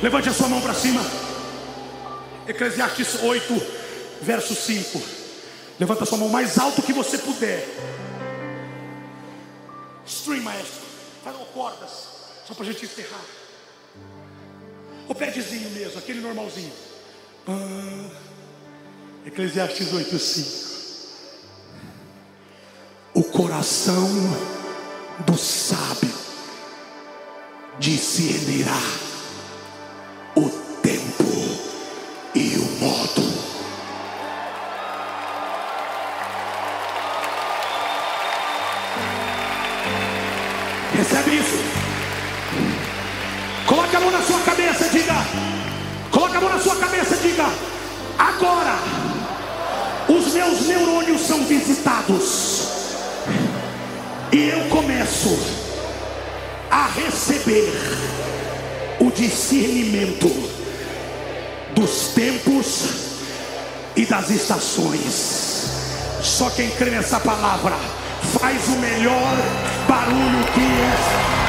Levante 0.05 0.29
a 0.29 0.35
sua 0.35 0.51
mão 0.51 0.61
para 0.61 0.75
cima. 0.75 1.01
Eclesiastes 2.47 3.23
8, 3.23 3.67
verso 4.21 4.55
5. 4.55 5.03
Levanta 5.81 6.05
a 6.05 6.07
sua 6.07 6.19
mão 6.19 6.29
mais 6.29 6.59
alto 6.59 6.83
que 6.83 6.93
você 6.93 7.17
puder. 7.17 7.67
Stream, 10.05 10.43
maestro. 10.43 10.83
Faz 11.25 11.35
cordas. 11.55 11.91
Só 12.47 12.53
para 12.53 12.65
a 12.65 12.67
gente 12.67 12.85
encerrar. 12.85 13.25
O 15.09 15.15
padzinho 15.15 15.71
mesmo, 15.71 15.99
aquele 15.99 16.21
normalzinho. 16.21 16.73
Eclesiastes 19.25 19.91
8, 19.91 20.19
5. 20.19 20.51
O 23.15 23.25
coração 23.25 24.07
do 25.25 25.39
sábio 25.39 26.13
discernirá 27.79 29.14
visitados. 51.65 52.69
E 54.33 54.49
eu 54.49 54.69
começo 54.69 55.39
a 56.71 56.89
receber 56.89 57.73
o 59.01 59.11
discernimento 59.11 60.29
dos 61.75 62.09
tempos 62.09 62.85
e 63.97 64.05
das 64.05 64.31
estações. 64.31 65.71
Só 66.23 66.51
quem 66.51 66.71
crê 66.71 66.91
nessa 66.91 67.21
palavra 67.21 67.77
faz 68.39 68.67
o 68.69 68.79
melhor 68.79 69.37
barulho 69.89 70.45
que 70.53 71.44